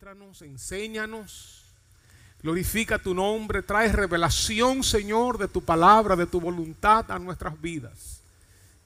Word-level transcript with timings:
Ministranos, 0.00 0.42
enséñanos, 0.42 1.64
glorifica 2.40 3.00
tu 3.00 3.14
nombre, 3.14 3.62
trae 3.62 3.90
revelación, 3.90 4.84
Señor, 4.84 5.38
de 5.38 5.48
tu 5.48 5.60
palabra, 5.60 6.14
de 6.14 6.26
tu 6.26 6.40
voluntad 6.40 7.10
a 7.10 7.18
nuestras 7.18 7.60
vidas. 7.60 8.20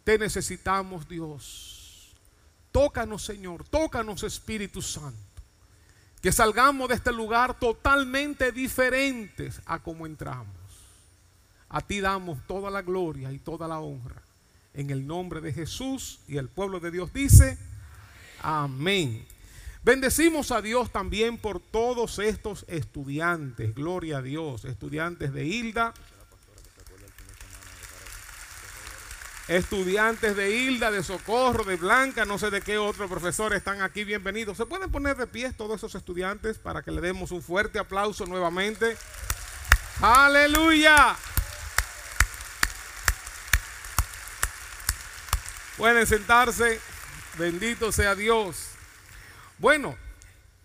Te 0.04 0.17
necesitamos, 0.17 1.06
Dios. 1.06 2.14
Tócanos, 2.71 3.22
Señor, 3.22 3.62
tócanos, 3.69 4.22
Espíritu 4.22 4.80
Santo. 4.80 5.19
Que 6.22 6.33
salgamos 6.33 6.88
de 6.88 6.94
este 6.94 7.13
lugar 7.13 7.58
totalmente 7.58 8.51
diferentes 8.51 9.60
a 9.67 9.81
como 9.81 10.06
entramos. 10.06 10.56
A 11.69 11.83
ti 11.83 12.01
damos 12.01 12.38
toda 12.47 12.71
la 12.71 12.81
gloria 12.81 13.31
y 13.33 13.38
toda 13.38 13.69
la 13.69 13.81
honra. 13.81 14.22
En 14.72 14.88
el 14.88 15.06
nombre 15.06 15.42
de 15.42 15.53
Jesús 15.53 16.20
y 16.27 16.38
el 16.38 16.48
pueblo 16.48 16.80
de 16.80 16.91
Dios 16.91 17.12
dice, 17.12 17.59
amén. 18.41 19.27
Bendecimos 19.84 20.52
a 20.52 20.62
Dios 20.62 20.92
también 20.92 21.38
por 21.38 21.59
todos 21.59 22.20
estos 22.20 22.64
estudiantes, 22.69 23.74
gloria 23.74 24.18
a 24.18 24.22
Dios, 24.22 24.64
estudiantes 24.64 25.32
de 25.32 25.45
Hilda, 25.45 25.92
estudiantes 29.48 30.36
de 30.36 30.56
Hilda, 30.56 30.92
de 30.92 31.02
Socorro, 31.02 31.64
de 31.64 31.74
Blanca, 31.74 32.24
no 32.24 32.38
sé 32.38 32.50
de 32.50 32.60
qué 32.60 32.78
otro 32.78 33.08
profesor 33.08 33.55
están 33.55 33.82
aquí, 33.82 34.05
bienvenidos. 34.05 34.56
¿Se 34.56 34.66
pueden 34.66 34.88
poner 34.92 35.16
de 35.16 35.27
pie 35.27 35.52
todos 35.52 35.78
esos 35.78 35.96
estudiantes 35.96 36.58
para 36.58 36.83
que 36.83 36.92
le 36.92 37.00
demos 37.00 37.33
un 37.33 37.42
fuerte 37.42 37.80
aplauso 37.80 38.24
nuevamente? 38.24 38.96
Aleluya. 40.00 41.16
Pueden 45.77 46.06
sentarse, 46.06 46.80
bendito 47.36 47.91
sea 47.91 48.14
Dios. 48.14 48.69
Bueno, 49.62 49.96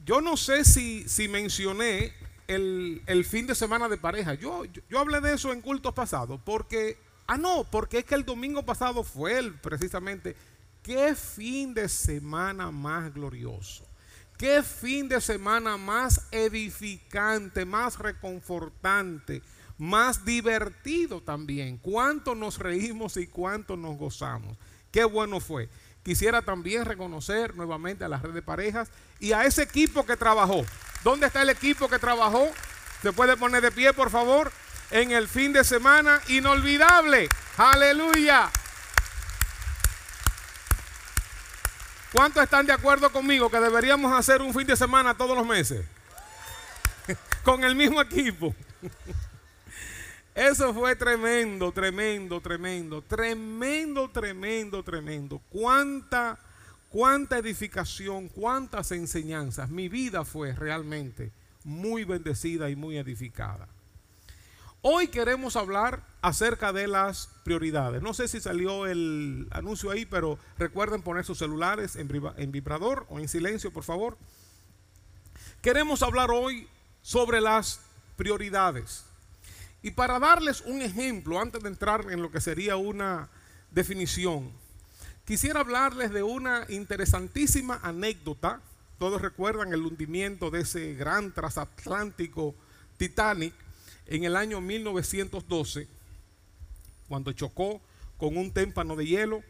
yo 0.04 0.22
no 0.22 0.36
sé 0.38 0.66
si, 0.66 1.08
si 1.08 1.28
mencioné 1.28 2.14
el, 2.48 3.26
fin 3.30 3.46
de 3.46 3.54
semana 3.54 3.88
de 3.88 3.98
pareja. 3.98 4.34
Yo, 4.34 4.64
yo, 4.66 4.98
hablé 4.98 5.22
de 5.22 5.36
eso 5.36 5.54
en 5.54 5.62
cultos 5.62 5.94
pasados, 5.94 6.42
porque, 6.44 6.98
ah, 7.28 7.38
no, 7.38 7.64
porque 7.70 8.00
es 8.00 8.06
que 8.06 8.16
el 8.16 8.26
domingo 8.26 8.66
pasado 8.66 9.04
fue 9.04 9.38
el, 9.38 9.54
precisamente, 9.54 10.36
qué 10.82 11.14
fin 11.14 11.76
de 11.76 11.88
semana 11.88 12.72
más 12.72 13.14
glorioso. 13.14 13.86
Qué 14.36 14.64
fin 14.64 15.08
de 15.08 15.22
semana 15.22 15.78
más 15.78 16.28
edificante, 16.32 17.66
más 17.66 18.00
reconfortante, 18.00 19.44
más 19.78 20.26
divertido 20.26 21.22
también. 21.22 21.78
Cuánto 21.78 22.34
nos 22.34 22.58
reímos 22.58 23.16
y 23.18 23.28
cuánto 23.28 23.78
nos 23.78 23.96
gozamos. 23.96 24.58
Qué 24.92 25.04
bueno 25.04 25.40
fue. 25.40 25.70
Quisiera 26.08 26.42
también 26.42 26.86
reconocer 26.86 27.54
nuevamente 27.58 28.06
a 28.06 28.08
la 28.08 28.16
red 28.18 28.32
de 28.32 28.42
parejas 28.42 28.88
y 29.20 29.34
a 29.34 29.44
ese 29.44 29.64
equipo 29.64 30.06
que 30.06 30.16
trabajó. 30.16 30.66
¿Dónde 31.04 31.28
está 31.28 31.42
el 31.42 31.50
equipo 31.50 31.90
que 31.90 32.00
trabajó? 32.00 32.48
¿Se 33.02 33.12
puede 33.12 33.36
poner 33.36 33.62
de 33.62 33.74
pie, 33.74 33.92
por 33.92 34.10
favor? 34.10 34.50
En 34.90 35.12
el 35.12 35.28
fin 35.28 35.52
de 35.52 35.66
semana 35.66 36.22
inolvidable. 36.30 37.28
Aleluya. 37.58 38.50
¿Cuántos 42.14 42.42
están 42.42 42.66
de 42.66 42.72
acuerdo 42.72 43.12
conmigo 43.12 43.52
que 43.52 43.60
deberíamos 43.60 44.14
hacer 44.14 44.42
un 44.42 44.54
fin 44.54 44.66
de 44.66 44.78
semana 44.78 45.14
todos 45.14 45.36
los 45.36 45.46
meses? 45.46 45.84
Con 47.44 47.66
el 47.66 47.76
mismo 47.76 48.00
equipo. 48.00 48.56
Eso 50.38 50.72
fue 50.72 50.96
tremendo, 50.96 51.72
tremendo, 51.72 52.40
tremendo, 52.40 53.02
tremendo, 53.02 54.08
tremendo, 54.08 54.84
tremendo. 54.84 55.42
Cuánta, 55.50 56.38
cuánta 56.90 57.40
edificación, 57.40 58.28
cuántas 58.28 58.92
enseñanzas. 58.92 59.72
Mi 59.72 59.90
vida 59.90 60.24
fue 60.24 60.54
realmente 60.54 61.32
muy 61.64 62.04
bendecida 62.04 62.70
y 62.70 62.76
muy 62.76 63.00
edificada. 63.00 63.68
Hoy 64.84 65.08
queremos 65.08 65.56
hablar 65.56 66.04
acerca 66.22 66.72
de 66.72 66.86
las 66.86 67.32
prioridades. 67.44 68.04
No 68.04 68.14
sé 68.14 68.28
si 68.28 68.40
salió 68.40 68.86
el 68.86 69.48
anuncio 69.50 69.90
ahí, 69.90 70.06
pero 70.06 70.38
recuerden 70.60 71.02
poner 71.02 71.26
sus 71.26 71.40
celulares 71.40 71.96
en 71.96 72.52
vibrador 72.52 73.08
o 73.10 73.18
en 73.18 73.28
silencio, 73.28 73.74
por 73.74 73.84
favor. 73.84 74.20
Queremos 75.64 76.04
hablar 76.04 76.30
hoy 76.30 76.68
sobre 77.02 77.42
las 77.42 77.82
prioridades. 78.18 79.07
Y 79.88 79.92
para 79.92 80.20
darles 80.20 80.60
un 80.66 80.82
ejemplo, 80.82 81.40
antes 81.40 81.64
de 81.64 81.70
entrar 81.70 82.12
en 82.12 82.22
lo 82.22 82.30
que 82.30 82.42
sería 82.42 82.76
una 82.76 83.30
definición, 83.72 84.52
quisiera 85.24 85.62
hablarles 85.62 86.12
de 86.12 86.24
una 86.24 86.66
interesantísima 86.68 87.80
anécdota. 87.82 88.60
Todos 89.00 89.22
recuerdan 89.22 89.72
el 89.72 89.86
hundimiento 89.86 90.52
de 90.52 90.60
ese 90.64 90.94
gran 90.96 91.34
transatlántico 91.34 92.54
Titanic 92.98 93.54
en 94.08 94.26
el 94.26 94.36
año 94.36 94.60
1912, 94.60 95.88
cuando 97.08 97.32
chocó 97.32 97.80
con 98.18 98.36
un 98.36 98.52
témpano 98.52 98.98
de 98.98 99.06
hielo 99.06 99.42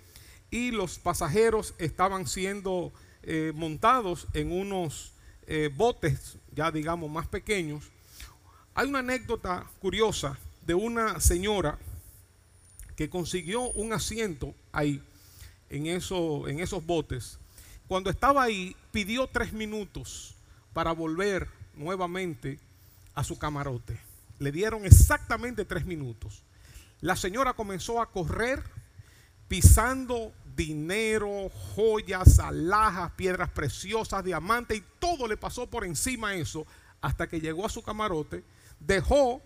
y 0.51 0.69
los 0.69 0.99
pasajeros 0.99 1.73
estaban 1.79 2.27
siendo 2.27 2.93
eh, 3.23 3.53
montados 3.55 4.27
en 4.33 4.51
unos 4.51 5.13
eh, 5.47 5.71
botes, 5.75 6.37
ya 6.53 6.69
digamos, 6.69 7.09
más 7.09 7.27
pequeños, 7.27 7.89
hay 8.77 8.87
una 8.87 8.99
anécdota 8.99 9.65
curiosa 9.79 10.37
de 10.61 10.75
una 10.75 11.19
señora 11.19 11.79
que 12.95 13.09
consiguió 13.09 13.71
un 13.71 13.91
asiento 13.91 14.53
ahí, 14.71 15.01
en, 15.71 15.87
eso, 15.87 16.47
en 16.47 16.59
esos 16.59 16.85
botes. 16.85 17.39
Cuando 17.87 18.11
estaba 18.11 18.43
ahí, 18.43 18.75
pidió 18.91 19.25
tres 19.25 19.51
minutos 19.51 20.35
para 20.73 20.91
volver 20.91 21.47
nuevamente 21.73 22.59
a 23.15 23.23
su 23.23 23.39
camarote. 23.39 23.99
Le 24.37 24.51
dieron 24.51 24.85
exactamente 24.85 25.65
tres 25.65 25.83
minutos. 25.83 26.43
La 27.01 27.15
señora 27.15 27.53
comenzó 27.53 27.99
a 27.99 28.11
correr 28.11 28.61
pisando 29.47 30.31
dinero, 30.55 31.49
joyas, 31.75 32.37
alhajas, 32.37 33.11
piedras 33.13 33.49
preciosas, 33.49 34.23
diamantes 34.23 34.77
y 34.77 34.83
todo 34.99 35.27
le 35.27 35.35
pasó 35.35 35.65
por 35.65 35.83
encima 35.83 36.35
eso 36.35 36.67
hasta 37.01 37.27
que 37.27 37.41
llegó 37.41 37.65
a 37.65 37.69
su 37.69 37.81
camarote 37.81 38.43
dejó 38.79 39.41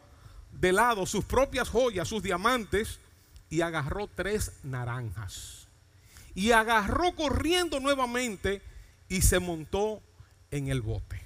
de 0.51 0.71
lado 0.71 1.05
sus 1.05 1.25
propias 1.25 1.69
joyas, 1.69 2.07
sus 2.07 2.23
diamantes, 2.23 2.99
y 3.49 3.61
agarró 3.61 4.07
tres 4.07 4.53
naranjas. 4.63 5.67
Y 6.33 6.51
agarró 6.51 7.15
corriendo 7.15 7.79
nuevamente 7.79 8.61
y 9.09 9.21
se 9.21 9.39
montó 9.39 10.01
en 10.51 10.67
el 10.67 10.81
bote. 10.81 11.21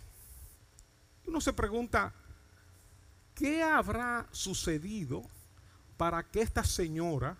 Uno 1.27 1.39
se 1.39 1.53
pregunta, 1.53 2.13
¿qué 3.35 3.61
habrá 3.61 4.27
sucedido 4.31 5.23
para 5.97 6.23
que 6.23 6.41
esta 6.41 6.63
señora 6.63 7.37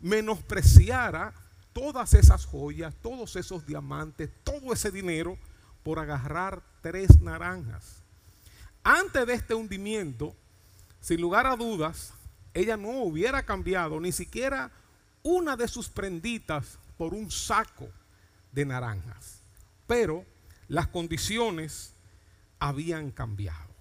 menospreciara 0.00 1.34
todas 1.72 2.14
esas 2.14 2.46
joyas, 2.46 2.94
todos 3.02 3.36
esos 3.36 3.66
diamantes, 3.66 4.30
todo 4.44 4.72
ese 4.72 4.90
dinero 4.90 5.38
por 5.82 5.98
agarrar 5.98 6.62
tres 6.80 7.20
naranjas? 7.20 8.05
Antes 8.88 9.26
de 9.26 9.34
este 9.34 9.52
hundimiento, 9.52 10.36
sin 11.00 11.20
lugar 11.20 11.44
a 11.44 11.56
dudas, 11.56 12.12
ella 12.54 12.76
no 12.76 13.02
hubiera 13.02 13.42
cambiado 13.44 13.98
ni 13.98 14.12
siquiera 14.12 14.70
una 15.24 15.56
de 15.56 15.66
sus 15.66 15.88
prenditas 15.88 16.78
por 16.96 17.12
un 17.12 17.28
saco 17.28 17.88
de 18.52 18.64
naranjas. 18.64 19.40
Pero 19.88 20.24
las 20.68 20.86
condiciones 20.86 21.94
habían 22.60 23.10
cambiado. 23.10 23.74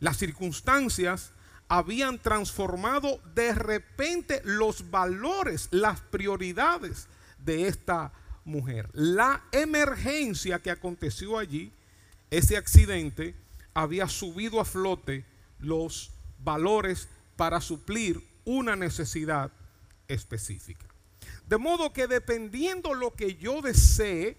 Las 0.00 0.16
circunstancias 0.16 1.30
habían 1.68 2.18
transformado 2.18 3.20
de 3.36 3.54
repente 3.54 4.42
los 4.42 4.90
valores, 4.90 5.68
las 5.70 6.00
prioridades 6.00 7.06
de 7.38 7.68
esta 7.68 8.12
mujer. 8.44 8.90
La 8.94 9.44
emergencia 9.52 10.58
que 10.58 10.72
aconteció 10.72 11.38
allí, 11.38 11.72
ese 12.32 12.56
accidente, 12.56 13.36
había 13.74 14.08
subido 14.08 14.60
a 14.60 14.64
flote 14.64 15.24
los 15.58 16.12
valores 16.38 17.08
para 17.36 17.60
suplir 17.60 18.22
una 18.44 18.76
necesidad 18.76 19.52
específica. 20.08 20.86
De 21.46 21.58
modo 21.58 21.92
que 21.92 22.06
dependiendo 22.06 22.94
lo 22.94 23.14
que 23.14 23.36
yo 23.36 23.60
desee, 23.60 24.36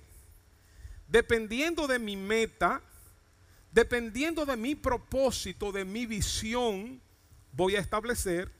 dependiendo 1.07 1.87
de 1.87 1.99
mi 1.99 2.15
meta, 2.15 2.81
dependiendo 3.71 4.45
de 4.45 4.57
mi 4.57 4.75
propósito, 4.75 5.71
de 5.71 5.85
mi 5.85 6.05
visión, 6.05 7.01
voy 7.53 7.75
a 7.75 7.79
establecer 7.79 8.51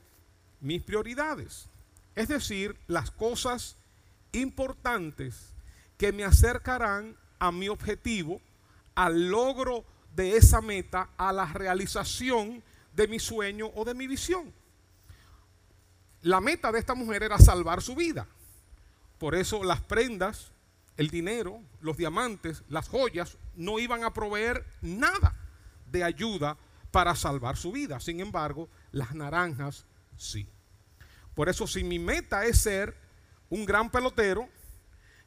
mis 0.60 0.82
prioridades. 0.82 1.68
Es 2.14 2.28
decir, 2.28 2.76
las 2.86 3.10
cosas 3.10 3.76
importantes 4.32 5.54
que 5.96 6.12
me 6.12 6.24
acercarán 6.24 7.16
a 7.38 7.52
mi 7.52 7.68
objetivo, 7.68 8.40
al 8.94 9.28
logro 9.28 9.84
de 10.14 10.36
esa 10.36 10.60
meta 10.60 11.10
a 11.16 11.32
la 11.32 11.46
realización 11.46 12.62
de 12.94 13.08
mi 13.08 13.18
sueño 13.18 13.70
o 13.74 13.84
de 13.84 13.94
mi 13.94 14.06
visión. 14.06 14.52
La 16.22 16.40
meta 16.40 16.70
de 16.70 16.78
esta 16.78 16.94
mujer 16.94 17.22
era 17.22 17.38
salvar 17.38 17.82
su 17.82 17.94
vida. 17.94 18.26
Por 19.18 19.34
eso 19.34 19.64
las 19.64 19.80
prendas 19.80 20.52
el 20.96 21.10
dinero, 21.10 21.60
los 21.80 21.96
diamantes, 21.96 22.62
las 22.68 22.88
joyas 22.88 23.38
no 23.56 23.78
iban 23.78 24.04
a 24.04 24.12
proveer 24.12 24.64
nada 24.82 25.34
de 25.90 26.04
ayuda 26.04 26.56
para 26.90 27.14
salvar 27.14 27.56
su 27.56 27.72
vida. 27.72 28.00
Sin 28.00 28.20
embargo, 28.20 28.68
las 28.90 29.14
naranjas 29.14 29.86
sí. 30.16 30.48
Por 31.34 31.48
eso 31.48 31.66
si 31.66 31.82
mi 31.82 31.98
meta 31.98 32.44
es 32.44 32.58
ser 32.58 32.96
un 33.48 33.64
gran 33.64 33.90
pelotero, 33.90 34.48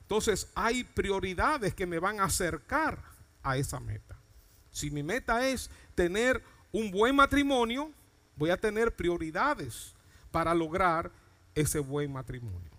entonces 0.01 0.51
hay 0.53 0.83
prioridades 0.83 1.73
que 1.73 1.87
me 1.87 1.99
van 1.99 2.19
a 2.19 2.25
acercar 2.25 3.03
a 3.41 3.57
esa 3.57 3.79
meta. 3.79 4.14
Si 4.75 4.91
mi 4.91 5.03
meta 5.03 5.47
es 5.47 5.69
tener 5.95 6.43
un 6.73 6.91
buen 6.91 7.15
matrimonio, 7.15 7.93
voy 8.35 8.49
a 8.49 8.57
tener 8.57 8.93
prioridades 8.93 9.95
para 10.31 10.53
lograr 10.53 11.09
ese 11.55 11.79
buen 11.79 12.11
matrimonio. 12.11 12.71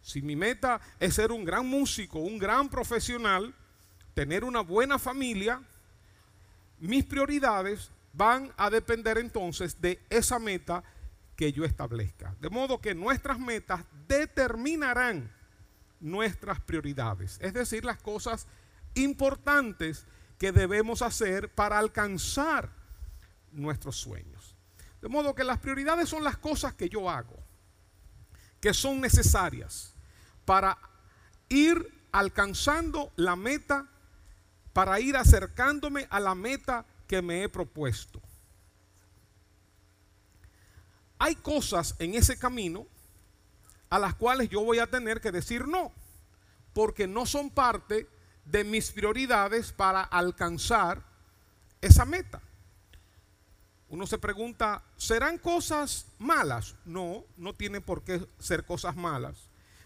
Si 0.00 0.22
mi 0.22 0.34
meta 0.34 0.80
es 0.98 1.12
ser 1.12 1.30
un 1.30 1.44
gran 1.44 1.66
músico, 1.66 2.20
un 2.20 2.38
gran 2.38 2.70
profesional, 2.70 3.54
tener 4.14 4.44
una 4.44 4.62
buena 4.62 4.98
familia, 4.98 5.62
mis 6.78 7.04
prioridades 7.04 7.90
van 8.14 8.50
a 8.56 8.70
depender 8.70 9.18
entonces 9.18 9.78
de 9.78 10.00
esa 10.08 10.38
meta 10.38 10.82
que 11.36 11.52
yo 11.52 11.66
establezca. 11.66 12.34
De 12.40 12.48
modo 12.48 12.80
que 12.80 12.94
nuestras 12.94 13.38
metas 13.38 13.84
determinarán 14.08 15.30
nuestras 16.00 16.60
prioridades, 16.60 17.36
es 17.42 17.52
decir, 17.52 17.84
las 17.84 17.98
cosas 17.98 18.46
importantes 18.94 20.06
que 20.42 20.50
debemos 20.50 21.02
hacer 21.02 21.54
para 21.54 21.78
alcanzar 21.78 22.68
nuestros 23.52 23.96
sueños. 23.96 24.56
De 25.00 25.08
modo 25.08 25.36
que 25.36 25.44
las 25.44 25.60
prioridades 25.60 26.08
son 26.08 26.24
las 26.24 26.36
cosas 26.36 26.74
que 26.74 26.88
yo 26.88 27.08
hago, 27.08 27.38
que 28.60 28.74
son 28.74 29.00
necesarias 29.00 29.94
para 30.44 30.76
ir 31.48 32.08
alcanzando 32.10 33.12
la 33.14 33.36
meta, 33.36 33.88
para 34.72 34.98
ir 34.98 35.16
acercándome 35.16 36.08
a 36.10 36.18
la 36.18 36.34
meta 36.34 36.86
que 37.06 37.22
me 37.22 37.44
he 37.44 37.48
propuesto. 37.48 38.20
Hay 41.20 41.36
cosas 41.36 41.94
en 42.00 42.14
ese 42.14 42.36
camino 42.36 42.88
a 43.90 44.00
las 44.00 44.16
cuales 44.16 44.48
yo 44.48 44.64
voy 44.64 44.80
a 44.80 44.90
tener 44.90 45.20
que 45.20 45.30
decir 45.30 45.68
no, 45.68 45.92
porque 46.72 47.06
no 47.06 47.26
son 47.26 47.48
parte 47.48 47.94
de 47.94 48.21
mis 48.64 48.90
prioridades 48.90 49.72
para 49.72 50.02
alcanzar 50.02 51.02
esa 51.80 52.04
meta. 52.04 52.40
Uno 53.88 54.06
se 54.06 54.18
pregunta, 54.18 54.82
¿serán 54.96 55.38
cosas 55.38 56.06
malas? 56.18 56.74
No, 56.84 57.24
no 57.36 57.54
tiene 57.54 57.80
por 57.80 58.02
qué 58.02 58.26
ser 58.38 58.64
cosas 58.64 58.96
malas. 58.96 59.36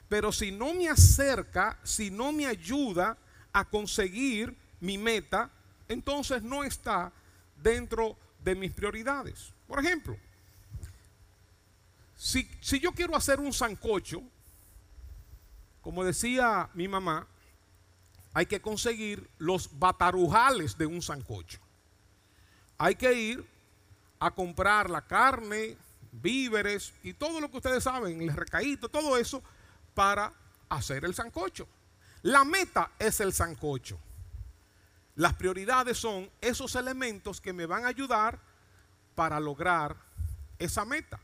Pero 0.09 0.31
si 0.31 0.53
no 0.53 0.75
me 0.75 0.89
acerca, 0.89 1.79
si 1.83 2.11
no 2.11 2.31
me 2.31 2.47
ayuda 2.47 3.19
a 3.53 3.65
conseguir 3.65 4.57
mi 4.81 4.97
meta, 4.97 5.51
entonces 5.89 6.43
no 6.43 6.63
está 6.63 7.13
dentro 7.61 8.17
de 8.45 8.55
mis 8.55 8.73
prioridades. 8.73 9.53
Por 9.67 9.81
ejemplo, 9.81 10.17
si, 12.15 12.49
si 12.61 12.79
yo 12.79 12.93
quiero 12.93 13.17
hacer 13.17 13.41
un 13.41 13.53
sancocho, 13.53 14.23
como 15.81 16.05
decía 16.05 16.71
mi 16.75 16.87
mamá, 16.87 17.27
hay 18.37 18.45
que 18.45 18.61
conseguir 18.61 19.31
los 19.39 19.79
batarujales 19.79 20.77
de 20.77 20.85
un 20.85 21.01
sancocho. 21.01 21.59
Hay 22.77 22.95
que 22.95 23.11
ir 23.15 23.47
a 24.21 24.31
comprar 24.31 24.91
la 24.91 25.01
carne, 25.01 25.79
víveres 26.13 26.93
y 27.03 27.15
todo 27.15 27.41
lo 27.41 27.51
que 27.51 27.57
ustedes 27.57 27.85
saben, 27.85 28.21
el 28.21 28.37
recaíto, 28.37 28.91
todo 28.91 29.17
eso 29.17 29.43
para 29.95 30.35
hacer 30.69 31.07
el 31.07 31.15
sancocho. 31.15 31.67
La 32.21 32.45
meta 32.45 32.91
es 32.99 33.21
el 33.21 33.33
sancocho. 33.33 33.99
Las 35.15 35.33
prioridades 35.33 35.97
son 35.97 36.29
esos 36.43 36.75
elementos 36.75 37.41
que 37.41 37.55
me 37.55 37.65
van 37.65 37.87
a 37.87 37.89
ayudar 37.89 38.39
para 39.15 39.41
lograr 39.41 39.97
esa 40.59 40.85
meta. 40.85 41.19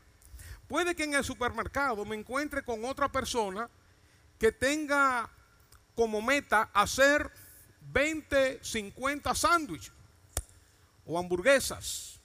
Puede 0.67 0.95
que 0.95 1.03
en 1.03 1.13
el 1.13 1.23
supermercado 1.23 2.05
me 2.05 2.15
encuentre 2.15 2.63
con 2.63 2.83
otra 2.83 3.11
persona 3.11 3.69
que 4.39 4.51
tenga 4.51 5.29
como 5.95 6.21
meta 6.21 6.69
hacer 6.73 7.31
20, 7.91 8.63
50 8.63 9.35
sándwiches 9.35 9.93
o 11.05 11.19
hamburguesas. 11.19 12.19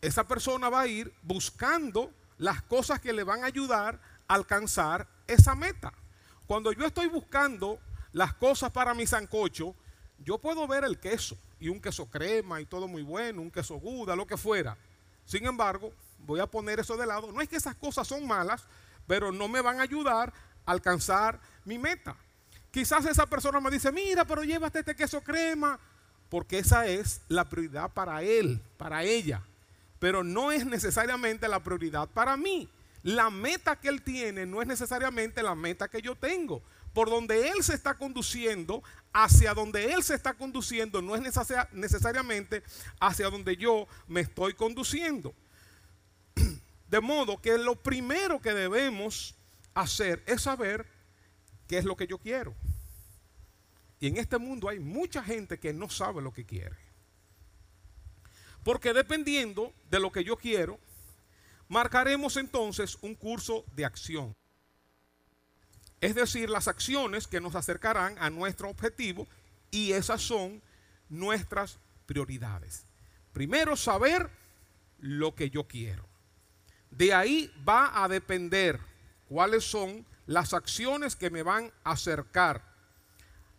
Esa 0.00 0.26
persona 0.26 0.68
va 0.68 0.82
a 0.82 0.86
ir 0.86 1.12
buscando 1.22 2.12
las 2.38 2.62
cosas 2.62 3.00
que 3.00 3.12
le 3.12 3.22
van 3.22 3.42
a 3.42 3.46
ayudar 3.46 4.00
a 4.28 4.34
alcanzar 4.34 5.08
esa 5.26 5.54
meta. 5.54 5.92
Cuando 6.46 6.72
yo 6.72 6.86
estoy 6.86 7.08
buscando 7.08 7.78
las 8.12 8.34
cosas 8.34 8.70
para 8.70 8.94
mi 8.94 9.06
sancocho, 9.06 9.74
yo 10.18 10.38
puedo 10.38 10.66
ver 10.66 10.84
el 10.84 10.98
queso 10.98 11.36
y 11.58 11.68
un 11.68 11.80
queso 11.80 12.06
crema 12.06 12.60
y 12.60 12.66
todo 12.66 12.86
muy 12.86 13.02
bueno, 13.02 13.40
un 13.40 13.50
queso 13.50 13.76
guda, 13.76 14.14
lo 14.14 14.26
que 14.26 14.36
fuera. 14.36 14.76
Sin 15.24 15.46
embargo, 15.46 15.92
voy 16.18 16.40
a 16.40 16.46
poner 16.46 16.80
eso 16.80 16.96
de 16.96 17.06
lado. 17.06 17.32
No 17.32 17.40
es 17.40 17.48
que 17.48 17.56
esas 17.56 17.74
cosas 17.74 18.06
son 18.06 18.26
malas, 18.26 18.64
pero 19.06 19.32
no 19.32 19.48
me 19.48 19.60
van 19.60 19.80
a 19.80 19.84
ayudar 19.84 20.32
a 20.66 20.72
alcanzar 20.72 21.40
mi 21.64 21.78
meta. 21.78 22.16
Quizás 22.74 23.06
esa 23.06 23.24
persona 23.26 23.60
me 23.60 23.70
dice, 23.70 23.92
mira, 23.92 24.24
pero 24.24 24.42
llévate 24.42 24.80
este 24.80 24.96
queso 24.96 25.22
crema, 25.22 25.78
porque 26.28 26.58
esa 26.58 26.88
es 26.88 27.20
la 27.28 27.48
prioridad 27.48 27.92
para 27.92 28.20
él, 28.24 28.60
para 28.76 29.04
ella. 29.04 29.44
Pero 30.00 30.24
no 30.24 30.50
es 30.50 30.66
necesariamente 30.66 31.46
la 31.46 31.62
prioridad 31.62 32.08
para 32.08 32.36
mí. 32.36 32.68
La 33.04 33.30
meta 33.30 33.76
que 33.76 33.86
él 33.86 34.02
tiene 34.02 34.44
no 34.44 34.60
es 34.60 34.66
necesariamente 34.66 35.40
la 35.40 35.54
meta 35.54 35.86
que 35.86 36.02
yo 36.02 36.16
tengo. 36.16 36.64
Por 36.92 37.08
donde 37.08 37.46
él 37.46 37.62
se 37.62 37.74
está 37.74 37.94
conduciendo, 37.94 38.82
hacia 39.12 39.54
donde 39.54 39.92
él 39.92 40.02
se 40.02 40.16
está 40.16 40.34
conduciendo, 40.34 41.00
no 41.00 41.14
es 41.14 41.22
necesariamente 41.70 42.64
hacia 42.98 43.30
donde 43.30 43.56
yo 43.56 43.86
me 44.08 44.22
estoy 44.22 44.52
conduciendo. 44.54 45.32
De 46.88 47.00
modo 47.00 47.40
que 47.40 47.56
lo 47.56 47.76
primero 47.76 48.40
que 48.40 48.52
debemos 48.52 49.36
hacer 49.74 50.24
es 50.26 50.42
saber 50.42 50.92
qué 51.66 51.78
es 51.78 51.84
lo 51.84 51.96
que 51.96 52.06
yo 52.06 52.18
quiero. 52.18 52.54
Y 54.00 54.08
en 54.08 54.16
este 54.16 54.38
mundo 54.38 54.68
hay 54.68 54.78
mucha 54.78 55.22
gente 55.22 55.58
que 55.58 55.72
no 55.72 55.88
sabe 55.88 56.20
lo 56.20 56.32
que 56.32 56.44
quiere. 56.44 56.76
Porque 58.62 58.92
dependiendo 58.92 59.72
de 59.90 60.00
lo 60.00 60.10
que 60.10 60.24
yo 60.24 60.36
quiero, 60.36 60.78
marcaremos 61.68 62.36
entonces 62.36 62.98
un 63.02 63.14
curso 63.14 63.64
de 63.74 63.84
acción. 63.84 64.34
Es 66.00 66.14
decir, 66.14 66.50
las 66.50 66.68
acciones 66.68 67.26
que 67.26 67.40
nos 67.40 67.54
acercarán 67.54 68.16
a 68.18 68.30
nuestro 68.30 68.68
objetivo 68.68 69.26
y 69.70 69.92
esas 69.92 70.20
son 70.20 70.62
nuestras 71.08 71.78
prioridades. 72.06 72.86
Primero, 73.32 73.76
saber 73.76 74.28
lo 74.98 75.34
que 75.34 75.50
yo 75.50 75.66
quiero. 75.66 76.06
De 76.90 77.12
ahí 77.12 77.52
va 77.66 78.04
a 78.04 78.08
depender 78.08 78.80
cuáles 79.28 79.64
son 79.64 80.06
las 80.26 80.54
acciones 80.54 81.16
que 81.16 81.30
me 81.30 81.42
van 81.42 81.72
a 81.84 81.92
acercar 81.92 82.62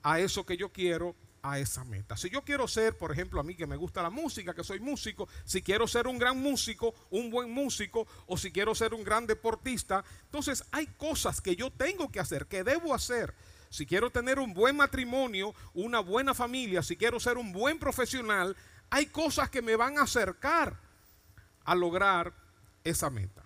a 0.04 0.20
eso 0.20 0.46
que 0.46 0.58
yo 0.58 0.72
quiero, 0.72 1.16
a 1.46 1.60
esa 1.60 1.84
meta. 1.84 2.18
Si 2.18 2.30
yo 2.30 2.42
quiero 2.44 2.68
ser, 2.68 2.98
por 2.98 3.12
ejemplo, 3.12 3.40
a 3.40 3.44
mí 3.44 3.56
que 3.56 3.68
me 3.68 3.76
gusta 3.76 4.02
la 4.02 4.10
música, 4.10 4.54
que 4.56 4.64
soy 4.64 4.80
músico, 4.80 5.30
si 5.44 5.62
quiero 5.62 5.88
ser 5.88 6.08
un 6.08 6.18
gran 6.18 6.42
músico, 6.42 6.96
un 7.12 7.30
buen 7.30 7.52
músico, 7.52 8.08
o 8.26 8.36
si 8.36 8.52
quiero 8.52 8.74
ser 8.74 8.96
un 8.96 9.04
gran 9.04 9.28
deportista, 9.28 10.04
entonces 10.24 10.64
hay 10.72 10.88
cosas 10.88 11.42
que 11.42 11.56
yo 11.56 11.70
tengo 11.72 12.12
que 12.12 12.20
hacer, 12.20 12.48
que 12.48 12.64
debo 12.64 12.96
hacer. 12.96 13.34
Si 13.70 13.86
quiero 13.86 14.10
tener 14.10 14.40
un 14.40 14.54
buen 14.54 14.76
matrimonio, 14.76 15.54
una 15.76 16.00
buena 16.00 16.34
familia, 16.34 16.82
si 16.82 16.98
quiero 16.98 17.20
ser 17.20 17.38
un 17.38 17.52
buen 17.52 17.78
profesional, 17.78 18.56
hay 18.90 19.08
cosas 19.08 19.50
que 19.50 19.62
me 19.62 19.76
van 19.76 20.00
a 20.00 20.04
acercar 20.04 20.80
a 21.64 21.76
lograr 21.76 22.34
esa 22.84 23.10
meta. 23.10 23.45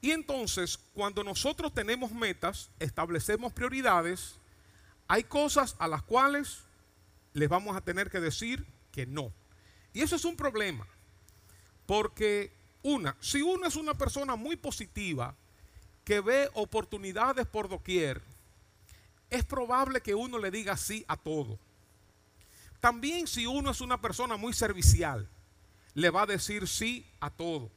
Y 0.00 0.10
entonces, 0.10 0.78
cuando 0.94 1.24
nosotros 1.24 1.72
tenemos 1.72 2.12
metas, 2.12 2.70
establecemos 2.78 3.52
prioridades, 3.52 4.36
hay 5.08 5.24
cosas 5.24 5.76
a 5.78 5.88
las 5.88 6.02
cuales 6.02 6.60
les 7.32 7.48
vamos 7.48 7.76
a 7.76 7.80
tener 7.80 8.10
que 8.10 8.20
decir 8.20 8.66
que 8.92 9.06
no. 9.06 9.32
Y 9.92 10.02
eso 10.02 10.16
es 10.16 10.24
un 10.24 10.36
problema. 10.36 10.86
Porque 11.86 12.52
una, 12.82 13.16
si 13.20 13.42
uno 13.42 13.66
es 13.66 13.76
una 13.76 13.94
persona 13.94 14.36
muy 14.36 14.56
positiva, 14.56 15.34
que 16.04 16.20
ve 16.20 16.48
oportunidades 16.54 17.46
por 17.46 17.68
doquier, 17.68 18.22
es 19.28 19.44
probable 19.44 20.00
que 20.00 20.14
uno 20.14 20.38
le 20.38 20.50
diga 20.50 20.76
sí 20.76 21.04
a 21.08 21.16
todo. 21.16 21.58
También 22.80 23.26
si 23.26 23.46
uno 23.46 23.70
es 23.70 23.80
una 23.80 24.00
persona 24.00 24.36
muy 24.36 24.52
servicial, 24.52 25.28
le 25.94 26.10
va 26.10 26.22
a 26.22 26.26
decir 26.26 26.68
sí 26.68 27.04
a 27.18 27.30
todo. 27.30 27.70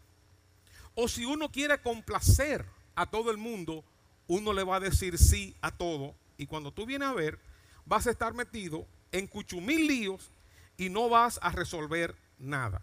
O 0.96 1.08
si 1.08 1.25
uno 1.25 1.51
quiere 1.51 1.81
complacer 1.81 2.65
a 2.96 3.05
todo 3.05 3.31
el 3.31 3.38
mundo, 3.38 3.84
uno 4.27 4.53
le 4.53 4.63
va 4.63 4.77
a 4.77 4.79
decir 4.79 5.17
sí 5.17 5.55
a 5.62 5.72
todo. 5.72 6.15
Y 6.38 6.46
cuando 6.46 6.72
tú 6.72 6.86
vienes 6.86 7.08
a 7.08 7.13
ver, 7.13 7.39
vas 7.86 8.08
a 8.08 8.12
estar 8.12 8.34
metido 8.34 8.86
en 9.12 9.27
cuchumil 9.27 9.88
líos 9.88 10.29
y 10.77 10.89
no 10.89 11.10
vas 11.10 11.39
a 11.41 11.51
resolver 11.51 12.15
nada. 12.38 12.81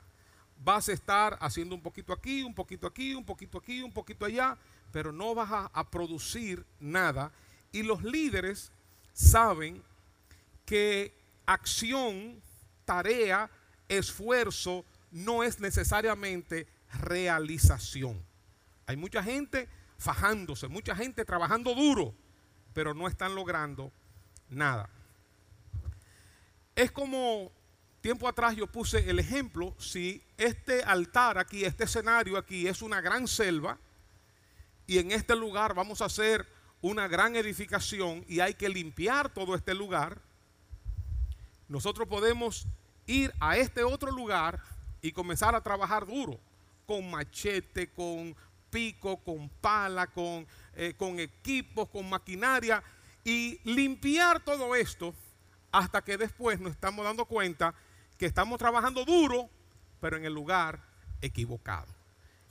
Vas 0.62 0.88
a 0.88 0.92
estar 0.92 1.38
haciendo 1.40 1.74
un 1.74 1.82
poquito 1.82 2.12
aquí, 2.12 2.42
un 2.42 2.54
poquito 2.54 2.86
aquí, 2.86 3.14
un 3.14 3.24
poquito 3.24 3.58
aquí, 3.58 3.82
un 3.82 3.92
poquito 3.92 4.24
allá, 4.24 4.56
pero 4.92 5.12
no 5.12 5.34
vas 5.34 5.50
a, 5.52 5.70
a 5.72 5.90
producir 5.90 6.64
nada. 6.80 7.32
Y 7.72 7.82
los 7.82 8.02
líderes 8.02 8.72
saben 9.12 9.82
que 10.64 11.14
acción, 11.46 12.40
tarea, 12.84 13.50
esfuerzo 13.88 14.84
no 15.10 15.42
es 15.42 15.60
necesariamente 15.60 16.66
realización. 17.00 18.22
Hay 18.86 18.96
mucha 18.96 19.22
gente 19.22 19.68
fajándose, 19.98 20.68
mucha 20.68 20.94
gente 20.94 21.24
trabajando 21.24 21.74
duro, 21.74 22.14
pero 22.72 22.94
no 22.94 23.08
están 23.08 23.34
logrando 23.34 23.92
nada. 24.48 24.88
Es 26.74 26.90
como 26.92 27.50
tiempo 28.00 28.28
atrás 28.28 28.54
yo 28.54 28.66
puse 28.66 29.10
el 29.10 29.18
ejemplo, 29.18 29.74
si 29.78 30.22
este 30.36 30.82
altar 30.82 31.38
aquí, 31.38 31.64
este 31.64 31.84
escenario 31.84 32.36
aquí 32.36 32.68
es 32.68 32.82
una 32.82 33.00
gran 33.00 33.26
selva 33.26 33.78
y 34.86 34.98
en 34.98 35.10
este 35.10 35.34
lugar 35.34 35.74
vamos 35.74 36.00
a 36.00 36.04
hacer 36.04 36.46
una 36.82 37.08
gran 37.08 37.34
edificación 37.34 38.24
y 38.28 38.40
hay 38.40 38.54
que 38.54 38.68
limpiar 38.68 39.28
todo 39.30 39.54
este 39.54 39.74
lugar, 39.74 40.20
nosotros 41.68 42.06
podemos 42.06 42.66
ir 43.06 43.32
a 43.40 43.56
este 43.56 43.82
otro 43.82 44.12
lugar 44.12 44.60
y 45.02 45.10
comenzar 45.12 45.54
a 45.54 45.62
trabajar 45.62 46.06
duro, 46.06 46.38
con 46.86 47.10
machete, 47.10 47.90
con 47.90 48.34
pico, 48.70 49.22
con 49.22 49.48
pala, 49.48 50.06
con, 50.06 50.46
eh, 50.74 50.94
con 50.96 51.18
equipos, 51.18 51.88
con 51.88 52.08
maquinaria, 52.08 52.82
y 53.24 53.60
limpiar 53.64 54.40
todo 54.40 54.74
esto 54.76 55.14
hasta 55.72 56.02
que 56.02 56.16
después 56.16 56.60
nos 56.60 56.72
estamos 56.72 57.04
dando 57.04 57.24
cuenta 57.24 57.74
que 58.18 58.26
estamos 58.26 58.58
trabajando 58.58 59.04
duro, 59.04 59.50
pero 60.00 60.16
en 60.16 60.24
el 60.24 60.32
lugar 60.32 60.80
equivocado. 61.20 61.92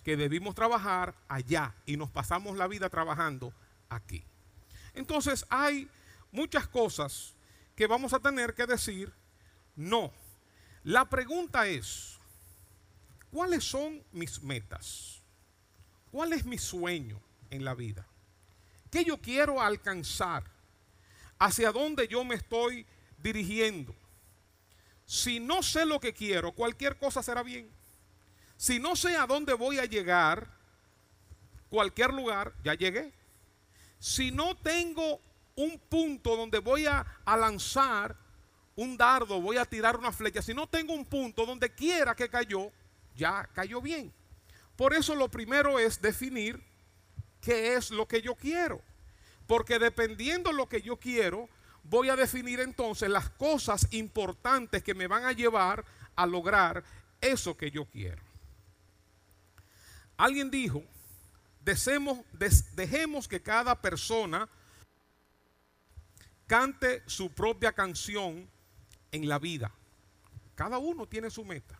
Que 0.04 0.18
debimos 0.18 0.54
trabajar 0.54 1.15
allá 1.27 1.74
y 1.86 1.98
nos 1.98 2.12
pasamos 2.12 2.58
la 2.58 2.68
vida 2.68 2.89
trabajando 2.89 3.54
aquí. 3.89 4.24
Entonces 4.94 5.46
hay 5.50 5.89
muchas 6.32 6.68
cosas 6.68 7.36
que 7.75 7.88
vamos 7.88 8.13
a 8.13 8.20
tener 8.20 8.54
que 8.54 8.65
decir 8.65 9.13
no. 9.75 10.12
La 10.84 11.10
pregunta 11.10 11.68
es, 11.68 12.15
¿cuáles 13.36 13.65
son 13.65 14.01
mis 14.13 14.42
metas? 14.42 15.22
¿Cuál 16.10 16.32
es 16.32 16.46
mi 16.46 16.58
sueño 16.58 17.20
en 17.50 17.65
la 17.65 17.75
vida? 17.75 18.08
¿Qué 18.89 19.04
yo 19.04 19.18
quiero 19.18 19.62
alcanzar? 19.62 20.46
¿Hacia 21.38 21.74
dónde 21.74 22.08
yo 22.08 22.24
me 22.24 22.36
estoy 22.36 22.86
dirigiendo? 23.18 23.94
Si 25.06 25.42
no 25.42 25.63
sé 25.63 25.86
lo 25.86 26.00
que 26.00 26.13
quiero, 26.13 26.54
cualquier 26.54 26.98
cosa 26.98 27.22
será 27.22 27.44
bien. 27.44 27.70
Si 28.56 28.80
no 28.80 28.96
sé 28.96 29.18
a 29.18 29.27
dónde 29.27 29.54
voy 29.54 29.80
a 29.80 29.86
llegar, 29.86 30.48
cualquier 31.70 32.13
lugar, 32.13 32.54
ya 32.63 32.74
llegué. 32.74 33.12
Si 34.00 34.32
no 34.32 34.56
tengo 34.56 35.20
un 35.58 35.77
punto 35.89 36.38
donde 36.38 36.60
voy 36.60 36.86
a, 36.86 37.06
lanzar 37.25 38.15
un 38.77 38.96
dardo, 38.96 39.42
voy 39.42 39.58
a 39.58 39.65
tirar 39.65 39.98
una 39.98 40.13
flecha, 40.13 40.42
si 40.42 40.54
no 40.54 40.68
tengo 40.68 40.94
un 40.94 41.04
punto 41.04 41.46
donde 41.46 41.75
quiera 41.75 42.15
que 42.15 42.30
cayó, 42.30 42.72
ya 43.16 43.50
cayó 43.54 43.82
bien. 43.82 44.14
Por 44.76 44.94
eso 44.94 45.16
lo 45.16 45.30
primero 45.30 45.80
es 45.80 46.02
definir 46.02 46.62
qué 47.42 47.76
es 47.76 47.92
lo 47.92 48.08
que 48.08 48.22
yo 48.22 48.36
quiero. 48.36 48.82
Porque 49.48 49.80
dependiendo 49.80 50.50
de 50.50 50.58
lo 50.58 50.68
que 50.68 50.82
yo 50.82 50.98
quiero, 50.98 51.50
voy 51.84 52.10
a 52.10 52.16
definir 52.16 52.60
entonces 52.60 53.10
las 53.10 53.30
cosas 53.30 53.88
importantes 53.92 54.84
que 54.84 54.96
me 54.96 55.08
van 55.08 55.26
a 55.26 55.32
llevar 55.32 55.86
a 56.16 56.26
lograr 56.26 56.84
eso 57.22 57.56
que 57.56 57.72
yo 57.72 57.86
quiero. 57.86 58.22
Alguien 60.18 60.50
dijo, 60.50 60.84
dejemos 61.62 63.28
que 63.28 63.42
cada 63.42 63.80
persona 63.82 64.50
cante 66.48 67.04
su 67.06 67.32
propia 67.32 67.74
canción 67.74 68.50
en 69.12 69.30
la 69.30 69.40
vida. 69.40 69.72
Cada 70.56 70.78
uno 70.78 71.06
tiene 71.08 71.30
su 71.30 71.44
meta 71.44 71.80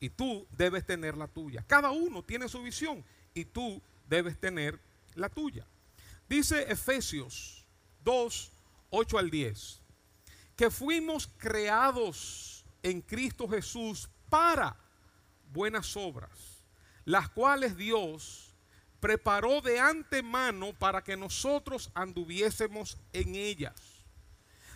y 0.00 0.10
tú 0.10 0.46
debes 0.50 0.86
tener 0.86 1.16
la 1.16 1.28
tuya. 1.28 1.64
Cada 1.66 1.90
uno 1.90 2.22
tiene 2.22 2.48
su 2.48 2.62
visión 2.62 3.04
y 3.34 3.44
tú 3.44 3.80
debes 4.08 4.38
tener 4.38 4.78
la 5.14 5.28
tuya. 5.28 5.66
Dice 6.28 6.70
Efesios 6.70 7.64
2, 8.04 8.52
8 8.90 9.18
al 9.18 9.30
10, 9.30 9.80
que 10.56 10.70
fuimos 10.70 11.28
creados 11.38 12.64
en 12.82 13.00
Cristo 13.00 13.48
Jesús 13.48 14.08
para 14.28 14.76
buenas 15.52 15.96
obras, 15.96 16.62
las 17.04 17.28
cuales 17.30 17.76
Dios 17.76 18.54
preparó 19.00 19.60
de 19.60 19.78
antemano 19.78 20.72
para 20.74 21.02
que 21.02 21.16
nosotros 21.16 21.90
anduviésemos 21.94 22.98
en 23.12 23.34
ellas. 23.34 23.74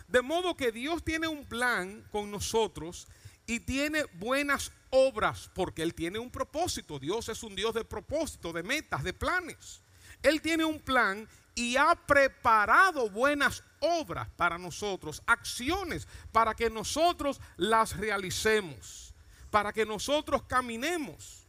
De 0.07 0.21
modo 0.21 0.55
que 0.55 0.71
Dios 0.71 1.03
tiene 1.03 1.27
un 1.27 1.45
plan 1.45 2.03
con 2.11 2.31
nosotros 2.31 3.07
y 3.45 3.59
tiene 3.59 4.05
buenas 4.13 4.71
obras, 4.89 5.49
porque 5.53 5.81
Él 5.81 5.93
tiene 5.93 6.19
un 6.19 6.29
propósito. 6.29 6.99
Dios 6.99 7.29
es 7.29 7.43
un 7.43 7.55
Dios 7.55 7.73
de 7.73 7.83
propósito, 7.83 8.53
de 8.53 8.63
metas, 8.63 9.03
de 9.03 9.13
planes. 9.13 9.81
Él 10.21 10.41
tiene 10.41 10.63
un 10.63 10.79
plan 10.79 11.27
y 11.55 11.75
ha 11.75 11.95
preparado 11.95 13.09
buenas 13.09 13.63
obras 13.79 14.29
para 14.37 14.57
nosotros, 14.57 15.21
acciones 15.27 16.07
para 16.31 16.53
que 16.55 16.69
nosotros 16.69 17.39
las 17.57 17.97
realicemos, 17.97 19.13
para 19.51 19.73
que 19.73 19.85
nosotros 19.85 20.43
caminemos 20.43 21.45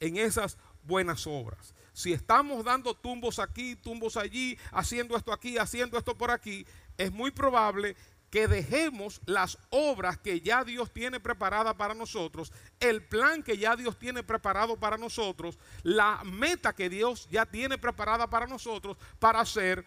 en 0.00 0.16
esas 0.16 0.56
buenas 0.82 1.26
obras. 1.26 1.74
Si 1.92 2.12
estamos 2.12 2.64
dando 2.64 2.94
tumbos 2.94 3.38
aquí, 3.38 3.76
tumbos 3.76 4.16
allí, 4.16 4.58
haciendo 4.72 5.16
esto 5.16 5.32
aquí, 5.32 5.58
haciendo 5.58 5.96
esto 5.96 6.16
por 6.16 6.30
aquí, 6.30 6.66
es 6.96 7.12
muy 7.12 7.30
probable 7.30 7.96
que 8.34 8.48
dejemos 8.48 9.20
las 9.26 9.56
obras 9.70 10.18
que 10.18 10.40
ya 10.40 10.64
Dios 10.64 10.92
tiene 10.92 11.20
preparada 11.20 11.76
para 11.76 11.94
nosotros, 11.94 12.52
el 12.80 13.00
plan 13.00 13.44
que 13.44 13.56
ya 13.56 13.76
Dios 13.76 13.96
tiene 13.96 14.24
preparado 14.24 14.76
para 14.76 14.98
nosotros, 14.98 15.56
la 15.84 16.20
meta 16.24 16.72
que 16.72 16.90
Dios 16.90 17.28
ya 17.30 17.46
tiene 17.46 17.78
preparada 17.78 18.28
para 18.28 18.48
nosotros 18.48 18.96
para 19.20 19.38
hacer 19.38 19.84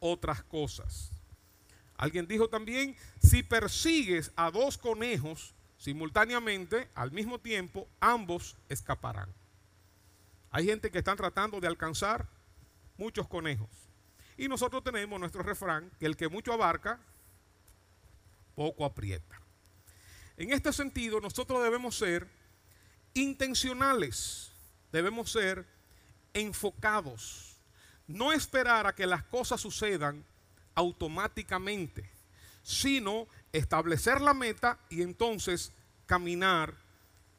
otras 0.00 0.42
cosas. 0.44 1.12
Alguien 1.98 2.26
dijo 2.26 2.48
también, 2.48 2.96
si 3.22 3.42
persigues 3.42 4.32
a 4.34 4.50
dos 4.50 4.78
conejos 4.78 5.52
simultáneamente, 5.76 6.88
al 6.94 7.12
mismo 7.12 7.38
tiempo, 7.38 7.86
ambos 8.00 8.56
escaparán. 8.70 9.28
Hay 10.50 10.64
gente 10.64 10.90
que 10.90 11.00
están 11.00 11.18
tratando 11.18 11.60
de 11.60 11.66
alcanzar 11.66 12.26
muchos 12.96 13.28
conejos. 13.28 13.68
Y 14.38 14.48
nosotros 14.48 14.82
tenemos 14.82 15.20
nuestro 15.20 15.42
refrán, 15.42 15.90
que 16.00 16.06
el 16.06 16.16
que 16.16 16.30
mucho 16.30 16.54
abarca, 16.54 16.98
poco 18.54 18.84
aprieta. 18.84 19.40
En 20.36 20.52
este 20.52 20.72
sentido, 20.72 21.20
nosotros 21.20 21.62
debemos 21.62 21.96
ser 21.96 22.28
intencionales, 23.14 24.50
debemos 24.90 25.30
ser 25.30 25.64
enfocados, 26.32 27.56
no 28.06 28.32
esperar 28.32 28.86
a 28.86 28.94
que 28.94 29.06
las 29.06 29.22
cosas 29.24 29.60
sucedan 29.60 30.24
automáticamente, 30.74 32.10
sino 32.62 33.28
establecer 33.52 34.20
la 34.20 34.34
meta 34.34 34.78
y 34.90 35.02
entonces 35.02 35.72
caminar 36.06 36.74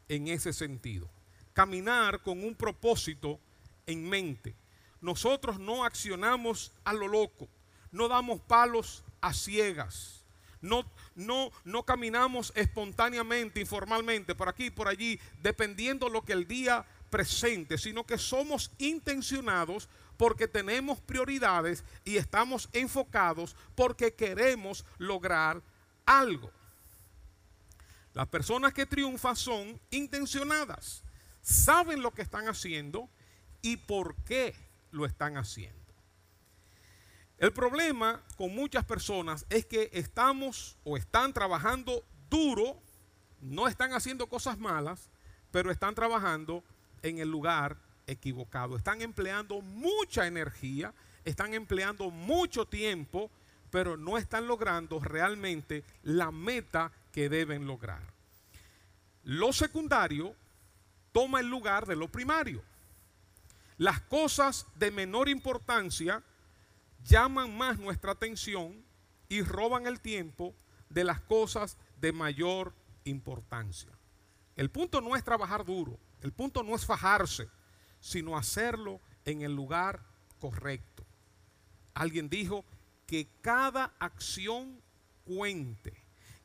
en 0.08 0.28
ese 0.30 0.54
sentido. 0.54 1.10
Caminar 1.54 2.22
con 2.22 2.44
un 2.44 2.56
propósito 2.56 3.40
en 3.86 4.08
mente. 4.08 4.56
Nosotros 5.02 5.60
no 5.60 5.84
accionamos 5.84 6.72
a 6.84 6.94
lo 6.94 7.08
loco, 7.08 7.48
no 7.92 8.08
damos 8.08 8.42
palos 8.42 9.04
a 9.22 9.34
ciegas 9.34 10.25
no, 10.66 10.86
no, 11.16 11.52
no 11.64 11.84
caminamos 11.84 12.52
espontáneamente, 12.56 13.62
informalmente, 13.62 14.36
por 14.36 14.50
aquí, 14.50 14.70
por 14.70 14.88
allí, 14.88 15.20
dependiendo 15.42 16.10
lo 16.10 16.24
que 16.24 16.34
el 16.34 16.48
día 16.48 16.86
presente, 17.10 17.78
sino 17.78 18.06
que 18.06 18.18
somos 18.18 18.72
intencionados 18.78 19.88
porque 20.18 20.48
tenemos 20.48 21.00
prioridades 21.02 21.84
y 22.04 22.18
estamos 22.18 22.70
enfocados 22.74 23.56
porque 23.76 24.14
queremos 24.14 24.86
lograr 24.98 25.62
algo. 26.06 26.52
Las 28.14 28.28
personas 28.28 28.74
que 28.74 28.86
triunfan 28.86 29.36
son 29.36 29.80
intencionadas, 29.92 31.04
saben 31.42 32.02
lo 32.02 32.12
que 32.12 32.22
están 32.22 32.48
haciendo 32.48 33.10
y 33.62 33.78
por 33.78 34.16
qué 34.24 34.56
lo 34.92 35.06
están 35.06 35.38
haciendo. 35.38 35.85
El 37.38 37.52
problema 37.52 38.22
con 38.38 38.56
muchas 38.56 38.86
personas 38.86 39.46
es 39.50 39.66
que 39.66 39.90
estamos 39.94 40.78
o 40.84 40.96
están 40.96 41.34
trabajando 41.34 42.04
duro, 42.30 42.82
no 43.42 43.68
están 43.68 43.94
haciendo 43.94 44.28
cosas 44.28 44.58
malas, 44.58 45.10
pero 45.52 45.70
están 45.70 45.96
trabajando 45.96 46.64
en 47.02 47.20
el 47.20 47.30
lugar 47.30 47.78
equivocado. 48.08 48.78
Están 48.78 49.02
empleando 49.02 49.62
mucha 49.62 50.28
energía, 50.28 50.94
están 51.26 51.54
empleando 51.54 52.10
mucho 52.10 52.66
tiempo, 52.66 53.30
pero 53.70 53.98
no 53.98 54.18
están 54.18 54.48
logrando 54.48 55.00
realmente 55.00 55.84
la 56.04 56.32
meta 56.32 56.92
que 57.12 57.28
deben 57.28 57.68
lograr. 57.68 58.02
Lo 59.24 59.52
secundario 59.52 60.36
toma 61.12 61.42
el 61.42 61.50
lugar 61.50 61.86
de 61.86 61.98
lo 61.98 62.08
primario. 62.10 62.64
Las 63.78 64.00
cosas 64.02 64.68
de 64.76 64.92
menor 64.92 65.28
importancia 65.28 66.24
llaman 67.06 67.56
más 67.56 67.80
nuestra 67.80 68.12
atención 68.12 68.84
y 69.30 69.42
roban 69.42 69.88
el 69.88 70.02
tiempo 70.02 70.56
de 70.90 71.04
las 71.04 71.22
cosas 71.22 71.78
de 71.98 72.12
mayor 72.12 72.74
importancia. 73.04 73.92
El 74.56 74.70
punto 74.70 75.02
no 75.02 75.16
es 75.16 75.24
trabajar 75.24 75.64
duro, 75.66 76.00
el 76.22 76.34
punto 76.34 76.64
no 76.64 76.76
es 76.76 76.86
fajarse, 76.86 77.48
sino 78.00 78.38
hacerlo 78.38 79.00
en 79.24 79.42
el 79.42 79.54
lugar 79.54 80.04
correcto. 80.40 81.06
Alguien 81.94 82.30
dijo 82.30 82.66
que 83.06 83.28
cada 83.42 83.94
acción 84.00 84.82
cuente, 85.26 85.94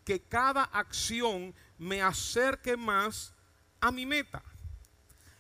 que 0.04 0.20
cada 0.20 0.64
acción 0.64 1.54
me 1.78 2.02
acerque 2.02 2.76
más 2.76 3.34
a 3.80 3.90
mi 3.90 4.06
meta. 4.06 4.42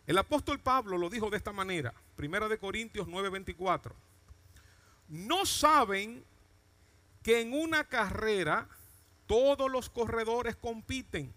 El 0.06 0.18
apóstol 0.18 0.60
Pablo 0.60 0.98
lo 0.98 1.10
dijo 1.10 1.30
de 1.30 1.36
esta 1.36 1.52
manera, 1.52 1.94
Primera 2.16 2.48
de 2.48 2.58
Corintios 2.58 3.06
9:24. 3.06 3.94
No 5.10 5.44
saben 5.44 6.24
que 7.22 7.40
en 7.40 7.52
una 7.52 7.84
carrera 7.84 8.68
todos 9.26 9.70
los 9.70 9.90
corredores 9.90 10.56
compiten, 10.56 11.32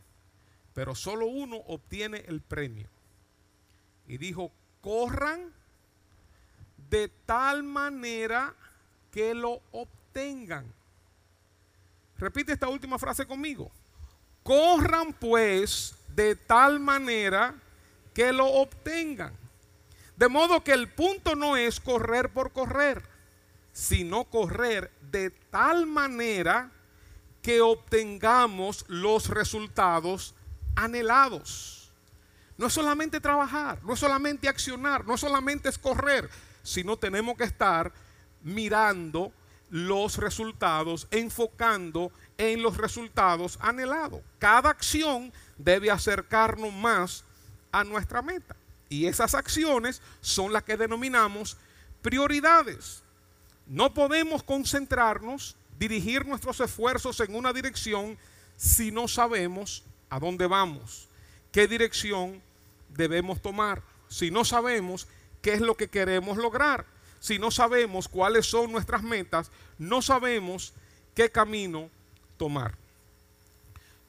pero 0.74 0.96
solo 0.96 1.26
uno 1.26 1.58
obtiene 1.68 2.24
el 2.28 2.42
premio. 2.42 2.88
Y 4.08 4.18
dijo, 4.18 4.52
corran 4.82 5.52
de 6.90 7.10
tal 7.26 7.64
manera 7.64 8.54
que 9.12 9.34
lo 9.34 9.62
obtengan. 9.72 10.66
Repite 12.18 12.54
esta 12.54 12.70
última 12.70 13.00
frase 13.00 13.26
conmigo. 13.26 13.72
Corran 14.44 15.14
pues 15.14 15.96
de 16.16 16.36
tal 16.36 16.80
manera 16.80 17.56
que 18.14 18.32
lo 18.32 18.46
obtengan. 18.46 19.34
De 20.16 20.28
modo 20.28 20.64
que 20.64 20.74
el 20.74 20.90
punto 20.90 21.36
no 21.36 21.58
es 21.58 21.80
correr 21.80 22.30
por 22.30 22.52
correr, 22.52 23.13
sino 23.74 24.24
correr 24.26 24.92
de 25.12 25.32
tal 25.32 25.86
manera 25.86 26.72
que 27.42 27.60
obtengamos 27.60 28.86
los 28.88 29.28
resultados 29.28 30.34
anhelados. 30.76 31.92
No 32.58 32.68
es 32.68 32.74
solamente 32.74 33.20
trabajar, 33.20 33.84
no 33.84 33.94
es 33.94 34.00
solamente 34.00 34.48
accionar, 34.48 35.06
no 35.06 35.18
solamente 35.18 35.68
es 35.68 35.78
correr, 35.78 36.30
sino 36.62 36.98
tenemos 36.98 37.36
que 37.36 37.44
estar 37.44 37.92
mirando 38.42 39.34
los 39.70 40.18
resultados, 40.18 41.08
enfocando 41.12 42.12
en 42.38 42.62
los 42.62 42.78
resultados 42.78 43.58
anhelados. 43.60 44.22
Cada 44.38 44.70
acción 44.70 45.34
debe 45.58 45.90
acercarnos 45.90 46.72
más 46.72 47.26
a 47.72 47.84
nuestra 47.84 48.22
meta. 48.22 48.56
Y 48.88 49.08
esas 49.08 49.34
acciones 49.34 50.02
son 50.22 50.54
las 50.54 50.64
que 50.64 50.78
denominamos 50.78 51.58
prioridades. 52.02 53.03
No 53.66 53.94
podemos 53.94 54.44
concentrarnos, 54.44 55.56
dirigir 55.80 56.26
nuestros 56.26 56.60
esfuerzos 56.60 57.20
en 57.20 57.36
una 57.36 57.54
dirección 57.54 58.18
si 58.58 58.92
no 58.92 59.08
sabemos 59.08 59.84
a 60.10 60.20
dónde 60.20 60.48
vamos, 60.48 61.08
qué 61.52 61.68
dirección 61.68 62.42
debemos 62.90 63.42
tomar, 63.42 63.82
si 64.08 64.30
no 64.30 64.46
sabemos 64.46 65.08
qué 65.42 65.54
es 65.54 65.62
lo 65.62 65.76
que 65.76 65.88
queremos 65.88 66.38
lograr, 66.38 66.86
si 67.20 67.40
no 67.40 67.52
sabemos 67.52 68.08
cuáles 68.08 68.46
son 68.46 68.72
nuestras 68.72 69.02
metas, 69.02 69.50
no 69.78 70.02
sabemos 70.02 70.74
qué 71.16 71.32
camino 71.32 71.90
tomar. 72.38 72.76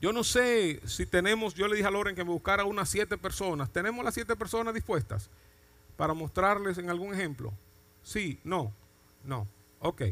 Yo 0.00 0.12
no 0.12 0.24
sé 0.24 0.80
si 0.86 1.06
tenemos, 1.06 1.54
yo 1.54 1.66
le 1.66 1.76
dije 1.76 1.88
a 1.88 1.90
Loren 1.90 2.14
que 2.14 2.24
me 2.24 2.30
buscara 2.30 2.64
unas 2.64 2.90
siete 2.90 3.16
personas. 3.16 3.72
¿Tenemos 3.72 4.04
las 4.04 4.12
siete 4.12 4.36
personas 4.36 4.74
dispuestas 4.74 5.30
para 5.96 6.12
mostrarles 6.12 6.76
en 6.76 6.90
algún 6.90 7.14
ejemplo? 7.14 7.52
Sí, 8.02 8.38
no, 8.44 8.72
no. 9.24 9.48
Ok. 9.80 10.02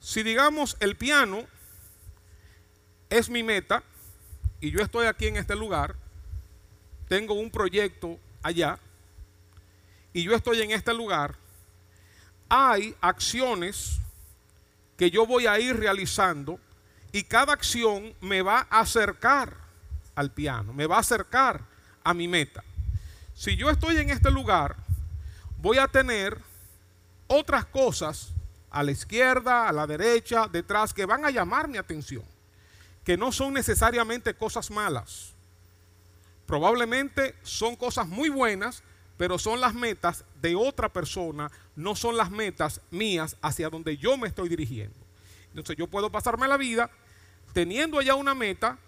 Si 0.00 0.22
digamos 0.22 0.76
el 0.80 0.96
piano 0.96 1.44
es 3.08 3.30
mi 3.30 3.42
meta 3.42 3.82
y 4.60 4.70
yo 4.70 4.80
estoy 4.80 5.06
aquí 5.06 5.26
en 5.26 5.36
este 5.36 5.54
lugar, 5.54 5.94
tengo 7.08 7.34
un 7.34 7.50
proyecto 7.50 8.18
allá 8.42 8.78
y 10.12 10.24
yo 10.24 10.34
estoy 10.34 10.62
en 10.62 10.72
este 10.72 10.92
lugar, 10.92 11.36
hay 12.48 12.94
acciones 13.00 13.98
que 14.96 15.10
yo 15.10 15.26
voy 15.26 15.46
a 15.46 15.58
ir 15.58 15.76
realizando 15.76 16.58
y 17.12 17.22
cada 17.24 17.52
acción 17.52 18.14
me 18.20 18.42
va 18.42 18.66
a 18.70 18.80
acercar 18.80 19.56
al 20.14 20.30
piano, 20.30 20.72
me 20.72 20.86
va 20.86 20.96
a 20.96 21.00
acercar 21.00 21.62
a 22.04 22.14
mi 22.14 22.28
meta. 22.28 22.62
Si 23.34 23.56
yo 23.56 23.70
estoy 23.70 23.96
en 23.96 24.10
este 24.10 24.30
lugar, 24.30 24.76
voy 25.58 25.78
a 25.78 25.88
tener 25.88 26.38
otras 27.32 27.64
cosas 27.64 28.32
a 28.70 28.82
la 28.82 28.90
izquierda, 28.90 29.68
a 29.68 29.72
la 29.72 29.86
derecha, 29.86 30.48
detrás, 30.48 30.92
que 30.92 31.06
van 31.06 31.24
a 31.24 31.30
llamar 31.30 31.68
mi 31.68 31.78
atención, 31.78 32.24
que 33.04 33.16
no 33.16 33.32
son 33.32 33.54
necesariamente 33.54 34.34
cosas 34.34 34.70
malas. 34.70 35.32
Probablemente 36.46 37.34
son 37.42 37.76
cosas 37.76 38.06
muy 38.06 38.28
buenas, 38.28 38.82
pero 39.16 39.38
son 39.38 39.60
las 39.60 39.74
metas 39.74 40.24
de 40.40 40.54
otra 40.54 40.92
persona, 40.92 41.50
no 41.74 41.96
son 41.96 42.16
las 42.16 42.30
metas 42.30 42.80
mías 42.90 43.36
hacia 43.40 43.70
donde 43.70 43.96
yo 43.96 44.16
me 44.16 44.28
estoy 44.28 44.48
dirigiendo. 44.48 44.98
Entonces 45.48 45.76
yo 45.76 45.86
puedo 45.86 46.10
pasarme 46.10 46.48
la 46.48 46.56
vida 46.56 46.90
teniendo 47.52 47.98
allá 47.98 48.14
una 48.14 48.34
meta, 48.34 48.78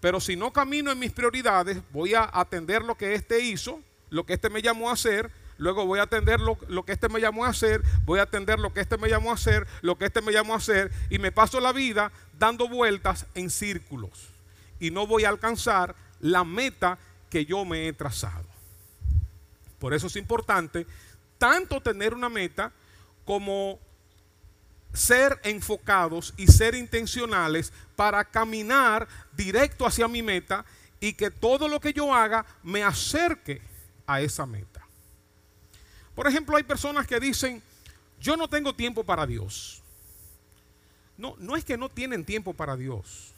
pero 0.00 0.20
si 0.20 0.36
no 0.36 0.52
camino 0.52 0.90
en 0.92 0.98
mis 0.98 1.12
prioridades, 1.12 1.78
voy 1.92 2.14
a 2.14 2.30
atender 2.32 2.82
lo 2.82 2.96
que 2.96 3.14
éste 3.14 3.40
hizo, 3.40 3.80
lo 4.10 4.24
que 4.24 4.34
éste 4.34 4.50
me 4.50 4.62
llamó 4.62 4.90
a 4.90 4.94
hacer, 4.94 5.30
luego 5.58 5.86
voy 5.86 5.98
a 5.98 6.04
atender 6.04 6.40
lo, 6.40 6.84
que 6.84 6.92
éste 6.92 7.08
me 7.08 7.20
llamó 7.20 7.44
a 7.44 7.48
hacer, 7.48 7.82
voy 8.04 8.18
a 8.18 8.22
atender 8.22 8.58
lo 8.58 8.72
que 8.72 8.80
éste 8.80 8.96
me 8.96 9.08
llamó 9.08 9.30
a 9.30 9.34
hacer, 9.34 9.66
lo 9.82 9.96
que 9.96 10.06
éste 10.06 10.20
me 10.20 10.32
llamó 10.32 10.54
a 10.54 10.58
hacer, 10.58 10.90
y 11.10 11.18
me 11.18 11.32
paso 11.32 11.60
la 11.60 11.72
vida 11.72 12.12
dando 12.38 12.68
vueltas 12.68 13.26
en 13.34 13.50
círculos. 13.50 14.30
Y 14.80 14.90
no 14.90 15.06
voy 15.06 15.24
a 15.24 15.28
alcanzar 15.28 15.94
la 16.20 16.44
meta 16.44 16.98
que 17.30 17.44
yo 17.44 17.64
me 17.64 17.88
he 17.88 17.92
trazado. 17.92 18.46
Por 19.78 19.94
eso 19.94 20.06
es 20.06 20.16
importante 20.16 20.86
tanto 21.38 21.80
tener 21.80 22.14
una 22.14 22.28
meta 22.28 22.72
como 23.24 23.78
ser 24.92 25.40
enfocados 25.42 26.32
y 26.36 26.46
ser 26.46 26.74
intencionales 26.74 27.72
para 27.96 28.24
caminar 28.24 29.08
directo 29.36 29.86
hacia 29.86 30.08
mi 30.08 30.22
meta 30.22 30.64
y 31.00 31.12
que 31.12 31.30
todo 31.30 31.68
lo 31.68 31.80
que 31.80 31.92
yo 31.92 32.14
haga 32.14 32.46
me 32.62 32.82
acerque 32.82 33.60
a 34.06 34.20
esa 34.20 34.46
meta. 34.46 34.73
Por 36.14 36.26
ejemplo, 36.26 36.56
hay 36.56 36.62
personas 36.62 37.06
que 37.06 37.18
dicen, 37.18 37.62
yo 38.20 38.36
no 38.36 38.48
tengo 38.48 38.74
tiempo 38.74 39.04
para 39.04 39.26
Dios. 39.26 39.82
No, 41.16 41.36
no 41.38 41.56
es 41.56 41.64
que 41.64 41.76
no 41.76 41.88
tienen 41.88 42.24
tiempo 42.24 42.54
para 42.54 42.76
Dios. 42.76 43.32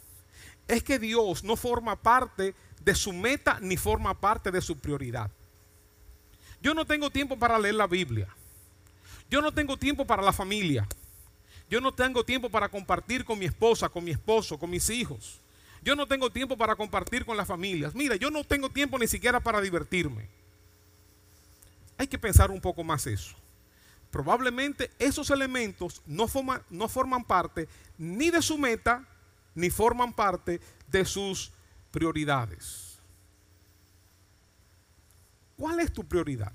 Es 0.69 0.83
que 0.83 0.99
Dios 0.99 1.45
no 1.45 1.57
forma 1.57 1.97
parte 1.97 2.55
de 2.83 2.95
su 2.95 3.13
meta 3.13 3.59
ni 3.61 3.77
forma 3.77 4.15
parte 4.15 4.51
de 4.51 4.61
su 4.61 4.79
prioridad. 4.79 5.31
Yo 6.63 6.75
no 6.75 6.87
tengo 6.87 7.11
tiempo 7.11 7.39
para 7.39 7.59
leer 7.59 7.75
la 7.75 7.87
Biblia. 7.87 8.29
Yo 9.31 9.41
no 9.41 9.53
tengo 9.53 9.77
tiempo 9.77 10.07
para 10.07 10.23
la 10.23 10.33
familia. 10.33 10.87
Yo 11.69 11.81
no 11.81 11.93
tengo 11.93 12.25
tiempo 12.25 12.49
para 12.49 12.69
compartir 12.69 13.25
con 13.25 13.39
mi 13.39 13.47
esposa, 13.47 13.89
con 13.89 14.05
mi 14.05 14.13
esposo, 14.13 14.59
con 14.59 14.71
mis 14.71 14.89
hijos. 14.91 15.41
Yo 15.83 15.97
no 15.97 16.07
tengo 16.07 16.31
tiempo 16.31 16.57
para 16.57 16.77
compartir 16.77 17.25
con 17.25 17.37
las 17.37 17.49
familias. 17.49 17.95
Mira, 17.95 18.17
yo 18.17 18.31
no 18.31 18.45
tengo 18.45 18.71
tiempo 18.71 18.99
ni 18.99 19.07
siquiera 19.07 19.41
para 19.41 19.61
divertirme. 19.61 20.29
Hay 21.99 22.07
que 22.07 22.19
pensar 22.19 22.51
un 22.51 22.61
poco 22.61 22.85
más 22.85 23.07
eso. 23.07 23.37
Probablemente 24.11 24.91
esos 24.99 25.31
elementos 25.31 26.03
no, 26.07 26.29
forman 26.29 27.25
parte 27.25 27.69
ni 27.99 28.31
de 28.31 28.41
su 28.41 28.57
meta, 28.57 29.05
ni 29.55 29.71
forman 29.71 30.13
parte 30.13 30.61
de 30.87 31.05
sus 31.05 31.51
prioridades. 31.91 32.99
¿Cuál 35.57 35.81
es 35.81 35.93
tu 35.93 36.05
prioridad? 36.05 36.53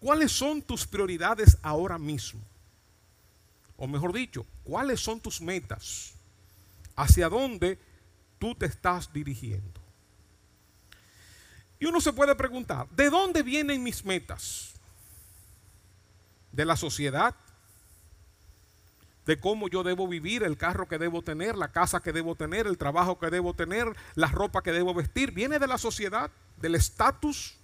¿Cuáles 0.00 0.32
son 0.32 0.60
tus 0.62 0.86
prioridades 0.86 1.56
ahora 1.62 1.98
mismo? 1.98 2.40
o 3.82 3.88
mejor 3.88 4.12
dicho, 4.12 4.46
cuáles 4.62 5.00
son 5.00 5.18
tus 5.18 5.40
metas, 5.40 6.14
hacia 6.94 7.28
dónde 7.28 7.80
tú 8.38 8.54
te 8.54 8.66
estás 8.66 9.12
dirigiendo. 9.12 9.81
Y 11.82 11.86
uno 11.86 12.00
se 12.00 12.12
puede 12.12 12.36
preguntar, 12.36 12.88
¿de 12.90 13.10
dónde 13.10 13.42
vienen 13.42 13.82
mis 13.82 14.04
metas? 14.04 14.74
¿De 16.52 16.64
la 16.64 16.76
sociedad? 16.76 17.34
¿De 19.26 19.40
cómo 19.40 19.66
yo 19.68 19.82
debo 19.82 20.06
vivir, 20.06 20.44
el 20.44 20.56
carro 20.56 20.86
que 20.86 20.96
debo 20.96 21.22
tener, 21.22 21.56
la 21.56 21.72
casa 21.72 21.98
que 21.98 22.12
debo 22.12 22.36
tener, 22.36 22.68
el 22.68 22.78
trabajo 22.78 23.18
que 23.18 23.30
debo 23.30 23.52
tener, 23.54 23.96
la 24.14 24.28
ropa 24.28 24.62
que 24.62 24.70
debo 24.70 24.94
vestir? 24.94 25.32
¿Viene 25.32 25.58
de 25.58 25.66
la 25.66 25.76
sociedad, 25.76 26.30
del 26.58 26.76
estatus 26.76 27.56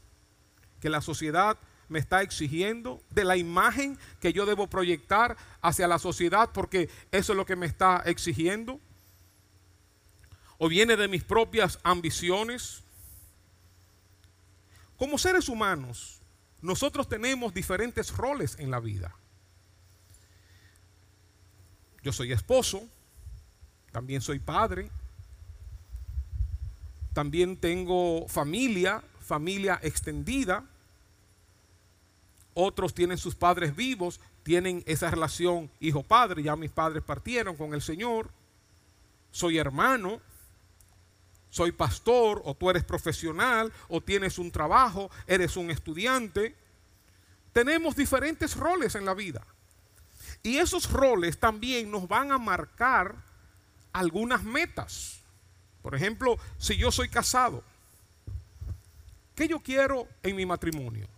que 0.80 0.90
la 0.90 1.00
sociedad 1.00 1.56
me 1.88 2.00
está 2.00 2.22
exigiendo, 2.22 3.00
de 3.10 3.22
la 3.22 3.36
imagen 3.36 4.00
que 4.18 4.32
yo 4.32 4.46
debo 4.46 4.66
proyectar 4.66 5.36
hacia 5.62 5.86
la 5.86 6.00
sociedad, 6.00 6.50
porque 6.52 6.90
eso 7.12 7.34
es 7.34 7.36
lo 7.36 7.46
que 7.46 7.54
me 7.54 7.66
está 7.66 8.02
exigiendo. 8.04 8.80
O 10.56 10.68
viene 10.68 10.96
de 10.96 11.06
mis 11.06 11.22
propias 11.22 11.78
ambiciones. 11.84 12.82
Como 14.98 15.16
seres 15.16 15.48
humanos, 15.48 16.20
nosotros 16.60 17.08
tenemos 17.08 17.54
diferentes 17.54 18.14
roles 18.16 18.58
en 18.58 18.70
la 18.70 18.80
vida. 18.80 19.14
Yo 22.02 22.12
soy 22.12 22.32
esposo, 22.32 22.82
también 23.92 24.20
soy 24.20 24.40
padre, 24.40 24.90
también 27.12 27.56
tengo 27.56 28.26
familia, 28.28 29.02
familia 29.20 29.78
extendida. 29.82 30.64
Otros 32.54 32.92
tienen 32.92 33.18
sus 33.18 33.36
padres 33.36 33.76
vivos, 33.76 34.20
tienen 34.42 34.82
esa 34.86 35.10
relación 35.10 35.70
hijo-padre, 35.78 36.42
ya 36.42 36.56
mis 36.56 36.72
padres 36.72 37.04
partieron 37.04 37.56
con 37.56 37.72
el 37.72 37.82
Señor. 37.82 38.30
Soy 39.30 39.58
hermano, 39.58 40.20
soy 41.50 41.72
pastor, 41.72 42.42
o 42.44 42.54
tú 42.54 42.70
eres 42.70 42.84
profesional, 42.84 43.72
o 43.88 44.00
tienes 44.00 44.38
un 44.38 44.50
trabajo, 44.50 45.10
eres 45.26 45.56
un 45.56 45.70
estudiante. 45.70 46.54
Tenemos 47.52 47.96
diferentes 47.96 48.56
roles 48.56 48.94
en 48.94 49.04
la 49.04 49.14
vida. 49.14 49.44
Y 50.42 50.58
esos 50.58 50.90
roles 50.90 51.38
también 51.38 51.90
nos 51.90 52.06
van 52.06 52.32
a 52.32 52.38
marcar 52.38 53.14
algunas 53.92 54.44
metas. 54.44 55.20
Por 55.82 55.94
ejemplo, 55.94 56.38
si 56.58 56.76
yo 56.76 56.92
soy 56.92 57.08
casado, 57.08 57.64
¿qué 59.34 59.48
yo 59.48 59.60
quiero 59.60 60.06
en 60.22 60.36
mi 60.36 60.44
matrimonio? 60.44 61.08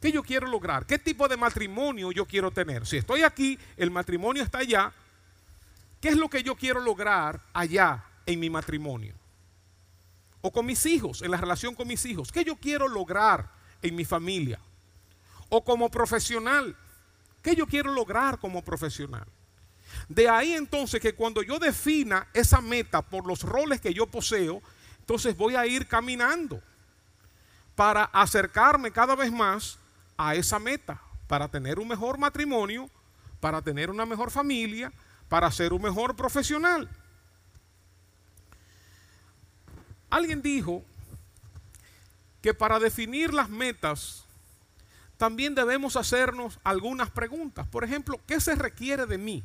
¿Qué 0.00 0.12
yo 0.12 0.22
quiero 0.22 0.48
lograr? 0.48 0.84
¿Qué 0.84 0.98
tipo 0.98 1.28
de 1.28 1.36
matrimonio 1.36 2.12
yo 2.12 2.26
quiero 2.26 2.50
tener? 2.50 2.86
Si 2.86 2.98
estoy 2.98 3.22
aquí, 3.22 3.58
el 3.76 3.90
matrimonio 3.90 4.42
está 4.42 4.58
allá, 4.58 4.92
¿qué 6.00 6.08
es 6.08 6.16
lo 6.16 6.28
que 6.28 6.42
yo 6.42 6.56
quiero 6.56 6.80
lograr 6.80 7.40
allá 7.54 8.04
en 8.26 8.40
mi 8.40 8.50
matrimonio? 8.50 9.14
O 10.40 10.52
con 10.52 10.66
mis 10.66 10.84
hijos, 10.86 11.22
en 11.22 11.30
la 11.30 11.36
relación 11.38 11.74
con 11.74 11.88
mis 11.88 12.04
hijos. 12.04 12.30
¿Qué 12.30 12.44
yo 12.44 12.56
quiero 12.56 12.88
lograr 12.88 13.50
en 13.80 13.94
mi 13.94 14.04
familia? 14.04 14.60
O 15.48 15.64
como 15.64 15.90
profesional. 15.90 16.76
¿Qué 17.42 17.56
yo 17.56 17.66
quiero 17.66 17.92
lograr 17.92 18.38
como 18.38 18.62
profesional? 18.62 19.26
De 20.08 20.28
ahí 20.28 20.52
entonces 20.52 21.00
que 21.00 21.14
cuando 21.14 21.42
yo 21.42 21.58
defina 21.58 22.26
esa 22.34 22.60
meta 22.60 23.02
por 23.02 23.26
los 23.26 23.42
roles 23.42 23.80
que 23.80 23.94
yo 23.94 24.06
poseo, 24.06 24.62
entonces 24.98 25.36
voy 25.36 25.56
a 25.56 25.66
ir 25.66 25.86
caminando 25.86 26.62
para 27.74 28.04
acercarme 28.04 28.90
cada 28.90 29.14
vez 29.14 29.32
más 29.32 29.78
a 30.16 30.34
esa 30.34 30.58
meta, 30.58 31.00
para 31.26 31.48
tener 31.48 31.78
un 31.78 31.88
mejor 31.88 32.18
matrimonio, 32.18 32.88
para 33.40 33.62
tener 33.62 33.90
una 33.90 34.06
mejor 34.06 34.30
familia, 34.30 34.92
para 35.28 35.50
ser 35.50 35.72
un 35.72 35.82
mejor 35.82 36.16
profesional. 36.16 36.88
Alguien 40.14 40.42
dijo 40.42 40.84
que 42.40 42.54
para 42.54 42.78
definir 42.78 43.34
las 43.34 43.48
metas 43.48 44.22
también 45.16 45.56
debemos 45.56 45.96
hacernos 45.96 46.60
algunas 46.62 47.10
preguntas. 47.10 47.66
Por 47.66 47.82
ejemplo, 47.82 48.20
¿qué 48.24 48.40
se 48.40 48.54
requiere 48.54 49.06
de 49.06 49.18
mí? 49.18 49.42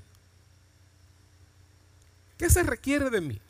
¿Qué 2.37 2.51
se 2.51 2.61
requiere 2.61 3.09
de 3.09 3.19
mí? 3.19 3.41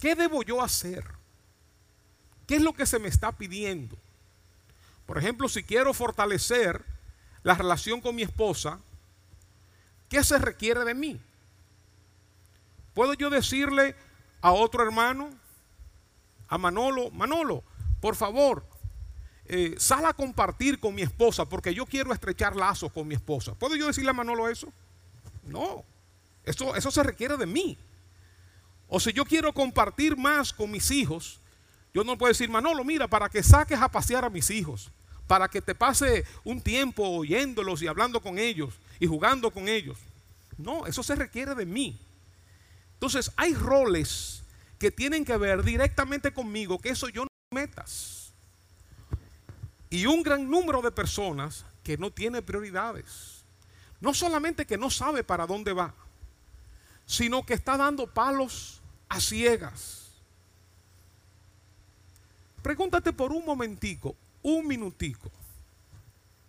¿Qué 0.00 0.16
debo 0.16 0.42
yo 0.42 0.60
hacer? 0.60 1.06
¿Qué 2.48 2.56
es 2.56 2.62
lo 2.62 2.72
que 2.72 2.84
se 2.84 2.98
me 2.98 3.06
está 3.06 3.30
pidiendo? 3.30 3.96
Por 5.06 5.18
ejemplo, 5.18 5.48
si 5.48 5.62
quiero 5.62 5.94
fortalecer 5.94 6.84
la 7.44 7.54
relación 7.54 8.00
con 8.00 8.16
mi 8.16 8.22
esposa, 8.22 8.80
¿qué 10.08 10.24
se 10.24 10.38
requiere 10.38 10.84
de 10.84 10.94
mí? 10.94 11.20
¿Puedo 12.92 13.14
yo 13.14 13.30
decirle 13.30 13.94
a 14.40 14.50
otro 14.50 14.82
hermano, 14.82 15.30
a 16.48 16.58
Manolo, 16.58 17.10
Manolo, 17.10 17.64
por 18.00 18.16
favor, 18.16 18.66
eh, 19.46 19.74
sal 19.78 20.06
a 20.06 20.14
compartir 20.14 20.78
con 20.78 20.94
mi 20.94 21.02
esposa 21.02 21.44
porque 21.44 21.74
yo 21.74 21.84
quiero 21.84 22.12
estrechar 22.12 22.56
lazos 22.56 22.92
con 22.92 23.06
mi 23.06 23.14
esposa? 23.14 23.54
¿Puedo 23.54 23.76
yo 23.76 23.86
decirle 23.86 24.10
a 24.10 24.14
Manolo 24.14 24.48
eso? 24.48 24.72
No, 25.44 25.84
eso, 26.44 26.74
eso 26.76 26.90
se 26.90 27.02
requiere 27.02 27.36
de 27.36 27.46
mí. 27.46 27.76
O 28.88 29.00
si 29.00 29.12
yo 29.12 29.24
quiero 29.24 29.52
compartir 29.52 30.16
más 30.16 30.52
con 30.52 30.70
mis 30.70 30.90
hijos, 30.90 31.40
yo 31.92 32.04
no 32.04 32.16
puedo 32.16 32.32
decir, 32.32 32.48
Manolo, 32.48 32.84
mira, 32.84 33.08
para 33.08 33.28
que 33.28 33.42
saques 33.42 33.80
a 33.80 33.88
pasear 33.88 34.24
a 34.24 34.30
mis 34.30 34.50
hijos, 34.50 34.90
para 35.26 35.48
que 35.48 35.60
te 35.60 35.74
pase 35.74 36.24
un 36.44 36.60
tiempo 36.60 37.08
oyéndolos 37.08 37.82
y 37.82 37.86
hablando 37.86 38.20
con 38.20 38.38
ellos 38.38 38.74
y 39.00 39.06
jugando 39.06 39.50
con 39.50 39.68
ellos. 39.68 39.98
No, 40.56 40.86
eso 40.86 41.02
se 41.02 41.16
requiere 41.16 41.54
de 41.54 41.66
mí. 41.66 41.98
Entonces, 42.94 43.32
hay 43.36 43.54
roles 43.54 44.43
que 44.84 44.90
tienen 44.90 45.24
que 45.24 45.38
ver 45.38 45.62
directamente 45.62 46.34
conmigo, 46.34 46.78
que 46.78 46.90
eso 46.90 47.08
yo 47.08 47.22
no 47.22 47.30
metas. 47.50 48.34
Y 49.88 50.04
un 50.04 50.22
gran 50.22 50.50
número 50.50 50.82
de 50.82 50.90
personas 50.90 51.64
que 51.82 51.96
no 51.96 52.10
tiene 52.10 52.42
prioridades. 52.42 53.44
No 54.02 54.12
solamente 54.12 54.66
que 54.66 54.76
no 54.76 54.90
sabe 54.90 55.24
para 55.24 55.46
dónde 55.46 55.72
va, 55.72 55.94
sino 57.06 57.46
que 57.46 57.54
está 57.54 57.78
dando 57.78 58.06
palos 58.06 58.82
a 59.08 59.22
ciegas. 59.22 60.10
Pregúntate 62.60 63.14
por 63.14 63.32
un 63.32 63.46
momentico, 63.46 64.14
un 64.42 64.66
minutico, 64.66 65.30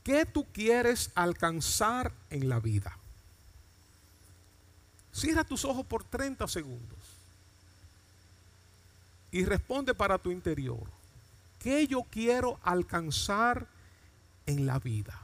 ¿qué 0.04 0.26
tú 0.26 0.46
quieres 0.52 1.10
alcanzar 1.16 2.12
en 2.30 2.50
la 2.50 2.60
vida? 2.60 2.98
Cierra 5.14 5.46
tus 5.46 5.64
ojos 5.64 5.86
por 5.86 6.04
30 6.04 6.46
segundos 6.50 7.05
y 9.36 9.44
responde 9.44 9.94
para 9.94 10.18
tu 10.18 10.32
interior, 10.32 10.88
¿qué 11.60 11.86
yo 11.88 12.04
quiero 12.04 12.58
alcanzar 12.64 13.68
en 14.46 14.66
la 14.66 14.80
vida? 14.80 15.20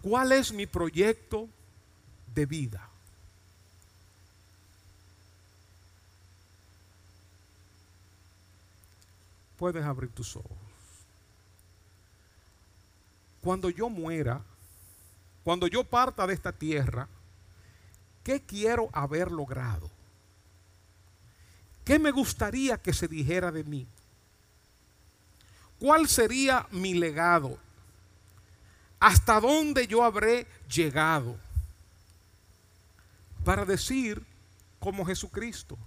¿Cuál 0.00 0.30
es 0.30 0.52
mi 0.52 0.64
proyecto 0.66 1.48
de 2.32 2.46
vida? 2.46 2.88
Puedes 9.56 9.84
abrir 9.84 10.12
tus 10.12 10.36
ojos. 10.36 10.56
Cuando 13.42 13.70
yo 13.70 13.88
muera, 13.90 14.40
cuando 15.42 15.66
yo 15.66 15.82
parta 15.82 16.28
de 16.28 16.34
esta 16.34 16.52
tierra, 16.52 17.08
¿qué 18.28 18.42
quiero 18.42 18.90
haber 18.92 19.32
logrado? 19.32 19.90
¿Qué 21.82 21.98
me 21.98 22.10
gustaría 22.10 22.76
que 22.76 22.92
se 22.92 23.08
dijera 23.08 23.50
de 23.50 23.64
mí? 23.64 23.86
¿Cuál 25.80 26.06
sería 26.06 26.66
mi 26.70 26.92
legado? 26.92 27.56
¿Hasta 29.00 29.40
dónde 29.40 29.86
yo 29.86 30.04
habré 30.04 30.46
llegado? 30.70 31.38
Para 33.46 33.64
decir 33.64 34.22
como 34.78 35.06
Jesucristo, 35.06 35.78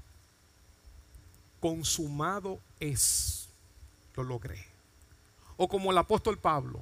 consumado 1.60 2.60
es, 2.80 3.50
lo 4.16 4.24
logré. 4.24 4.66
O 5.58 5.68
como 5.68 5.92
el 5.92 5.98
apóstol 6.00 6.40
Pablo, 6.40 6.80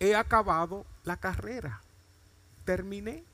he 0.00 0.14
acabado 0.14 0.86
la 1.04 1.18
carrera, 1.18 1.82
terminé. 2.64 3.27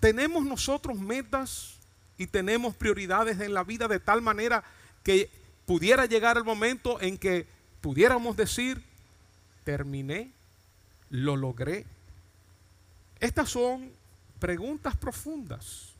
Tenemos 0.00 0.44
nosotros 0.44 0.98
metas 0.98 1.76
y 2.18 2.26
tenemos 2.26 2.74
prioridades 2.74 3.40
en 3.40 3.54
la 3.54 3.64
vida 3.64 3.88
de 3.88 4.00
tal 4.00 4.22
manera 4.22 4.64
que 5.02 5.30
pudiera 5.66 6.06
llegar 6.06 6.36
el 6.36 6.44
momento 6.44 7.00
en 7.00 7.18
que 7.18 7.46
pudiéramos 7.80 8.36
decir, 8.36 8.82
terminé, 9.64 10.32
lo 11.10 11.36
logré. 11.36 11.84
Estas 13.20 13.50
son 13.50 13.90
preguntas 14.38 14.96
profundas. 14.96 15.90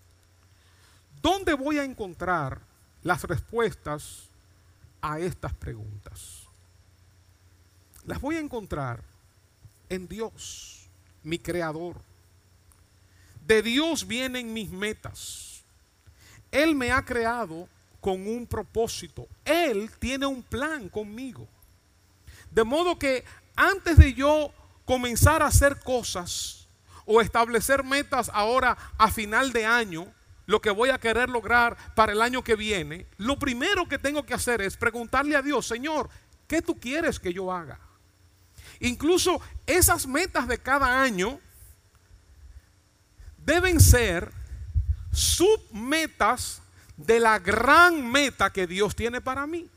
¿Dónde 1.22 1.54
voy 1.54 1.78
a 1.78 1.85
encontrar 1.85 2.61
las 3.02 3.24
respuestas 3.24 4.24
a 5.00 5.18
estas 5.18 5.52
preguntas? 5.54 6.42
Las 8.04 8.20
voy 8.20 8.37
a 8.37 8.40
encontrar 8.40 9.02
en 9.88 10.06
Dios, 10.06 10.87
mi 11.22 11.38
creador. 11.38 11.96
De 13.46 13.62
Dios 13.62 14.06
vienen 14.06 14.52
mis 14.52 14.70
metas. 14.70 15.62
Él 16.50 16.74
me 16.74 16.90
ha 16.90 17.04
creado 17.04 17.68
con 18.00 18.26
un 18.26 18.46
propósito. 18.46 19.28
Él 19.44 19.90
tiene 20.00 20.26
un 20.26 20.42
plan 20.42 20.88
conmigo. 20.88 21.46
De 22.50 22.64
modo 22.64 22.98
que 22.98 23.24
antes 23.54 23.98
de 23.98 24.14
yo 24.14 24.52
comenzar 24.85 25.42
a 25.42 25.46
hacer 25.46 25.78
cosas 25.80 26.66
o 27.04 27.20
establecer 27.20 27.85
metas 27.85 28.30
ahora 28.35 28.76
a 28.98 29.11
final 29.11 29.52
de 29.52 29.64
año, 29.64 30.12
lo 30.46 30.61
que 30.61 30.70
voy 30.70 30.90
a 30.90 30.98
querer 30.98 31.28
lograr 31.28 31.76
para 31.94 32.12
el 32.12 32.22
año 32.22 32.42
que 32.42 32.56
viene, 32.56 33.06
lo 33.16 33.38
primero 33.38 33.87
que 33.87 33.98
tengo 33.98 34.26
que 34.26 34.35
hacer 34.35 34.61
es 34.61 34.76
preguntarle 34.76 35.37
a 35.37 35.42
Dios, 35.42 35.66
Señor, 35.68 36.09
¿qué 36.48 36.62
tú 36.62 36.80
quieres 36.80 37.20
que 37.20 37.32
yo 37.32 37.52
haga? 37.52 37.78
Incluso 38.80 39.40
esas 39.66 40.06
metas 40.06 40.48
de 40.48 40.59
cada 40.59 41.00
año 41.00 41.40
deben 43.46 43.80
ser 43.80 44.30
submetas 45.12 46.61
de 46.96 47.20
la 47.20 47.38
gran 47.38 48.11
meta 48.11 48.52
que 48.52 48.66
Dios 48.66 48.94
tiene 48.94 49.20
para 49.20 49.46
mí. 49.46 49.68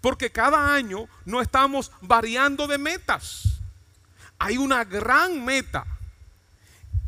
Porque 0.00 0.30
cada 0.30 0.74
año 0.74 1.08
no 1.24 1.40
estamos 1.40 1.90
variando 2.02 2.66
de 2.66 2.78
metas. 2.78 3.60
Hay 4.38 4.58
una 4.58 4.84
gran 4.84 5.44
meta. 5.44 5.86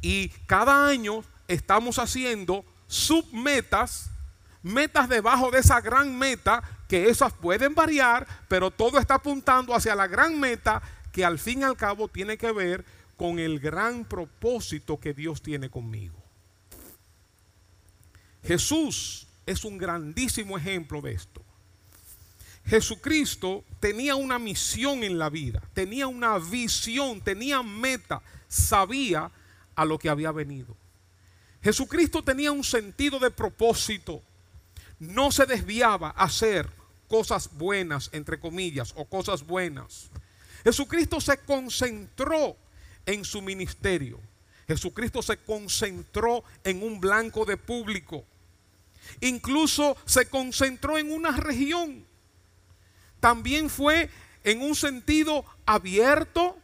Y 0.00 0.30
cada 0.46 0.88
año 0.88 1.22
estamos 1.46 1.98
haciendo 1.98 2.64
submetas, 2.86 4.08
metas 4.62 5.08
debajo 5.08 5.50
de 5.50 5.58
esa 5.58 5.80
gran 5.80 6.16
meta, 6.16 6.62
que 6.88 7.08
esas 7.10 7.32
pueden 7.32 7.74
variar, 7.74 8.26
pero 8.48 8.70
todo 8.70 8.98
está 8.98 9.14
apuntando 9.14 9.74
hacia 9.74 9.94
la 9.94 10.06
gran 10.06 10.38
meta 10.38 10.80
que 11.12 11.24
al 11.24 11.38
fin 11.38 11.60
y 11.60 11.64
al 11.64 11.76
cabo 11.76 12.08
tiene 12.08 12.38
que 12.38 12.52
ver 12.52 12.84
con 13.16 13.38
el 13.38 13.60
gran 13.60 14.04
propósito 14.04 15.00
que 15.00 15.14
Dios 15.14 15.42
tiene 15.42 15.70
conmigo. 15.70 16.16
Jesús 18.44 19.26
es 19.44 19.64
un 19.64 19.78
grandísimo 19.78 20.58
ejemplo 20.58 21.00
de 21.00 21.12
esto. 21.12 21.42
Jesucristo 22.66 23.64
tenía 23.78 24.16
una 24.16 24.38
misión 24.38 25.04
en 25.04 25.18
la 25.18 25.30
vida, 25.30 25.62
tenía 25.72 26.08
una 26.08 26.38
visión, 26.38 27.20
tenía 27.20 27.62
meta, 27.62 28.22
sabía 28.48 29.30
a 29.74 29.84
lo 29.84 29.98
que 29.98 30.08
había 30.08 30.32
venido. 30.32 30.76
Jesucristo 31.62 32.22
tenía 32.22 32.50
un 32.52 32.64
sentido 32.64 33.18
de 33.20 33.30
propósito, 33.30 34.22
no 34.98 35.30
se 35.30 35.46
desviaba 35.46 36.08
a 36.16 36.24
hacer 36.24 36.68
cosas 37.08 37.50
buenas, 37.56 38.10
entre 38.12 38.40
comillas, 38.40 38.92
o 38.96 39.04
cosas 39.04 39.46
buenas. 39.46 40.10
Jesucristo 40.64 41.20
se 41.20 41.38
concentró 41.38 42.56
en 43.06 43.24
su 43.24 43.40
ministerio. 43.40 44.20
Jesucristo 44.66 45.22
se 45.22 45.38
concentró 45.38 46.44
en 46.64 46.82
un 46.82 47.00
blanco 47.00 47.44
de 47.44 47.56
público. 47.56 48.24
Incluso 49.20 49.96
se 50.04 50.28
concentró 50.28 50.98
en 50.98 51.12
una 51.12 51.30
región. 51.30 52.04
También 53.20 53.70
fue 53.70 54.10
en 54.42 54.60
un 54.60 54.74
sentido 54.74 55.44
abierto, 55.64 56.56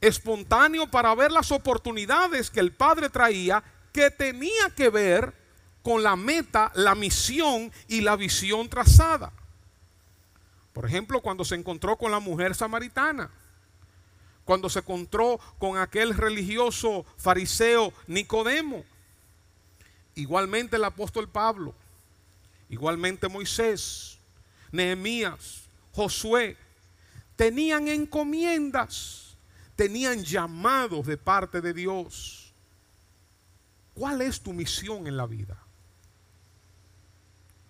espontáneo 0.00 0.90
para 0.90 1.14
ver 1.14 1.32
las 1.32 1.50
oportunidades 1.50 2.50
que 2.50 2.60
el 2.60 2.72
Padre 2.72 3.08
traía 3.08 3.64
que 3.92 4.10
tenía 4.10 4.68
que 4.76 4.90
ver 4.90 5.32
con 5.82 6.02
la 6.02 6.16
meta, 6.16 6.70
la 6.74 6.94
misión 6.94 7.72
y 7.88 8.02
la 8.02 8.14
visión 8.16 8.68
trazada. 8.68 9.32
Por 10.74 10.84
ejemplo, 10.84 11.22
cuando 11.22 11.44
se 11.46 11.54
encontró 11.54 11.96
con 11.96 12.10
la 12.10 12.20
mujer 12.20 12.54
samaritana, 12.54 13.30
cuando 14.46 14.70
se 14.70 14.78
encontró 14.78 15.40
con 15.58 15.76
aquel 15.76 16.16
religioso 16.16 17.04
fariseo 17.18 17.92
Nicodemo, 18.06 18.84
igualmente 20.14 20.76
el 20.76 20.84
apóstol 20.84 21.28
Pablo, 21.28 21.74
igualmente 22.68 23.28
Moisés, 23.28 24.18
Nehemías, 24.70 25.64
Josué, 25.92 26.56
tenían 27.34 27.88
encomiendas, 27.88 29.36
tenían 29.74 30.22
llamados 30.22 31.04
de 31.06 31.16
parte 31.16 31.60
de 31.60 31.74
Dios. 31.74 32.54
¿Cuál 33.94 34.22
es 34.22 34.40
tu 34.40 34.52
misión 34.52 35.08
en 35.08 35.16
la 35.16 35.26
vida? 35.26 35.58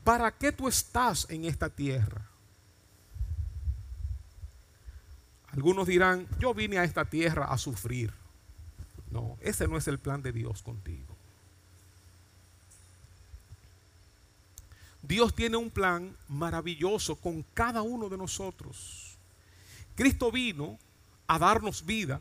¿Para 0.04 0.30
qué 0.30 0.52
tú 0.52 0.68
estás 0.68 1.26
en 1.30 1.46
esta 1.46 1.70
tierra? 1.70 2.35
Algunos 5.56 5.86
dirán, 5.86 6.28
yo 6.38 6.52
vine 6.52 6.78
a 6.78 6.84
esta 6.84 7.06
tierra 7.06 7.46
a 7.46 7.56
sufrir. 7.56 8.12
No, 9.10 9.38
ese 9.40 9.66
no 9.66 9.78
es 9.78 9.88
el 9.88 9.98
plan 9.98 10.20
de 10.20 10.30
Dios 10.30 10.62
contigo. 10.62 11.16
Dios 15.00 15.34
tiene 15.34 15.56
un 15.56 15.70
plan 15.70 16.14
maravilloso 16.28 17.16
con 17.16 17.42
cada 17.54 17.80
uno 17.80 18.10
de 18.10 18.18
nosotros. 18.18 19.16
Cristo 19.94 20.30
vino 20.30 20.78
a 21.26 21.38
darnos 21.38 21.86
vida 21.86 22.20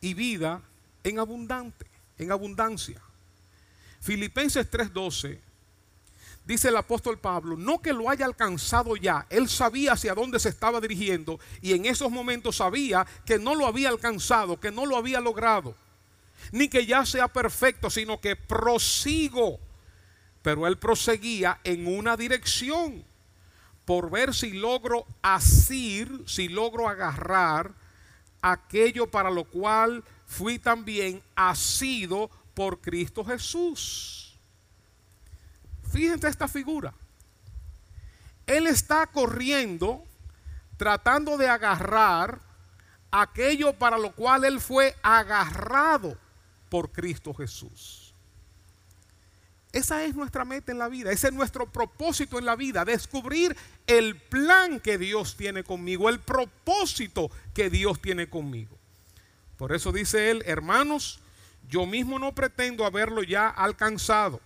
y 0.00 0.14
vida 0.14 0.60
en 1.04 1.20
abundante, 1.20 1.86
en 2.18 2.32
abundancia. 2.32 3.00
Filipenses 4.00 4.68
3:12 4.68 5.38
dice 6.48 6.68
el 6.68 6.76
apóstol 6.78 7.18
Pablo, 7.18 7.58
no 7.58 7.82
que 7.82 7.92
lo 7.92 8.08
haya 8.08 8.24
alcanzado 8.24 8.96
ya, 8.96 9.26
él 9.28 9.50
sabía 9.50 9.92
hacia 9.92 10.14
dónde 10.14 10.40
se 10.40 10.48
estaba 10.48 10.80
dirigiendo 10.80 11.38
y 11.60 11.74
en 11.74 11.84
esos 11.84 12.10
momentos 12.10 12.56
sabía 12.56 13.06
que 13.26 13.38
no 13.38 13.54
lo 13.54 13.66
había 13.66 13.90
alcanzado, 13.90 14.58
que 14.58 14.70
no 14.70 14.86
lo 14.86 14.96
había 14.96 15.20
logrado, 15.20 15.76
ni 16.50 16.68
que 16.68 16.86
ya 16.86 17.04
sea 17.04 17.28
perfecto, 17.28 17.90
sino 17.90 18.18
que 18.18 18.34
prosigo. 18.34 19.60
Pero 20.40 20.66
él 20.66 20.78
proseguía 20.78 21.60
en 21.64 21.86
una 21.86 22.16
dirección 22.16 23.04
por 23.84 24.10
ver 24.10 24.34
si 24.34 24.52
logro 24.52 25.06
asir, 25.20 26.22
si 26.26 26.48
logro 26.48 26.88
agarrar 26.88 27.74
aquello 28.40 29.10
para 29.10 29.30
lo 29.30 29.44
cual 29.44 30.02
fui 30.24 30.58
también 30.58 31.22
asido 31.34 32.30
por 32.54 32.80
Cristo 32.80 33.22
Jesús. 33.22 34.27
Fíjense 35.90 36.28
esta 36.28 36.48
figura. 36.48 36.92
Él 38.46 38.66
está 38.66 39.06
corriendo 39.06 40.04
tratando 40.78 41.36
de 41.36 41.48
agarrar 41.48 42.40
aquello 43.10 43.74
para 43.74 43.98
lo 43.98 44.14
cual 44.14 44.44
él 44.44 44.60
fue 44.60 44.94
agarrado 45.02 46.16
por 46.70 46.90
Cristo 46.92 47.34
Jesús. 47.34 48.14
Esa 49.72 50.04
es 50.04 50.14
nuestra 50.14 50.46
meta 50.46 50.72
en 50.72 50.78
la 50.78 50.88
vida, 50.88 51.12
ese 51.12 51.28
es 51.28 51.34
nuestro 51.34 51.66
propósito 51.66 52.38
en 52.38 52.46
la 52.46 52.56
vida, 52.56 52.86
descubrir 52.86 53.54
el 53.86 54.16
plan 54.16 54.80
que 54.80 54.96
Dios 54.96 55.36
tiene 55.36 55.62
conmigo, 55.62 56.08
el 56.08 56.20
propósito 56.20 57.30
que 57.52 57.68
Dios 57.68 58.00
tiene 58.00 58.30
conmigo. 58.30 58.78
Por 59.58 59.74
eso 59.74 59.92
dice 59.92 60.30
él, 60.30 60.42
hermanos, 60.46 61.20
yo 61.68 61.84
mismo 61.84 62.18
no 62.18 62.34
pretendo 62.34 62.86
haberlo 62.86 63.22
ya 63.22 63.48
alcanzado 63.48 64.40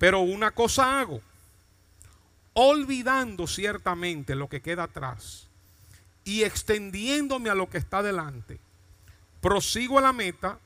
pero 0.00 0.20
una 0.20 0.52
cosa 0.52 0.98
hago, 0.98 1.20
olvidando 2.54 3.46
ciertamente 3.46 4.34
lo 4.34 4.48
que 4.48 4.62
queda 4.62 4.84
atrás 4.84 5.46
y 6.24 6.44
extendiéndome 6.44 7.50
a 7.50 7.54
lo 7.54 7.68
que 7.68 7.76
está 7.76 8.02
delante, 8.02 8.58
prosigo 9.42 9.98
a 9.98 10.00
la 10.00 10.14
meta, 10.14 10.58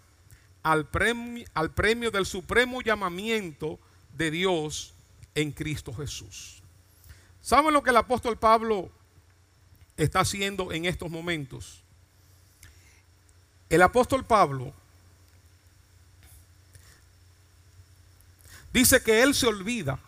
al 0.63 0.87
premio, 0.87 1.45
al 1.53 1.73
premio 1.73 2.13
del 2.13 2.27
supremo 2.27 2.81
llamamiento 2.81 3.81
de 4.17 4.31
Dios 4.31 4.95
en 5.35 5.51
Cristo 5.51 5.93
Jesús. 5.93 6.63
¿Saben 7.41 7.73
lo 7.73 7.83
que 7.83 7.91
el 7.91 7.97
apóstol 7.97 8.39
Pablo 8.39 8.89
está 9.97 10.21
haciendo 10.21 10.71
en 10.71 10.85
estos 10.85 11.11
momentos? 11.11 11.83
El 13.69 13.83
apóstol 13.83 14.25
Pablo 14.25 14.73
dice 18.75 19.03
que 19.03 19.23
él 19.23 19.35
se 19.35 19.47
olvida 19.47 19.99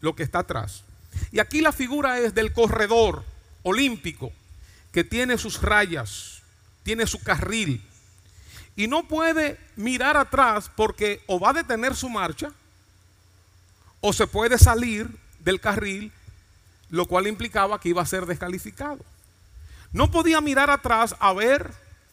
lo 0.00 0.14
que 0.14 0.22
está 0.22 0.38
atrás. 0.38 0.84
Y 1.32 1.40
aquí 1.40 1.60
la 1.60 1.72
figura 1.72 2.20
es 2.20 2.32
del 2.32 2.52
corredor 2.52 3.24
olímpico 3.64 4.32
que 4.92 5.02
tiene 5.02 5.36
sus 5.36 5.60
rayas, 5.60 6.42
tiene 6.84 7.06
su 7.06 7.20
carril. 7.20 7.84
Y 8.76 8.86
no 8.86 9.08
puede 9.08 9.58
mirar 9.74 10.16
atrás 10.16 10.70
porque 10.74 11.22
o 11.26 11.40
va 11.40 11.50
a 11.50 11.54
detener 11.54 11.96
su 11.96 12.08
marcha 12.08 12.52
o 14.00 14.12
se 14.12 14.28
puede 14.28 14.58
salir 14.58 15.10
del 15.40 15.60
carril, 15.60 16.12
lo 16.90 17.06
cual 17.06 17.26
implicaba 17.26 17.80
que 17.80 17.88
iba 17.88 18.00
a 18.00 18.06
ser 18.06 18.26
descalificado. 18.26 19.04
No 19.92 20.12
podía 20.12 20.40
mirar 20.40 20.70
atrás 20.70 21.16
a 21.18 21.32
ver 21.32 21.72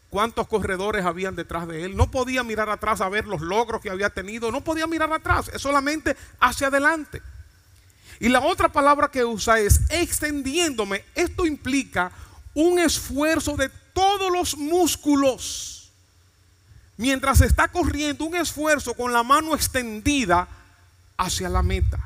cuántos 0.10 0.48
corredores 0.48 1.06
habían 1.06 1.36
detrás 1.36 1.68
de 1.68 1.84
él. 1.84 1.96
No 1.96 2.10
podía 2.12 2.44
mirar 2.44 2.70
atrás 2.70 3.02
a 3.02 3.10
ver 3.10 3.28
los 3.28 3.42
logros 3.42 3.82
que 3.82 3.90
había 3.90 4.10
tenido. 4.10 4.52
No 4.52 4.62
podía 4.62 4.88
mirar 4.88 5.12
atrás, 5.12 5.50
es 5.54 5.62
solamente 5.62 6.16
hacia 6.40 6.68
adelante. 6.68 7.22
Y 8.20 8.30
la 8.30 8.40
otra 8.40 8.70
palabra 8.70 9.10
que 9.10 9.26
usa 9.26 9.60
es 9.60 9.82
extendiéndome. 9.90 11.04
Esto 11.16 11.46
implica 11.46 12.12
un 12.54 12.80
esfuerzo 12.80 13.58
de 13.58 13.70
todos 13.94 14.32
los 14.32 14.58
músculos. 14.58 15.92
Mientras 16.98 17.42
está 17.42 17.68
corriendo, 17.68 18.26
un 18.26 18.36
esfuerzo 18.36 18.94
con 18.94 19.12
la 19.12 19.24
mano 19.24 19.54
extendida 19.54 20.48
hacia 21.18 21.50
la 21.50 21.62
meta. 21.62 22.00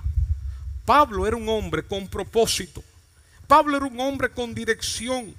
Pablo 0.85 1.27
era 1.27 1.37
un 1.37 1.47
hombre 1.47 1.83
con 1.83 2.07
propósito. 2.07 2.83
Pablo 3.47 3.77
era 3.77 3.85
un 3.85 3.99
hombre 3.99 4.29
con 4.29 4.55
dirección. 4.55 5.35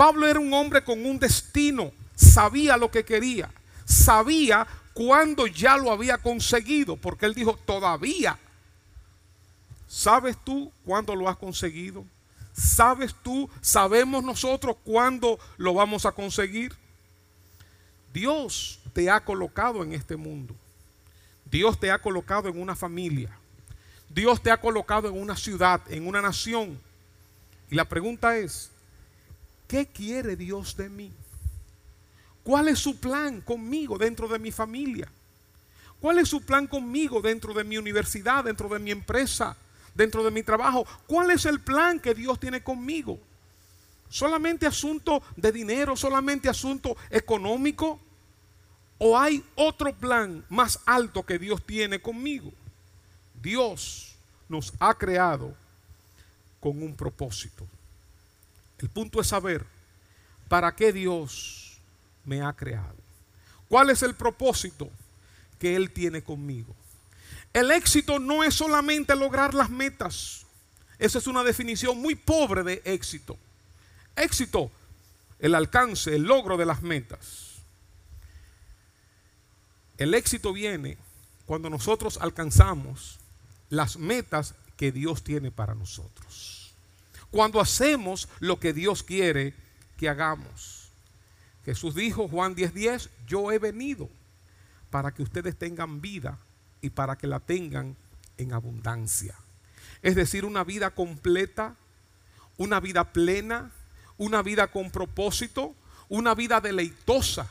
Pablo 0.00 0.26
era 0.26 0.40
un 0.40 0.50
hombre 0.54 0.82
con 0.82 1.04
un 1.04 1.18
destino, 1.18 1.92
sabía 2.14 2.78
lo 2.78 2.90
que 2.90 3.04
quería, 3.04 3.52
sabía 3.84 4.66
cuándo 4.94 5.46
ya 5.46 5.76
lo 5.76 5.92
había 5.92 6.16
conseguido, 6.16 6.96
porque 6.96 7.26
él 7.26 7.34
dijo, 7.34 7.58
todavía. 7.66 8.38
¿Sabes 9.86 10.38
tú 10.42 10.72
cuándo 10.86 11.14
lo 11.14 11.28
has 11.28 11.36
conseguido? 11.36 12.06
¿Sabes 12.54 13.14
tú, 13.22 13.50
sabemos 13.60 14.24
nosotros 14.24 14.76
cuándo 14.84 15.38
lo 15.58 15.74
vamos 15.74 16.06
a 16.06 16.12
conseguir? 16.12 16.74
Dios 18.10 18.80
te 18.94 19.10
ha 19.10 19.22
colocado 19.22 19.84
en 19.84 19.92
este 19.92 20.16
mundo. 20.16 20.56
Dios 21.44 21.78
te 21.78 21.90
ha 21.90 21.98
colocado 21.98 22.48
en 22.48 22.58
una 22.58 22.74
familia. 22.74 23.36
Dios 24.08 24.42
te 24.42 24.50
ha 24.50 24.58
colocado 24.58 25.10
en 25.10 25.20
una 25.20 25.36
ciudad, 25.36 25.82
en 25.92 26.08
una 26.08 26.22
nación. 26.22 26.80
Y 27.70 27.74
la 27.74 27.84
pregunta 27.84 28.38
es, 28.38 28.70
¿qué 29.70 29.86
quiere 29.86 30.34
Dios 30.34 30.76
de 30.76 30.88
mí? 30.88 31.12
¿Cuál 32.42 32.66
es 32.66 32.80
su 32.80 32.98
plan 32.98 33.40
conmigo 33.40 33.96
dentro 33.96 34.26
de 34.26 34.40
mi 34.40 34.50
familia? 34.50 35.08
¿Cuál 36.00 36.18
es 36.18 36.28
su 36.28 36.42
plan 36.42 36.66
conmigo 36.66 37.22
dentro 37.22 37.54
de 37.54 37.62
mi 37.62 37.78
universidad, 37.78 38.42
dentro 38.42 38.68
de 38.68 38.80
mi 38.80 38.90
empresa, 38.90 39.56
dentro 39.94 40.24
de 40.24 40.32
mi 40.32 40.42
trabajo? 40.42 40.84
¿Cuál 41.06 41.30
es 41.30 41.44
el 41.44 41.60
plan 41.60 42.00
que 42.00 42.14
Dios 42.14 42.40
tiene 42.40 42.64
conmigo? 42.64 43.20
¿Solamente 44.08 44.66
asunto 44.66 45.22
de 45.36 45.52
dinero? 45.52 45.94
¿Solamente 45.94 46.48
asunto 46.48 46.96
económico? 47.08 48.00
¿O 48.98 49.16
hay 49.16 49.44
otro 49.54 49.94
plan 49.94 50.44
más 50.48 50.80
alto 50.84 51.22
que 51.22 51.38
Dios 51.38 51.64
tiene 51.64 52.00
conmigo? 52.00 52.50
Dios 53.40 54.16
nos 54.48 54.72
ha 54.80 54.94
creado 54.94 55.54
con 56.58 56.82
un 56.82 56.96
propósito. 56.96 57.68
El 58.80 58.88
punto 58.88 59.20
es 59.20 59.26
saber 59.26 59.66
para 60.48 60.74
qué 60.74 60.90
Dios 60.90 61.78
me 62.24 62.40
ha 62.40 62.52
creado. 62.54 62.96
¿Cuál 63.68 63.90
es 63.90 64.02
el 64.02 64.14
propósito 64.14 64.90
que 65.58 65.76
Él 65.76 65.90
tiene 65.92 66.22
conmigo? 66.22 66.74
El 67.52 67.70
éxito 67.72 68.18
no 68.18 68.42
es 68.42 68.54
solamente 68.54 69.14
lograr 69.14 69.52
las 69.52 69.68
metas. 69.68 70.46
Esa 70.98 71.18
es 71.18 71.26
una 71.26 71.44
definición 71.44 72.00
muy 72.00 72.14
pobre 72.14 72.62
de 72.62 72.80
éxito. 72.86 73.36
Éxito, 74.16 74.70
el 75.38 75.54
alcance, 75.54 76.16
el 76.16 76.22
logro 76.22 76.56
de 76.56 76.66
las 76.66 76.80
metas. 76.80 77.56
El 79.98 80.14
éxito 80.14 80.54
viene 80.54 80.96
cuando 81.44 81.68
nosotros 81.68 82.18
alcanzamos 82.18 83.18
las 83.68 83.98
metas 83.98 84.54
que 84.78 84.90
Dios 84.90 85.22
tiene 85.22 85.50
para 85.50 85.74
nosotros. 85.74 86.59
Cuando 87.30 87.60
hacemos 87.60 88.28
lo 88.40 88.58
que 88.58 88.72
Dios 88.72 89.02
quiere 89.02 89.54
que 89.96 90.08
hagamos. 90.08 90.90
Jesús 91.64 91.94
dijo, 91.94 92.28
Juan 92.28 92.54
10:10, 92.54 92.72
10, 92.72 93.10
yo 93.26 93.52
he 93.52 93.58
venido 93.58 94.08
para 94.90 95.12
que 95.12 95.22
ustedes 95.22 95.56
tengan 95.56 96.00
vida 96.00 96.38
y 96.80 96.90
para 96.90 97.16
que 97.16 97.26
la 97.26 97.38
tengan 97.38 97.96
en 98.38 98.52
abundancia. 98.52 99.34
Es 100.02 100.14
decir, 100.14 100.44
una 100.44 100.64
vida 100.64 100.90
completa, 100.90 101.76
una 102.56 102.80
vida 102.80 103.12
plena, 103.12 103.70
una 104.16 104.42
vida 104.42 104.68
con 104.68 104.90
propósito, 104.90 105.74
una 106.08 106.34
vida 106.34 106.60
deleitosa. 106.60 107.48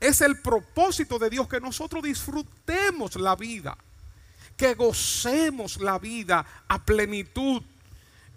Es 0.00 0.20
el 0.20 0.40
propósito 0.40 1.18
de 1.18 1.30
Dios 1.30 1.48
que 1.48 1.60
nosotros 1.60 2.02
disfrutemos 2.02 3.16
la 3.16 3.36
vida 3.36 3.76
que 4.58 4.74
gocemos 4.74 5.80
la 5.80 5.98
vida 6.00 6.44
a 6.66 6.84
plenitud 6.84 7.62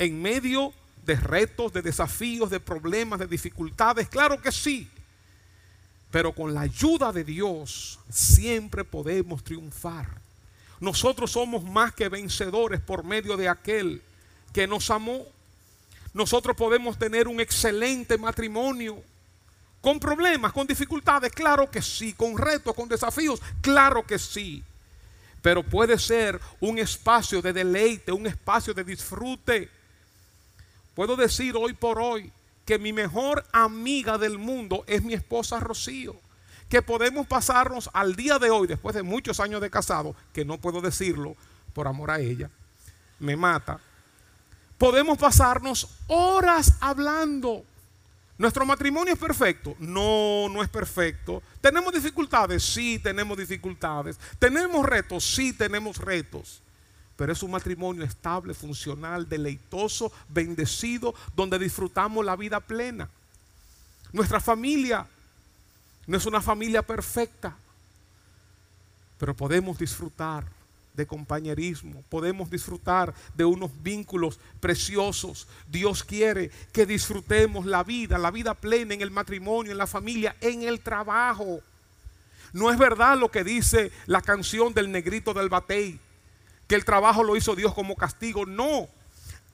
en 0.01 0.19
medio 0.19 0.73
de 1.05 1.15
retos, 1.15 1.71
de 1.73 1.83
desafíos, 1.83 2.49
de 2.49 2.59
problemas, 2.59 3.19
de 3.19 3.27
dificultades. 3.27 4.09
Claro 4.09 4.41
que 4.41 4.51
sí. 4.51 4.89
Pero 6.09 6.33
con 6.33 6.55
la 6.55 6.61
ayuda 6.61 7.11
de 7.11 7.23
Dios 7.23 7.99
siempre 8.09 8.83
podemos 8.83 9.43
triunfar. 9.43 10.19
Nosotros 10.79 11.31
somos 11.31 11.63
más 11.63 11.93
que 11.93 12.09
vencedores 12.09 12.81
por 12.81 13.03
medio 13.03 13.37
de 13.37 13.47
aquel 13.47 14.01
que 14.51 14.65
nos 14.65 14.89
amó. 14.89 15.23
Nosotros 16.15 16.57
podemos 16.57 16.97
tener 16.97 17.27
un 17.27 17.39
excelente 17.39 18.17
matrimonio. 18.17 19.03
Con 19.81 19.99
problemas, 19.99 20.51
con 20.51 20.65
dificultades, 20.65 21.31
claro 21.31 21.69
que 21.69 21.83
sí. 21.83 22.13
Con 22.13 22.39
retos, 22.39 22.73
con 22.73 22.89
desafíos, 22.89 23.39
claro 23.61 24.03
que 24.03 24.17
sí 24.17 24.63
pero 25.43 25.63
puede 25.63 25.97
ser 25.97 26.39
un 26.59 26.77
espacio 26.77 27.41
de 27.41 27.51
deleite, 27.51 28.11
un 28.11 28.27
espacio 28.27 28.75
de 28.75 28.83
disfrute. 28.83 29.80
Puedo 31.01 31.15
decir 31.15 31.55
hoy 31.57 31.73
por 31.73 31.99
hoy 31.99 32.31
que 32.63 32.77
mi 32.77 32.93
mejor 32.93 33.43
amiga 33.53 34.19
del 34.19 34.37
mundo 34.37 34.83
es 34.85 35.01
mi 35.01 35.15
esposa 35.15 35.59
Rocío. 35.59 36.15
Que 36.69 36.83
podemos 36.83 37.25
pasarnos 37.25 37.89
al 37.91 38.15
día 38.15 38.37
de 38.37 38.51
hoy, 38.51 38.67
después 38.67 38.93
de 38.93 39.01
muchos 39.01 39.39
años 39.39 39.61
de 39.61 39.71
casado, 39.71 40.15
que 40.31 40.45
no 40.45 40.59
puedo 40.59 40.79
decirlo 40.79 41.35
por 41.73 41.87
amor 41.87 42.11
a 42.11 42.19
ella, 42.19 42.51
me 43.17 43.35
mata. 43.35 43.79
Podemos 44.77 45.17
pasarnos 45.17 45.89
horas 46.05 46.75
hablando 46.81 47.65
¿Nuestro 48.37 48.63
matrimonio 48.63 49.15
es 49.15 49.19
perfecto? 49.19 49.75
No, 49.79 50.49
no 50.49 50.61
es 50.61 50.69
perfecto. 50.69 51.41
¿Tenemos 51.61 51.91
dificultades? 51.95 52.61
Sí, 52.61 52.99
tenemos 52.99 53.39
dificultades. 53.39 54.19
¿Tenemos 54.37 54.85
retos? 54.85 55.25
Sí, 55.25 55.51
tenemos 55.51 55.97
retos. 55.97 56.61
Pero 57.21 57.33
es 57.33 57.43
un 57.43 57.51
matrimonio 57.51 58.03
estable, 58.03 58.55
funcional, 58.55 59.29
deleitoso, 59.29 60.11
bendecido, 60.27 61.13
donde 61.35 61.59
disfrutamos 61.59 62.25
la 62.25 62.35
vida 62.35 62.59
plena. 62.59 63.07
Nuestra 64.11 64.39
familia 64.39 65.05
no 66.07 66.17
es 66.17 66.25
una 66.25 66.41
familia 66.41 66.81
perfecta, 66.81 67.55
pero 69.19 69.35
podemos 69.35 69.77
disfrutar 69.77 70.47
de 70.95 71.05
compañerismo, 71.05 72.03
podemos 72.09 72.49
disfrutar 72.49 73.13
de 73.35 73.45
unos 73.45 73.69
vínculos 73.83 74.39
preciosos. 74.59 75.47
Dios 75.69 76.03
quiere 76.03 76.49
que 76.73 76.87
disfrutemos 76.87 77.67
la 77.67 77.83
vida, 77.83 78.17
la 78.17 78.31
vida 78.31 78.55
plena 78.55 78.95
en 78.95 79.01
el 79.01 79.11
matrimonio, 79.11 79.71
en 79.71 79.77
la 79.77 79.85
familia, 79.85 80.35
en 80.41 80.63
el 80.63 80.79
trabajo. 80.79 81.59
No 82.51 82.71
es 82.71 82.79
verdad 82.79 83.15
lo 83.15 83.29
que 83.29 83.43
dice 83.43 83.91
la 84.07 84.23
canción 84.23 84.73
del 84.73 84.91
negrito 84.91 85.35
del 85.35 85.49
batey, 85.49 85.99
que 86.71 86.75
el 86.75 86.85
trabajo 86.85 87.21
lo 87.21 87.35
hizo 87.35 87.53
Dios 87.53 87.73
como 87.73 87.97
castigo. 87.97 88.45
No, 88.45 88.87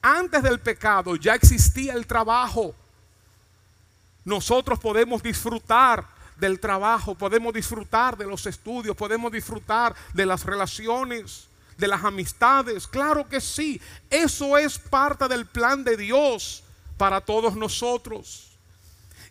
antes 0.03 0.43
del 0.43 0.59
pecado 0.59 1.15
ya 1.15 1.33
existía 1.33 1.93
el 1.93 2.05
trabajo. 2.05 2.75
Nosotros 4.23 4.77
podemos 4.77 5.23
disfrutar 5.23 6.05
del 6.35 6.59
trabajo, 6.59 7.15
podemos 7.15 7.55
disfrutar 7.55 8.15
de 8.17 8.27
los 8.27 8.45
estudios, 8.45 8.95
podemos 8.95 9.31
disfrutar 9.31 9.95
de 10.13 10.27
las 10.27 10.45
relaciones, 10.45 11.47
de 11.75 11.87
las 11.87 12.03
amistades. 12.03 12.85
Claro 12.85 13.27
que 13.27 13.41
sí, 13.41 13.81
eso 14.11 14.55
es 14.55 14.77
parte 14.77 15.27
del 15.27 15.47
plan 15.47 15.83
de 15.83 15.97
Dios 15.97 16.63
para 16.97 17.19
todos 17.19 17.55
nosotros. 17.55 18.51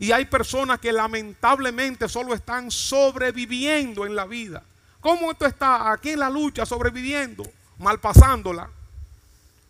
Y 0.00 0.10
hay 0.10 0.24
personas 0.24 0.80
que 0.80 0.90
lamentablemente 0.90 2.08
solo 2.08 2.34
están 2.34 2.68
sobreviviendo 2.68 4.04
en 4.04 4.16
la 4.16 4.24
vida. 4.24 4.64
¿Cómo 4.98 5.30
esto 5.30 5.46
está 5.46 5.92
aquí 5.92 6.10
en 6.10 6.18
la 6.18 6.28
lucha, 6.28 6.66
sobreviviendo, 6.66 7.44
malpasándola? 7.78 8.70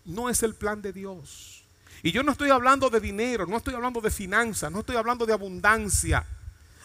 No 0.05 0.29
es 0.29 0.43
el 0.43 0.55
plan 0.55 0.83
de 0.83 0.93
Dios. 0.93 1.65
Y 2.03 2.13
yo 2.13 2.23
no 2.23 2.33
estoy 2.33 2.51
hablando 2.51 2.91
de 2.91 3.01
dinero, 3.01 3.47
no 3.47 3.57
estoy 3.57 3.75
hablando 3.75 4.01
de 4.01 4.11
finanzas, 4.11 4.71
no 4.71 4.81
estoy 4.81 4.97
hablando 4.97 5.27
de 5.27 5.33
abundancia 5.33 6.25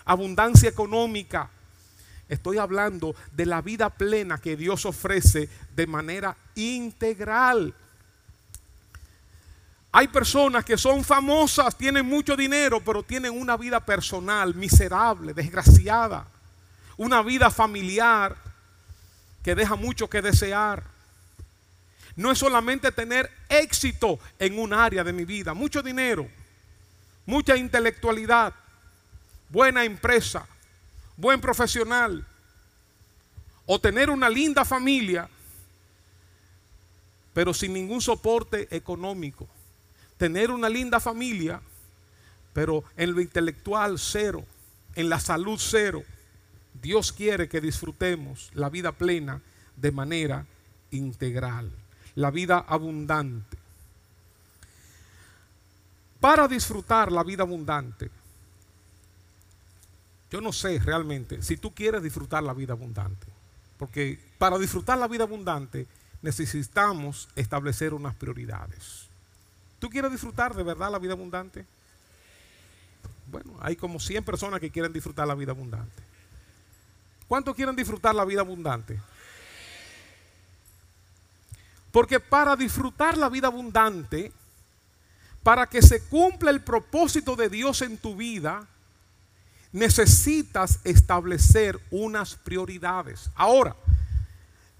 abundancia 0.06 0.70
económica. 0.70 1.50
Estoy 2.28 2.58
hablando 2.58 3.16
de 3.34 3.46
la 3.46 3.62
vida 3.62 3.90
plena 3.90 4.38
que 4.38 4.56
Dios 4.56 4.86
ofrece 4.86 5.50
de 5.76 5.88
manera 5.88 6.36
integral. 6.56 7.74
Hay 9.92 10.08
personas 10.08 10.64
que 10.64 10.78
son 10.78 11.04
famosas, 11.04 11.78
tienen 11.78 12.06
mucho 12.06 12.38
dinero, 12.38 12.82
pero 12.82 13.04
tienen 13.04 13.38
una 13.38 13.58
vida 13.58 13.82
personal 13.82 14.56
miserable, 14.56 15.34
desgraciada. 15.34 16.26
Una 16.96 17.22
vida 17.22 17.50
familiar 17.50 18.38
que 19.44 19.54
deja 19.54 19.76
mucho 19.76 20.10
que 20.10 20.22
desear. 20.22 20.84
No 22.16 22.32
es 22.32 22.38
solamente 22.38 22.92
tener 22.92 23.30
éxito 23.50 24.20
en 24.40 24.60
un 24.60 24.74
área 24.74 25.04
de 25.04 25.14
mi 25.14 25.26
vida, 25.26 25.54
mucho 25.54 25.82
dinero, 25.82 26.28
mucha 27.26 27.56
intelectualidad, 27.56 28.54
buena 29.50 29.84
empresa, 29.86 30.48
buen 31.18 31.40
profesional, 31.40 32.26
o 33.66 33.80
tener 33.80 34.10
una 34.10 34.30
linda 34.30 34.66
familia, 34.66 35.30
pero 37.34 37.54
sin 37.54 37.74
ningún 37.74 38.02
soporte 38.02 38.68
económico. 38.76 39.48
Tener 40.18 40.52
una 40.52 40.70
linda 40.70 41.00
familia, 41.00 41.62
pero 42.54 42.84
en 42.98 43.14
lo 43.14 43.22
intelectual 43.22 43.98
cero, 43.98 44.46
en 44.96 45.10
la 45.10 45.20
salud 45.20 45.58
cero. 45.60 46.04
Dios 46.82 47.12
quiere 47.12 47.48
que 47.48 47.62
disfrutemos 47.62 48.50
la 48.54 48.70
vida 48.70 48.92
plena 48.92 49.42
de 49.76 49.92
manera 49.92 50.46
integral, 50.92 51.72
la 52.16 52.32
vida 52.32 52.66
abundante. 52.68 53.58
Para 56.20 56.48
disfrutar 56.48 57.12
la 57.12 57.24
vida 57.24 57.44
abundante, 57.44 58.12
yo 60.30 60.40
no 60.40 60.54
sé 60.54 60.80
realmente 60.80 61.42
si 61.42 61.58
tú 61.58 61.74
quieres 61.74 62.04
disfrutar 62.04 62.44
la 62.44 62.54
vida 62.54 62.74
abundante. 62.74 63.28
Porque 63.78 64.20
para 64.38 64.58
disfrutar 64.60 64.98
la 64.98 65.08
vida 65.08 65.24
abundante 65.24 65.88
necesitamos 66.22 67.28
establecer 67.36 67.94
unas 67.94 68.16
prioridades. 68.16 69.08
¿Tú 69.80 69.90
quieres 69.90 70.12
disfrutar 70.12 70.54
de 70.54 70.62
verdad 70.62 70.92
la 70.92 71.00
vida 71.00 71.14
abundante? 71.14 71.66
Bueno, 73.32 73.56
hay 73.60 73.76
como 73.76 74.00
100 74.00 74.24
personas 74.24 74.60
que 74.60 74.70
quieren 74.70 74.94
disfrutar 74.94 75.28
la 75.28 75.34
vida 75.34 75.52
abundante. 75.52 76.04
¿Cuántos 77.28 77.56
quieren 77.56 77.76
disfrutar 77.76 78.14
la 78.14 78.26
vida 78.26 78.42
abundante? 78.42 79.00
Porque 81.92 82.20
para 82.20 82.56
disfrutar 82.56 83.18
la 83.18 83.30
vida 83.30 83.48
abundante, 83.48 84.32
para 85.44 85.68
que 85.68 85.82
se 85.82 86.04
cumpla 86.04 86.52
el 86.52 86.62
propósito 86.62 87.36
de 87.36 87.50
Dios 87.50 87.82
en 87.82 87.98
tu 87.98 88.16
vida, 88.16 88.68
necesitas 89.72 90.80
establecer 90.84 91.80
unas 91.92 92.36
prioridades. 92.36 93.30
Ahora, 93.36 93.76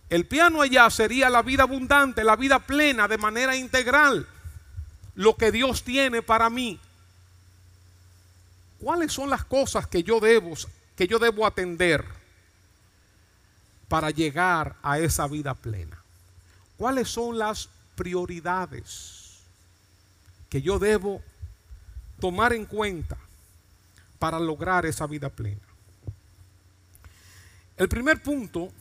el 0.10 0.26
piano 0.26 0.62
allá 0.62 0.90
sería 0.90 1.30
la 1.30 1.42
vida 1.42 1.64
abundante, 1.64 2.24
la 2.24 2.36
vida 2.36 2.60
plena 2.60 3.08
de 3.08 3.18
manera 3.18 3.56
integral, 3.56 4.28
lo 5.16 5.36
que 5.36 5.52
Dios 5.52 5.84
tiene 5.84 6.22
para 6.22 6.50
mí. 6.50 6.80
¿Cuáles 8.80 9.14
son 9.14 9.30
las 9.30 9.46
cosas 9.46 9.88
que 9.88 10.04
yo 10.04 10.20
debo, 10.20 10.54
que 10.96 11.08
yo 11.08 11.20
debo 11.20 11.46
atender 11.46 12.04
para 13.88 14.10
llegar 14.10 14.76
a 14.82 15.00
esa 15.00 15.28
vida 15.28 15.54
plena? 15.54 16.01
¿Cuáles 16.82 17.10
son 17.10 17.38
las 17.38 17.70
prioridades 17.96 19.38
que 20.50 20.64
yo 20.64 20.80
debo 20.80 21.22
tomar 22.20 22.54
en 22.54 22.66
cuenta 22.66 23.20
para 24.18 24.40
lograr 24.40 24.88
esa 24.88 25.06
vida 25.06 25.30
plena? 25.30 25.62
El 27.78 27.88
primer 27.88 28.24
punto 28.24 28.74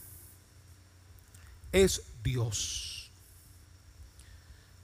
es 1.71 2.01
Dios. 2.23 3.11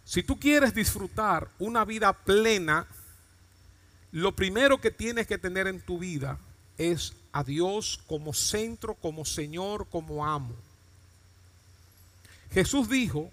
Si 0.05 0.22
tú 0.22 0.39
quieres 0.39 0.76
disfrutar 0.76 1.49
una 1.57 1.86
vida 1.86 2.13
plena, 2.13 2.86
lo 4.11 4.36
primero 4.36 4.80
que 4.80 4.91
tienes 4.91 5.26
que 5.26 5.39
tener 5.39 5.65
en 5.65 5.82
tu 5.82 5.97
vida 5.97 6.38
es 6.78 7.13
a 7.32 7.43
Dios 7.43 7.99
como 8.05 8.36
centro, 8.36 8.93
como 8.93 9.26
Señor, 9.26 9.88
como 9.89 10.24
amo. 10.24 10.66
Jesús 12.51 12.89
dijo, 12.89 13.31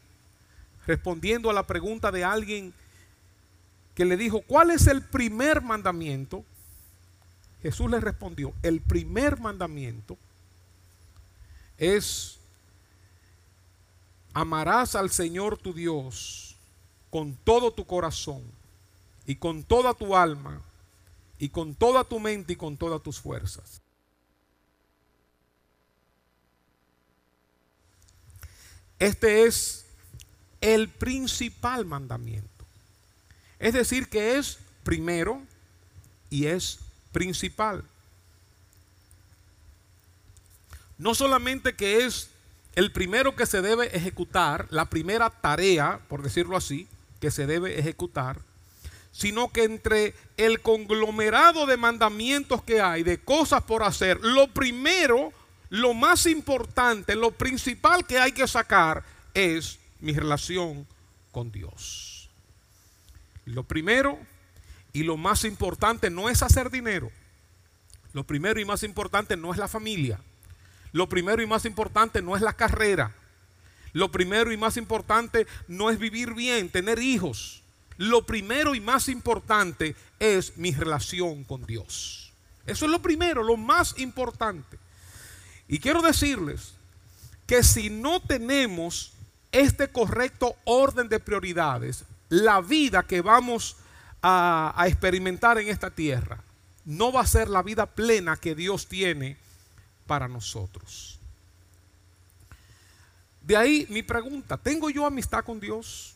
respondiendo 0.87 1.51
a 1.51 1.55
la 1.55 1.67
pregunta 1.67 2.11
de 2.11 2.25
alguien 2.25 2.75
que 3.95 4.05
le 4.05 4.17
dijo, 4.17 4.43
¿cuál 4.43 4.71
es 4.71 4.87
el 4.87 5.03
primer 5.03 5.63
mandamiento? 5.63 6.45
Jesús 7.63 7.91
le 7.91 8.01
respondió, 8.01 8.53
el 8.63 8.81
primer 8.81 9.41
mandamiento 9.41 10.19
es, 11.79 12.39
amarás 14.35 14.95
al 14.95 15.11
Señor 15.11 15.57
tu 15.59 15.73
Dios 15.73 16.57
con 17.11 17.35
todo 17.45 17.73
tu 17.73 17.87
corazón 17.87 18.43
y 19.27 19.37
con 19.37 19.63
toda 19.63 19.95
tu 19.95 20.17
alma 20.17 20.61
y 21.39 21.49
con 21.49 21.75
toda 21.75 22.05
tu 22.05 22.21
mente 22.21 22.55
y 22.55 22.57
con 22.57 22.77
todas 22.77 23.03
tus 23.03 23.21
fuerzas. 23.21 23.84
Este 28.99 29.45
es 29.45 29.85
el 30.61 30.89
principal 30.89 31.85
mandamiento. 31.85 32.49
Es 33.59 33.75
decir, 33.75 34.09
que 34.09 34.37
es 34.37 34.59
primero 34.83 35.43
y 36.31 36.47
es 36.47 36.81
principal. 37.13 37.85
No 40.99 41.15
solamente 41.15 41.75
que 41.75 42.05
es 42.05 42.31
el 42.75 42.93
primero 42.93 43.37
que 43.37 43.47
se 43.47 43.63
debe 43.63 43.97
ejecutar, 43.97 44.67
la 44.71 44.87
primera 44.87 45.31
tarea, 45.31 46.01
por 46.09 46.23
decirlo 46.23 46.57
así, 46.57 46.89
que 47.21 47.31
se 47.31 47.47
debe 47.47 47.79
ejecutar, 47.79 48.39
sino 49.13 49.53
que 49.53 49.65
entre 49.65 50.15
el 50.37 50.61
conglomerado 50.61 51.67
de 51.67 51.77
mandamientos 51.77 52.63
que 52.65 52.81
hay, 52.81 53.03
de 53.05 53.19
cosas 53.19 53.63
por 53.63 53.85
hacer, 53.85 54.19
lo 54.21 54.49
primero 54.49 55.33
lo 55.75 55.93
más 55.93 56.27
importante, 56.27 57.17
lo 57.17 57.33
principal 57.33 58.07
que 58.07 58.21
hay 58.21 58.31
que 58.31 58.47
sacar 58.47 59.03
es 59.35 59.81
mi 59.99 60.13
relación 60.13 60.87
con 61.33 61.51
Dios. 61.51 62.31
Lo 63.45 63.65
primero 63.65 64.17
y 64.93 65.03
lo 65.03 65.17
más 65.17 65.43
importante 65.43 66.11
no 66.11 66.29
es 66.29 66.45
hacer 66.45 66.71
dinero. 66.71 67.11
Lo 68.13 68.23
primero 68.23 68.61
y 68.61 68.65
más 68.65 68.85
importante 68.85 69.37
no 69.37 69.51
es 69.51 69.59
la 69.59 69.67
familia. 69.67 70.21
Lo 70.93 71.09
primero 71.09 71.43
y 71.43 71.47
más 71.49 71.65
importante 71.65 72.23
no 72.23 72.37
es 72.37 72.43
la 72.43 72.53
carrera. 72.53 73.13
Lo 73.93 74.13
primero 74.13 74.53
y 74.53 74.57
más 74.57 74.77
importante 74.77 75.45
no 75.67 75.91
es 75.91 75.99
vivir 75.99 76.35
bien, 76.35 76.69
tener 76.69 77.01
hijos. 77.01 77.65
Lo 77.97 78.25
primero 78.25 78.77
y 78.77 78.81
más 78.81 79.09
importante 79.09 79.97
es 80.21 80.57
mi 80.57 80.71
relación 80.71 81.43
con 81.43 81.67
Dios. 81.67 82.33
Eso 82.65 82.85
es 82.85 82.93
lo 82.93 83.03
primero, 83.03 83.43
lo 83.43 83.57
más 83.57 83.99
importante. 83.99 84.84
Y 85.69 85.79
quiero 85.79 86.03
decirles 86.03 86.75
que 87.47 87.63
si 87.63 87.91
no 87.91 88.21
tenemos 88.21 89.13
este 89.53 89.89
correcto 89.89 90.57
orden 90.65 91.09
de 91.09 91.21
prioridades, 91.21 92.05
la 92.29 92.61
vida 92.61 93.03
que 93.05 93.21
vamos 93.21 93.77
a, 94.23 94.75
experimentar 94.87 95.59
en 95.59 95.69
esta 95.69 95.91
tierra 95.91 96.43
no 96.85 97.13
va 97.13 97.21
a 97.21 97.27
ser 97.27 97.49
la 97.49 97.63
vida 97.63 97.87
plena 97.87 98.37
que 98.37 98.55
Dios 98.55 98.87
tiene 98.89 99.37
para 100.07 100.29
nosotros. 100.29 101.19
De 103.43 103.57
ahí 103.57 103.87
mi 103.91 104.03
pregunta, 104.03 104.57
¿tengo 104.57 104.91
yo 104.91 105.07
amistad 105.07 105.45
con 105.45 105.61
Dios? 105.61 106.15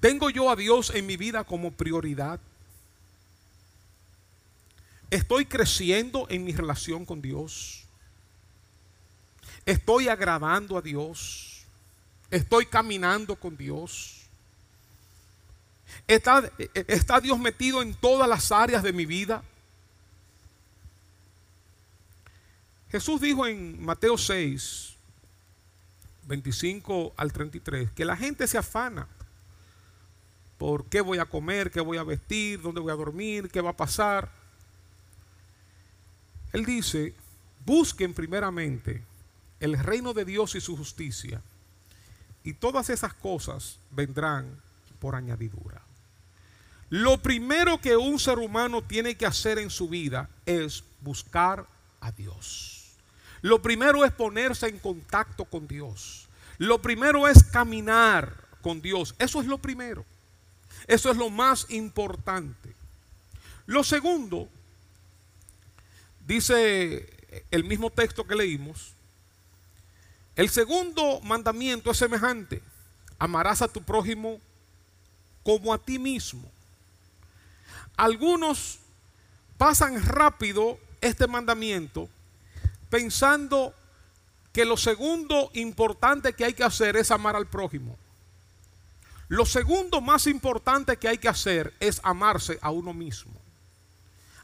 ¿Tengo 0.00 0.30
yo 0.30 0.50
a 0.50 0.56
Dios 0.56 0.90
en 0.94 1.06
mi 1.06 1.16
vida 1.16 1.44
como 1.44 1.70
prioridad? 1.70 2.40
¿Estoy 5.10 5.46
creciendo 5.46 6.26
en 6.28 6.44
mi 6.44 6.52
relación 6.52 7.06
con 7.06 7.22
Dios? 7.22 7.83
Estoy 9.66 10.08
agradando 10.08 10.76
a 10.76 10.82
Dios. 10.82 11.64
Estoy 12.30 12.66
caminando 12.66 13.36
con 13.36 13.56
Dios. 13.56 14.26
Está, 16.06 16.50
Dios 17.20 17.38
metido 17.38 17.82
en 17.82 17.94
todas 17.94 18.28
las 18.28 18.52
áreas 18.52 18.82
de 18.82 18.92
mi 18.92 19.06
vida. 19.06 19.42
Jesús 22.90 23.20
dijo 23.20 23.46
en 23.46 23.82
Mateo 23.84 24.18
6, 24.18 24.94
25 26.26 27.14
al 27.16 27.32
33, 27.32 27.90
que 27.90 28.04
la 28.04 28.16
gente 28.16 28.46
se 28.46 28.58
afana 28.58 29.08
por 30.58 30.86
qué 30.86 31.00
voy 31.00 31.18
a 31.18 31.24
comer, 31.24 31.70
qué 31.70 31.80
voy 31.80 31.98
a 31.98 32.04
vestir, 32.04 32.60
dónde 32.60 32.80
voy 32.80 32.92
a 32.92 32.96
dormir, 32.96 33.48
qué 33.50 33.60
va 33.60 33.70
a 33.70 33.76
pasar. 33.76 34.30
Él 36.52 36.64
dice, 36.64 37.14
busquen 37.64 38.14
primeramente 38.14 39.02
el 39.60 39.78
reino 39.78 40.12
de 40.12 40.24
Dios 40.24 40.54
y 40.54 40.60
su 40.60 40.76
justicia. 40.76 41.40
Y 42.42 42.54
todas 42.54 42.90
esas 42.90 43.14
cosas 43.14 43.78
vendrán 43.90 44.60
por 44.98 45.14
añadidura. 45.14 45.82
Lo 46.90 47.20
primero 47.22 47.80
que 47.80 47.96
un 47.96 48.18
ser 48.18 48.38
humano 48.38 48.82
tiene 48.82 49.16
que 49.16 49.26
hacer 49.26 49.58
en 49.58 49.70
su 49.70 49.88
vida 49.88 50.28
es 50.46 50.84
buscar 51.00 51.66
a 52.00 52.12
Dios. 52.12 52.92
Lo 53.40 53.60
primero 53.60 54.04
es 54.04 54.12
ponerse 54.12 54.68
en 54.68 54.78
contacto 54.78 55.44
con 55.44 55.66
Dios. 55.66 56.28
Lo 56.58 56.80
primero 56.80 57.26
es 57.26 57.42
caminar 57.42 58.34
con 58.62 58.80
Dios. 58.80 59.14
Eso 59.18 59.40
es 59.40 59.46
lo 59.46 59.58
primero. 59.58 60.04
Eso 60.86 61.10
es 61.10 61.16
lo 61.16 61.30
más 61.30 61.66
importante. 61.70 62.74
Lo 63.66 63.82
segundo, 63.82 64.48
dice 66.26 67.44
el 67.50 67.64
mismo 67.64 67.90
texto 67.90 68.26
que 68.26 68.34
leímos, 68.34 68.94
el 70.36 70.50
segundo 70.50 71.20
mandamiento 71.20 71.90
es 71.90 71.98
semejante. 71.98 72.62
Amarás 73.18 73.62
a 73.62 73.68
tu 73.68 73.82
prójimo 73.82 74.40
como 75.42 75.72
a 75.72 75.78
ti 75.78 75.98
mismo. 75.98 76.50
Algunos 77.96 78.78
pasan 79.56 80.04
rápido 80.04 80.78
este 81.00 81.26
mandamiento 81.26 82.08
pensando 82.90 83.74
que 84.52 84.64
lo 84.64 84.76
segundo 84.76 85.50
importante 85.54 86.32
que 86.32 86.44
hay 86.44 86.54
que 86.54 86.64
hacer 86.64 86.96
es 86.96 87.10
amar 87.10 87.36
al 87.36 87.46
prójimo. 87.46 87.96
Lo 89.28 89.46
segundo 89.46 90.00
más 90.00 90.26
importante 90.26 90.96
que 90.96 91.08
hay 91.08 91.18
que 91.18 91.28
hacer 91.28 91.72
es 91.80 92.00
amarse 92.02 92.58
a 92.60 92.70
uno 92.70 92.92
mismo. 92.92 93.32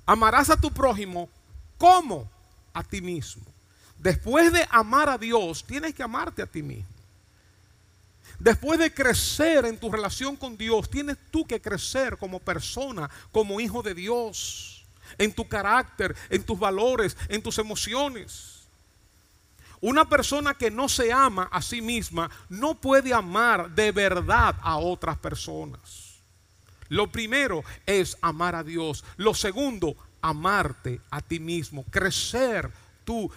Amarás 0.06 0.50
a 0.50 0.56
tu 0.56 0.72
prójimo 0.72 1.28
como 1.78 2.28
a 2.72 2.82
ti 2.82 3.00
mismo. 3.00 3.49
Después 4.00 4.50
de 4.50 4.66
amar 4.70 5.10
a 5.10 5.18
Dios, 5.18 5.62
tienes 5.62 5.94
que 5.94 6.02
amarte 6.02 6.40
a 6.40 6.46
ti 6.46 6.62
mismo. 6.62 6.88
Después 8.38 8.78
de 8.78 8.92
crecer 8.94 9.66
en 9.66 9.76
tu 9.76 9.92
relación 9.92 10.36
con 10.36 10.56
Dios, 10.56 10.88
tienes 10.88 11.18
tú 11.30 11.46
que 11.46 11.60
crecer 11.60 12.16
como 12.16 12.40
persona, 12.40 13.10
como 13.30 13.60
hijo 13.60 13.82
de 13.82 13.94
Dios, 13.94 14.86
en 15.18 15.34
tu 15.34 15.46
carácter, 15.46 16.16
en 16.30 16.42
tus 16.42 16.58
valores, 16.58 17.14
en 17.28 17.42
tus 17.42 17.58
emociones. 17.58 18.62
Una 19.82 20.08
persona 20.08 20.54
que 20.54 20.70
no 20.70 20.88
se 20.88 21.12
ama 21.12 21.50
a 21.52 21.60
sí 21.60 21.82
misma 21.82 22.30
no 22.48 22.74
puede 22.74 23.12
amar 23.12 23.70
de 23.74 23.92
verdad 23.92 24.56
a 24.62 24.78
otras 24.78 25.18
personas. 25.18 26.16
Lo 26.88 27.12
primero 27.12 27.62
es 27.84 28.16
amar 28.22 28.54
a 28.54 28.64
Dios. 28.64 29.04
Lo 29.18 29.34
segundo, 29.34 29.94
amarte 30.22 31.02
a 31.10 31.20
ti 31.20 31.38
mismo, 31.38 31.84
crecer 31.90 32.70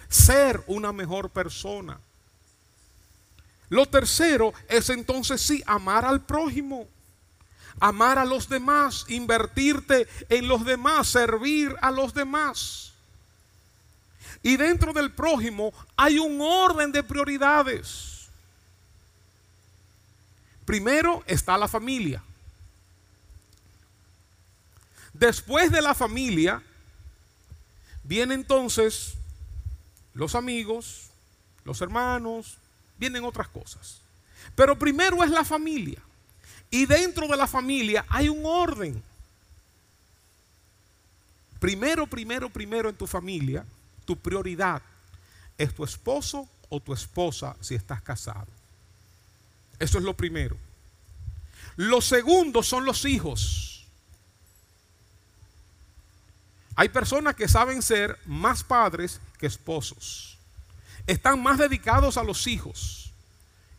ser 0.08 0.62
una 0.66 0.92
mejor 0.92 1.30
persona. 1.30 1.98
Lo 3.68 3.86
tercero 3.86 4.52
es 4.68 4.90
entonces 4.90 5.40
sí, 5.40 5.62
amar 5.66 6.04
al 6.04 6.20
prójimo, 6.20 6.86
amar 7.80 8.18
a 8.18 8.24
los 8.24 8.48
demás, 8.48 9.04
invertirte 9.08 10.06
en 10.28 10.46
los 10.48 10.64
demás, 10.64 11.08
servir 11.08 11.74
a 11.80 11.90
los 11.90 12.14
demás. 12.14 12.92
Y 14.42 14.56
dentro 14.56 14.92
del 14.92 15.10
prójimo 15.10 15.72
hay 15.96 16.18
un 16.18 16.40
orden 16.40 16.92
de 16.92 17.02
prioridades. 17.02 18.28
Primero 20.64 21.22
está 21.26 21.58
la 21.58 21.68
familia. 21.68 22.22
Después 25.12 25.70
de 25.70 25.80
la 25.80 25.94
familia, 25.94 26.62
vienen 28.02 28.40
entonces 28.40 29.14
los 30.14 30.34
amigos, 30.34 31.10
los 31.64 31.80
hermanos, 31.80 32.58
vienen 32.98 33.24
otras 33.24 33.48
cosas. 33.48 34.00
Pero 34.54 34.78
primero 34.78 35.22
es 35.22 35.30
la 35.30 35.44
familia. 35.44 36.00
Y 36.70 36.86
dentro 36.86 37.26
de 37.28 37.36
la 37.36 37.46
familia 37.46 38.04
hay 38.08 38.28
un 38.28 38.44
orden. 38.44 39.02
Primero, 41.60 42.06
primero, 42.06 42.50
primero 42.50 42.88
en 42.88 42.96
tu 42.96 43.06
familia, 43.06 43.64
tu 44.04 44.16
prioridad 44.16 44.82
es 45.56 45.74
tu 45.74 45.84
esposo 45.84 46.48
o 46.68 46.80
tu 46.80 46.92
esposa 46.92 47.56
si 47.60 47.74
estás 47.74 48.02
casado. 48.02 48.48
Eso 49.78 49.98
es 49.98 50.04
lo 50.04 50.16
primero. 50.16 50.56
Lo 51.76 52.00
segundo 52.00 52.62
son 52.62 52.84
los 52.84 53.04
hijos. 53.04 53.73
Hay 56.76 56.88
personas 56.88 57.36
que 57.36 57.48
saben 57.48 57.82
ser 57.82 58.18
más 58.26 58.64
padres 58.64 59.20
que 59.38 59.46
esposos. 59.46 60.36
Están 61.06 61.42
más 61.42 61.58
dedicados 61.58 62.16
a 62.16 62.24
los 62.24 62.46
hijos 62.46 63.12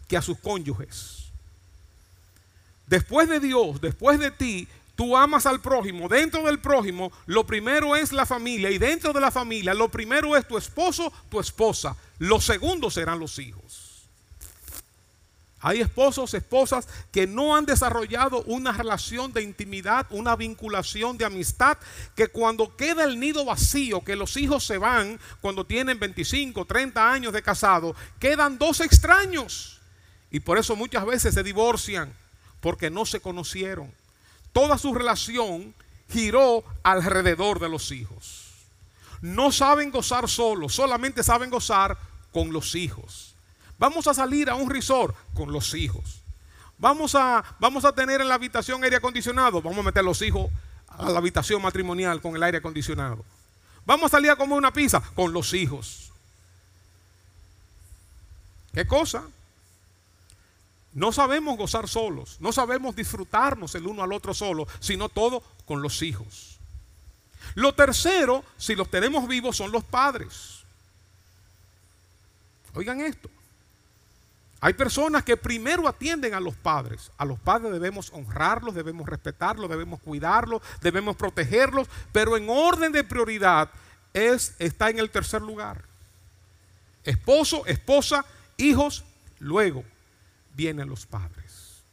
que 0.08 0.18
a 0.18 0.22
sus 0.22 0.38
cónyuges. 0.40 1.26
Después 2.88 3.28
de 3.28 3.40
Dios, 3.40 3.82
después 3.82 4.20
de 4.20 4.32
ti, 4.32 4.68
tú 4.96 5.18
amas 5.18 5.46
al 5.46 5.60
prójimo. 5.60 6.08
Dentro 6.08 6.44
del 6.44 6.60
prójimo, 6.60 7.12
lo 7.26 7.46
primero 7.46 7.96
es 7.96 8.14
la 8.14 8.26
familia. 8.26 8.70
Y 8.70 8.78
dentro 8.78 9.12
de 9.12 9.22
la 9.22 9.32
familia, 9.32 9.74
lo 9.74 9.90
primero 9.90 10.38
es 10.38 10.48
tu 10.48 10.58
esposo, 10.58 11.12
tu 11.30 11.40
esposa. 11.40 11.96
Lo 12.20 12.40
segundo 12.40 12.90
serán 12.92 13.20
los 13.20 13.40
hijos. 13.40 13.85
Hay 15.68 15.82
esposos, 15.82 16.32
esposas 16.36 16.88
que 17.12 17.26
no 17.26 17.56
han 17.56 17.66
desarrollado 17.66 18.44
una 18.44 18.72
relación 18.72 19.34
de 19.34 19.42
intimidad, 19.42 20.06
una 20.12 20.36
vinculación 20.36 21.18
de 21.18 21.26
amistad, 21.26 21.80
que 22.16 22.28
cuando 22.28 22.76
queda 22.76 23.04
el 23.04 23.20
nido 23.20 23.44
vacío, 23.46 24.02
que 24.02 24.16
los 24.16 24.38
hijos 24.38 24.64
se 24.64 24.78
van 24.78 25.20
cuando 25.42 25.66
tienen 25.66 26.00
25, 26.00 26.66
30 26.66 27.12
años 27.12 27.34
de 27.34 27.42
casado, 27.42 27.96
quedan 28.20 28.60
dos 28.60 28.80
extraños. 28.80 29.82
Y 30.30 30.40
por 30.40 30.60
eso 30.60 30.76
muchas 30.76 31.04
veces 31.04 31.34
se 31.34 31.42
divorcian, 31.42 32.14
porque 32.62 32.92
no 32.92 33.04
se 33.08 33.20
conocieron. 33.20 33.92
Toda 34.54 34.78
su 34.78 34.94
relación 34.94 35.74
giró 36.12 36.64
alrededor 36.84 37.60
de 37.60 37.70
los 37.70 37.92
hijos. 37.92 38.52
No 39.20 39.52
saben 39.52 39.90
gozar 39.90 40.30
solos, 40.30 40.76
solamente 40.76 41.24
saben 41.24 41.50
gozar 41.50 41.98
con 42.32 42.54
los 42.54 42.76
hijos. 42.76 43.35
Vamos 43.78 44.08
a 44.08 44.14
salir 44.14 44.50
a 44.50 44.56
un 44.56 44.70
resort 44.70 45.16
con 45.34 45.52
los 45.52 45.74
hijos. 45.74 46.22
Vamos 46.78 47.16
a, 47.16 47.44
vamos 47.60 47.86
a 47.86 47.94
tener 47.94 48.22
en 48.22 48.28
la 48.28 48.36
habitación 48.36 48.84
aire 48.84 48.98
acondicionado. 48.98 49.62
Vamos 49.62 49.80
a 49.80 49.84
meter 49.84 50.04
los 50.04 50.22
hijos 50.22 50.50
a 50.88 51.10
la 51.10 51.18
habitación 51.18 51.62
matrimonial 51.62 52.22
con 52.22 52.36
el 52.36 52.44
aire 52.44 52.58
acondicionado. 52.58 53.24
Vamos 53.86 54.06
a 54.06 54.18
salir 54.18 54.32
a 54.32 54.36
comer 54.36 54.58
una 54.58 54.74
pizza 54.74 55.02
con 55.14 55.32
los 55.34 55.54
hijos. 55.54 56.12
¿Qué 58.74 58.86
cosa? 58.86 59.24
No 60.94 61.12
sabemos 61.12 61.58
gozar 61.58 61.88
solos, 61.90 62.38
no 62.40 62.52
sabemos 62.54 62.96
disfrutarnos 62.96 63.76
el 63.76 63.86
uno 63.86 64.02
al 64.02 64.14
otro 64.14 64.34
solo, 64.34 64.66
sino 64.80 65.10
todo 65.10 65.44
con 65.66 65.82
los 65.82 66.02
hijos. 66.02 66.58
Lo 67.54 67.74
tercero, 67.76 68.44
si 68.58 68.76
los 68.76 68.90
tenemos 68.90 69.28
vivos, 69.28 69.58
son 69.58 69.72
los 69.72 69.84
padres. 69.84 70.64
Oigan 72.74 73.02
esto. 73.02 73.30
Hay 74.66 74.74
personas 74.74 75.24
que 75.24 75.38
primero 75.38 75.88
atienden 75.88 76.34
a 76.34 76.40
los 76.40 76.56
padres. 76.56 77.12
A 77.20 77.26
los 77.26 77.38
padres 77.38 77.72
debemos 77.72 78.12
honrarlos, 78.12 78.74
debemos 78.74 79.08
respetarlos, 79.08 79.70
debemos 79.70 80.00
cuidarlos, 80.00 80.60
debemos 80.82 81.16
protegerlos, 81.16 81.88
pero 82.12 82.36
en 82.36 82.50
orden 82.50 82.92
de 82.92 83.04
prioridad 83.04 83.70
es 84.12 84.56
está 84.58 84.90
en 84.90 84.98
el 84.98 85.12
tercer 85.12 85.44
lugar. 85.44 85.84
Esposo, 87.04 87.64
esposa, 87.68 88.26
hijos, 88.58 89.04
luego 89.38 89.84
vienen 90.56 90.90
los 90.90 91.06
padres. 91.06 91.84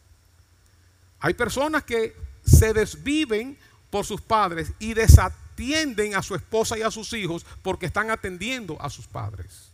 Hay 1.20 1.34
personas 1.34 1.82
que 1.82 2.16
se 2.42 2.72
desviven 2.72 3.58
por 3.90 4.06
sus 4.06 4.22
padres 4.22 4.72
y 4.78 4.94
desatienden 4.94 6.14
a 6.14 6.22
su 6.22 6.34
esposa 6.34 6.78
y 6.78 6.80
a 6.80 6.90
sus 6.90 7.12
hijos 7.12 7.44
porque 7.60 7.84
están 7.84 8.10
atendiendo 8.10 8.80
a 8.80 8.88
sus 8.88 9.06
padres. 9.06 9.68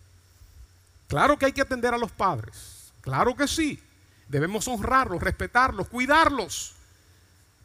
Claro 1.06 1.38
que 1.38 1.46
hay 1.46 1.52
que 1.52 1.62
atender 1.62 1.94
a 1.94 1.98
los 1.98 2.10
padres. 2.10 2.77
Claro 3.00 3.34
que 3.34 3.48
sí. 3.48 3.80
Debemos 4.28 4.68
honrarlos, 4.68 5.22
respetarlos, 5.22 5.88
cuidarlos. 5.88 6.74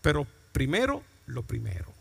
Pero 0.01 0.25
primero, 0.51 1.03
lo 1.27 1.43
primero. 1.43 1.91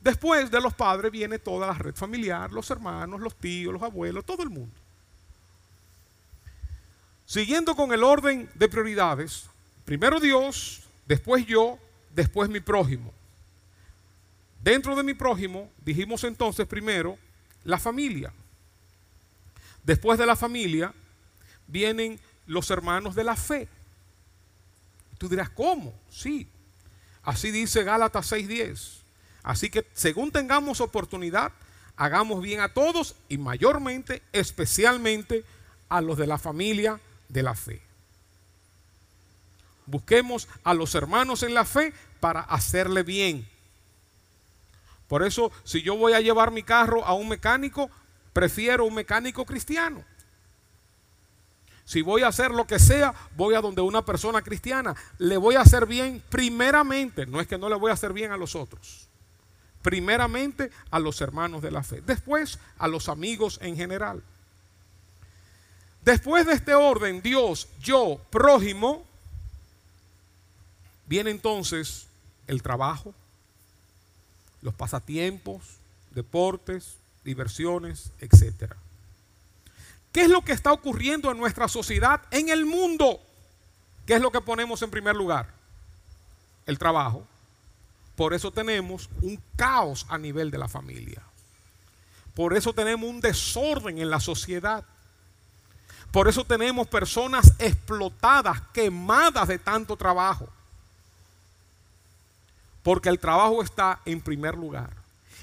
Después 0.00 0.50
de 0.50 0.60
los 0.60 0.74
padres 0.74 1.10
viene 1.10 1.38
toda 1.38 1.66
la 1.66 1.74
red 1.74 1.94
familiar, 1.94 2.52
los 2.52 2.70
hermanos, 2.70 3.20
los 3.20 3.34
tíos, 3.34 3.72
los 3.72 3.82
abuelos, 3.82 4.24
todo 4.24 4.42
el 4.42 4.50
mundo. 4.50 4.74
Siguiendo 7.26 7.74
con 7.76 7.92
el 7.92 8.02
orden 8.02 8.48
de 8.54 8.68
prioridades, 8.68 9.44
primero 9.84 10.18
Dios, 10.18 10.84
después 11.06 11.44
yo, 11.44 11.78
después 12.14 12.48
mi 12.48 12.60
prójimo. 12.60 13.12
Dentro 14.62 14.96
de 14.96 15.02
mi 15.02 15.14
prójimo 15.14 15.70
dijimos 15.84 16.24
entonces 16.24 16.66
primero 16.66 17.18
la 17.64 17.78
familia. 17.78 18.32
Después 19.82 20.18
de 20.18 20.26
la 20.26 20.36
familia 20.36 20.94
vienen 21.68 22.18
los 22.46 22.70
hermanos 22.70 23.14
de 23.14 23.24
la 23.24 23.36
fe. 23.36 23.68
Tú 25.18 25.28
dirás, 25.28 25.50
¿cómo? 25.50 25.94
Sí. 26.10 26.48
Así 27.22 27.50
dice 27.50 27.84
Gálatas 27.84 28.32
6:10. 28.32 29.02
Así 29.42 29.70
que 29.70 29.86
según 29.94 30.32
tengamos 30.32 30.80
oportunidad, 30.80 31.52
hagamos 31.96 32.42
bien 32.42 32.60
a 32.60 32.72
todos 32.72 33.14
y 33.28 33.38
mayormente, 33.38 34.22
especialmente 34.32 35.44
a 35.88 36.00
los 36.00 36.18
de 36.18 36.26
la 36.26 36.38
familia 36.38 37.00
de 37.28 37.42
la 37.42 37.54
fe. 37.54 37.80
Busquemos 39.86 40.48
a 40.64 40.74
los 40.74 40.94
hermanos 40.94 41.42
en 41.42 41.54
la 41.54 41.64
fe 41.64 41.92
para 42.20 42.40
hacerle 42.40 43.02
bien. 43.02 43.48
Por 45.08 45.22
eso, 45.22 45.50
si 45.64 45.82
yo 45.82 45.96
voy 45.96 46.12
a 46.12 46.20
llevar 46.20 46.50
mi 46.50 46.62
carro 46.62 47.04
a 47.04 47.14
un 47.14 47.28
mecánico, 47.28 47.90
prefiero 48.34 48.84
un 48.84 48.94
mecánico 48.94 49.46
cristiano. 49.46 50.04
Si 51.88 52.02
voy 52.02 52.20
a 52.20 52.28
hacer 52.28 52.50
lo 52.50 52.66
que 52.66 52.78
sea, 52.78 53.14
voy 53.34 53.54
a 53.54 53.62
donde 53.62 53.80
una 53.80 54.04
persona 54.04 54.42
cristiana. 54.42 54.94
Le 55.16 55.38
voy 55.38 55.54
a 55.54 55.62
hacer 55.62 55.86
bien 55.86 56.22
primeramente. 56.28 57.24
No 57.24 57.40
es 57.40 57.48
que 57.48 57.56
no 57.56 57.70
le 57.70 57.76
voy 57.76 57.90
a 57.90 57.94
hacer 57.94 58.12
bien 58.12 58.30
a 58.30 58.36
los 58.36 58.54
otros. 58.54 59.08
Primeramente 59.80 60.70
a 60.90 60.98
los 60.98 61.18
hermanos 61.22 61.62
de 61.62 61.70
la 61.70 61.82
fe. 61.82 62.02
Después 62.02 62.58
a 62.76 62.88
los 62.88 63.08
amigos 63.08 63.58
en 63.62 63.74
general. 63.74 64.22
Después 66.02 66.44
de 66.44 66.52
este 66.52 66.74
orden, 66.74 67.22
Dios, 67.22 67.68
yo, 67.80 68.20
prójimo, 68.28 69.06
viene 71.06 71.30
entonces 71.30 72.06
el 72.48 72.60
trabajo, 72.60 73.14
los 74.60 74.74
pasatiempos, 74.74 75.62
deportes, 76.10 76.98
diversiones, 77.24 78.12
etcétera. 78.20 78.76
¿Qué 80.12 80.22
es 80.22 80.30
lo 80.30 80.42
que 80.42 80.52
está 80.52 80.72
ocurriendo 80.72 81.30
en 81.30 81.38
nuestra 81.38 81.68
sociedad, 81.68 82.22
en 82.30 82.48
el 82.48 82.64
mundo? 82.64 83.20
¿Qué 84.06 84.14
es 84.14 84.22
lo 84.22 84.32
que 84.32 84.40
ponemos 84.40 84.80
en 84.82 84.90
primer 84.90 85.14
lugar? 85.14 85.48
El 86.66 86.78
trabajo. 86.78 87.26
Por 88.16 88.34
eso 88.34 88.50
tenemos 88.50 89.08
un 89.22 89.40
caos 89.54 90.06
a 90.08 90.18
nivel 90.18 90.50
de 90.50 90.58
la 90.58 90.66
familia. 90.66 91.22
Por 92.34 92.56
eso 92.56 92.72
tenemos 92.72 93.08
un 93.08 93.20
desorden 93.20 93.98
en 93.98 94.10
la 94.10 94.18
sociedad. 94.18 94.84
Por 96.10 96.26
eso 96.26 96.44
tenemos 96.44 96.88
personas 96.88 97.52
explotadas, 97.58 98.62
quemadas 98.72 99.48
de 99.48 99.58
tanto 99.58 99.96
trabajo. 99.96 100.48
Porque 102.82 103.08
el 103.08 103.18
trabajo 103.18 103.62
está 103.62 104.00
en 104.04 104.20
primer 104.20 104.56
lugar. 104.56 104.90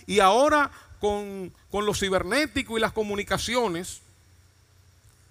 Y 0.08 0.20
ahora 0.20 0.72
con, 1.00 1.54
con 1.70 1.86
lo 1.86 1.94
cibernético 1.94 2.78
y 2.78 2.82
las 2.82 2.94
comunicaciones, 2.94 4.02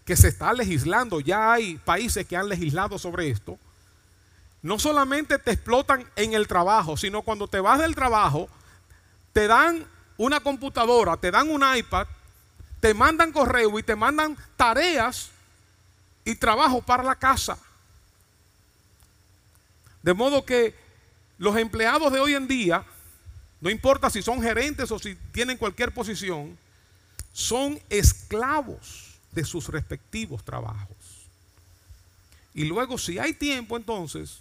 que 0.05 0.17
se 0.17 0.29
está 0.29 0.53
legislando, 0.53 1.21
ya 1.21 1.53
hay 1.53 1.79
países 1.79 2.27
que 2.27 2.37
han 2.37 2.49
legislado 2.49 2.99
sobre 2.99 3.31
esto, 3.31 3.59
no 4.63 4.79
solamente 4.79 5.39
te 5.39 5.53
explotan 5.53 6.07
en 6.17 6.35
el 6.35 6.47
trabajo, 6.47 6.97
sino 6.97 7.23
cuando 7.23 7.49
te 7.49 7.61
vas 7.61 7.81
del 7.81 7.95
trabajo, 7.95 8.49
te 9.33 9.47
dan 9.47 9.87
una 10.17 10.41
computadora, 10.41 11.17
te 11.17 11.31
dan 11.31 11.51
un 11.51 11.63
iPad, 11.77 12.07
te 12.81 12.95
mandan 12.95 13.33
correo 13.33 13.79
y 13.79 13.83
te 13.83 13.97
mandan 13.97 14.37
tareas 14.57 15.31
y 16.25 16.35
trabajo 16.35 16.83
para 16.83 17.03
la 17.03 17.15
casa. 17.15 17.59
De 20.03 20.13
modo 20.13 20.45
que 20.45 20.75
los 21.39 21.57
empleados 21.57 22.13
de 22.13 22.21
hoy 22.21 22.35
en 22.35 22.47
día, 22.47 22.85
no 23.61 23.71
importa 23.71 24.11
si 24.11 24.23
son 24.23 24.43
gerentes 24.43 24.91
o 24.91 24.99
si 24.99 25.15
tienen 25.33 25.57
cualquier 25.57 25.93
posición, 25.93 26.59
son 27.33 27.81
esclavos 27.89 29.14
de 29.35 29.45
sus 29.45 29.69
respectivos 29.69 30.45
trabajos. 30.45 30.97
Y 32.55 32.65
luego 32.65 32.99
si 32.99 33.19
hay 33.19 33.35
tiempo 33.35 33.77
entonces, 33.77 34.39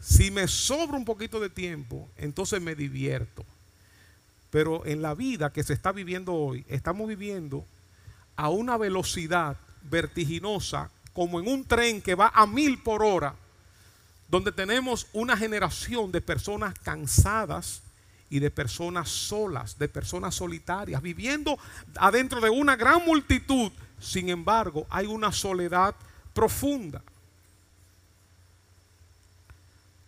si 0.00 0.30
me 0.30 0.48
sobra 0.48 0.96
un 0.96 1.04
poquito 1.04 1.38
de 1.38 1.50
tiempo, 1.50 2.08
entonces 2.16 2.60
me 2.60 2.74
divierto. 2.74 3.44
Pero 4.50 4.84
en 4.86 5.00
la 5.00 5.14
vida 5.14 5.52
que 5.52 5.62
se 5.62 5.74
está 5.74 5.92
viviendo 5.92 6.34
hoy, 6.34 6.64
estamos 6.68 7.08
viviendo 7.08 7.64
a 8.36 8.48
una 8.48 8.76
velocidad 8.76 9.56
vertiginosa, 9.82 10.90
como 11.12 11.40
en 11.40 11.48
un 11.48 11.64
tren 11.64 12.00
que 12.00 12.14
va 12.14 12.32
a 12.34 12.46
mil 12.46 12.78
por 12.82 13.02
hora, 13.02 13.34
donde 14.28 14.50
tenemos 14.50 15.06
una 15.12 15.36
generación 15.36 16.10
de 16.10 16.20
personas 16.20 16.78
cansadas 16.78 17.82
y 18.32 18.38
de 18.38 18.50
personas 18.50 19.10
solas, 19.10 19.78
de 19.78 19.90
personas 19.90 20.34
solitarias, 20.34 21.02
viviendo 21.02 21.58
adentro 21.96 22.40
de 22.40 22.48
una 22.48 22.76
gran 22.76 23.04
multitud. 23.04 23.70
Sin 24.00 24.30
embargo, 24.30 24.86
hay 24.88 25.04
una 25.04 25.30
soledad 25.30 25.94
profunda. 26.32 27.02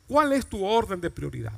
¿Cuál 0.09 0.33
es 0.33 0.47
tu 0.47 0.65
orden 0.65 1.03
de 1.03 1.11
prioridad? 1.11 1.53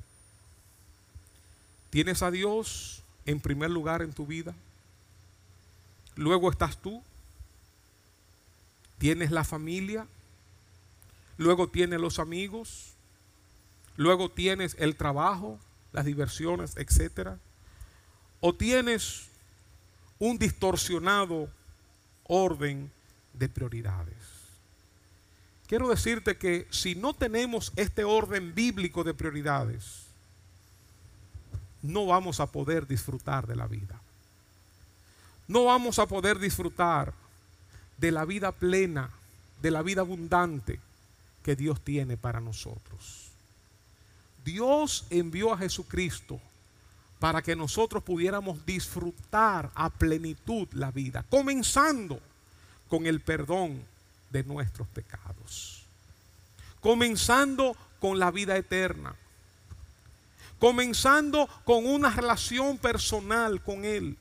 ¿Tienes 1.90 2.20
a 2.20 2.32
Dios 2.32 3.00
en 3.26 3.38
primer 3.38 3.70
lugar 3.70 4.02
en 4.02 4.12
tu 4.12 4.26
vida? 4.26 4.52
Luego 6.16 6.50
estás 6.50 6.76
tú. 6.78 7.00
Tienes 8.98 9.30
la 9.30 9.44
familia. 9.44 10.04
Luego 11.38 11.68
tienes 11.68 12.00
los 12.00 12.18
amigos. 12.18 12.94
Luego 13.96 14.28
tienes 14.28 14.74
el 14.80 14.96
trabajo, 14.96 15.60
las 15.96 16.04
diversiones, 16.04 16.76
etc. 16.76 17.30
O 18.40 18.54
tienes 18.54 19.28
un 20.18 20.38
distorsionado 20.38 21.48
orden 22.24 22.92
de 23.32 23.48
prioridades. 23.48 24.14
Quiero 25.66 25.88
decirte 25.88 26.36
que 26.36 26.68
si 26.70 26.94
no 26.94 27.14
tenemos 27.14 27.72
este 27.76 28.04
orden 28.04 28.54
bíblico 28.54 29.04
de 29.04 29.14
prioridades, 29.14 30.04
no 31.80 32.06
vamos 32.06 32.40
a 32.40 32.46
poder 32.46 32.86
disfrutar 32.86 33.46
de 33.46 33.56
la 33.56 33.66
vida. 33.66 33.98
No 35.48 35.64
vamos 35.64 35.98
a 35.98 36.06
poder 36.06 36.38
disfrutar 36.38 37.14
de 37.96 38.12
la 38.12 38.26
vida 38.26 38.52
plena, 38.52 39.10
de 39.62 39.70
la 39.70 39.80
vida 39.80 40.02
abundante 40.02 40.78
que 41.42 41.56
Dios 41.56 41.80
tiene 41.80 42.18
para 42.18 42.40
nosotros. 42.40 43.25
Dios 44.46 45.06
envió 45.10 45.52
a 45.52 45.58
Jesucristo 45.58 46.40
para 47.18 47.42
que 47.42 47.56
nosotros 47.56 48.04
pudiéramos 48.04 48.64
disfrutar 48.64 49.72
a 49.74 49.90
plenitud 49.90 50.68
la 50.72 50.92
vida, 50.92 51.24
comenzando 51.28 52.20
con 52.88 53.06
el 53.06 53.20
perdón 53.20 53.82
de 54.30 54.44
nuestros 54.44 54.86
pecados. 54.86 55.82
Comenzando 56.80 57.76
con 57.98 58.20
la 58.20 58.30
vida 58.30 58.56
eterna. 58.56 59.16
Comenzando 60.60 61.48
con 61.64 61.84
una 61.84 62.10
relación 62.10 62.78
personal 62.78 63.60
con 63.64 63.84
Él. 63.84 64.16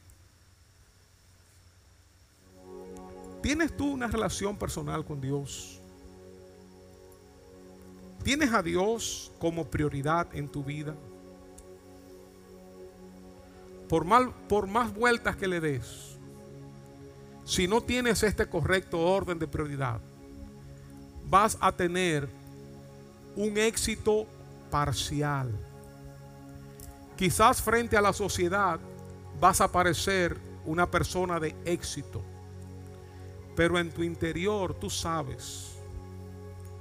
¿Tienes 3.44 3.78
tú 3.78 3.92
una 3.92 4.08
relación 4.08 4.58
personal 4.58 5.06
con 5.06 5.22
Dios? 5.22 5.80
¿Tienes 8.26 8.52
a 8.54 8.64
Dios 8.64 9.32
como 9.38 9.68
prioridad 9.68 10.28
en 10.34 10.50
tu 10.50 10.64
vida? 10.64 10.96
Por, 13.88 14.04
más 14.66 14.94
vueltas 14.96 15.36
que 15.36 15.48
le 15.48 15.62
des, 15.62 16.18
si 17.44 17.68
no 17.68 17.82
tienes 17.82 18.24
este 18.24 18.48
correcto 18.48 19.00
orden 19.00 19.38
de 19.38 19.48
prioridad, 19.48 20.02
vas 21.30 21.56
a 21.62 21.72
tener 21.72 22.28
un 23.36 23.60
éxito 23.60 24.26
parcial. 24.72 25.52
Quizás 27.16 27.62
frente 27.62 27.96
a 27.96 28.02
la 28.02 28.12
sociedad 28.12 28.80
vas 29.40 29.62
a 29.62 29.72
parecer 29.72 30.36
una 30.66 30.90
persona 30.90 31.40
de 31.40 31.56
éxito, 31.64 32.24
pero 33.56 33.78
en 33.78 33.92
tu 33.92 34.02
interior 34.02 34.74
tú 34.74 34.90
sabes, 34.90 35.76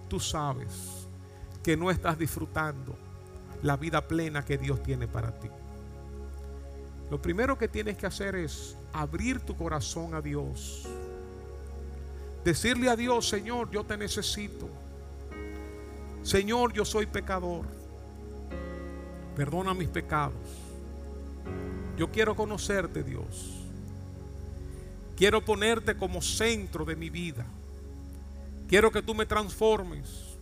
tú 0.09 0.19
sabes 0.19 1.04
que 1.65 1.77
no 1.77 1.91
estás 1.91 2.19
disfrutando 2.19 2.95
la 3.63 3.77
vida 3.79 4.07
plena 4.07 4.45
que 4.45 4.59
Dios 4.59 4.83
tiene 4.83 5.09
para 5.09 5.33
ti. 5.33 5.49
Lo 7.11 7.21
primero 7.21 7.57
que 7.57 7.69
tienes 7.69 7.97
que 7.97 8.07
hacer 8.07 8.37
es 8.37 8.77
abrir 8.93 9.41
tu 9.41 9.57
corazón 9.57 10.15
a 10.15 10.21
Dios. 10.21 10.87
Decirle 12.45 12.91
a 12.91 12.97
Dios, 12.97 13.27
Señor, 13.27 13.71
yo 13.71 13.83
te 13.83 13.97
necesito. 13.97 14.69
Señor, 16.23 16.75
yo 16.75 16.85
soy 16.85 17.07
pecador. 17.07 17.65
Perdona 19.35 19.73
mis 19.73 19.89
pecados. 19.89 20.35
Yo 21.97 22.11
quiero 22.11 22.37
conocerte, 22.37 23.03
Dios. 23.03 23.63
Quiero 25.17 25.43
ponerte 25.43 25.97
como 25.97 26.21
centro 26.21 26.85
de 26.85 26.97
mi 26.97 27.09
vida. 27.09 27.47
Quiero 28.69 28.91
que 28.91 29.01
tú 29.01 29.15
me 29.15 29.25
transformes. 29.25 30.34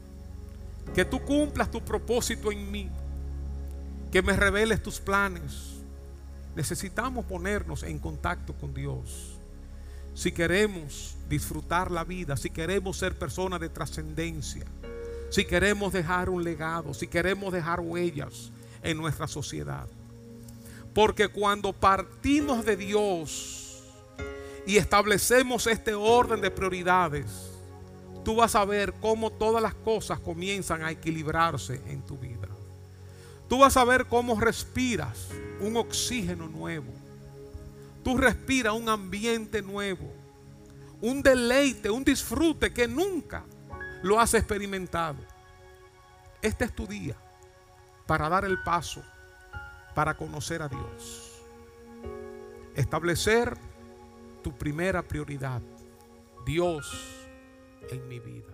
Que 0.95 1.05
tú 1.05 1.20
cumplas 1.20 1.70
tu 1.70 1.85
propósito 1.85 2.53
en 2.53 2.70
mí. 2.70 2.91
Que 4.11 4.22
me 4.22 4.35
reveles 4.35 4.83
tus 4.83 5.01
planes 5.01 5.72
Necesitamos 6.55 7.24
ponernos 7.24 7.83
en 7.83 7.99
contacto 7.99 8.53
con 8.55 8.74
Dios. 8.74 9.39
Si 10.14 10.33
queremos 10.33 11.16
disfrutar 11.28 11.91
la 11.91 12.05
vida, 12.05 12.37
si 12.37 12.51
queremos 12.51 12.99
ser 12.99 13.18
personas 13.18 13.61
de 13.61 13.70
trascendencia, 13.70 14.66
si 15.30 15.47
queremos 15.47 15.95
dejar 15.95 16.28
un 16.28 16.45
legado, 16.45 16.93
si 16.93 17.07
queremos 17.07 17.53
dejar 17.53 17.80
huellas 17.80 18.53
en 18.83 18.99
nuestra 18.99 19.26
sociedad. 19.26 19.89
Porque 20.93 21.28
cuando 21.28 21.72
partimos 21.72 22.66
de 22.66 22.76
Dios 22.76 23.83
y 24.66 24.76
establecemos 24.76 25.66
este 25.66 25.95
orden 25.95 26.43
de 26.43 26.51
prioridades, 26.51 27.51
tú 28.25 28.37
vas 28.37 28.55
a 28.55 28.64
ver 28.64 28.95
cómo 29.01 29.31
todas 29.31 29.62
las 29.62 29.75
cosas 29.75 30.20
comienzan 30.20 30.83
a 30.83 30.91
equilibrarse 30.91 31.81
en 31.87 32.03
tu 32.03 32.16
vida. 32.16 32.49
Tú 33.49 33.59
vas 33.59 33.77
a 33.77 33.85
ver 33.85 34.07
cómo 34.07 34.41
respiras 34.41 35.29
un 35.61 35.77
oxígeno 35.77 36.49
nuevo. 36.49 36.93
Tú 38.03 38.16
respiras 38.16 38.75
un 38.75 38.89
ambiente 38.89 39.62
nuevo. 39.62 40.12
Un 41.01 41.23
deleite, 41.23 41.91
un 41.91 42.05
disfrute 42.05 42.73
que 42.73 42.89
nunca 42.89 43.45
lo 44.03 44.18
has 44.20 44.35
experimentado. 44.35 45.18
Este 46.41 46.64
es 46.64 46.75
tu 46.75 46.87
día 46.87 47.16
para 48.07 48.29
dar 48.29 48.45
el 48.45 48.62
paso, 48.62 49.03
para 49.95 50.16
conocer 50.16 50.62
a 50.62 50.68
Dios. 50.68 51.43
Establecer 52.75 53.57
tu 54.43 54.57
primera 54.57 55.03
prioridad. 55.03 55.61
Dios 56.45 57.22
en 57.91 58.09
mi 58.09 58.18
vida. 58.20 58.51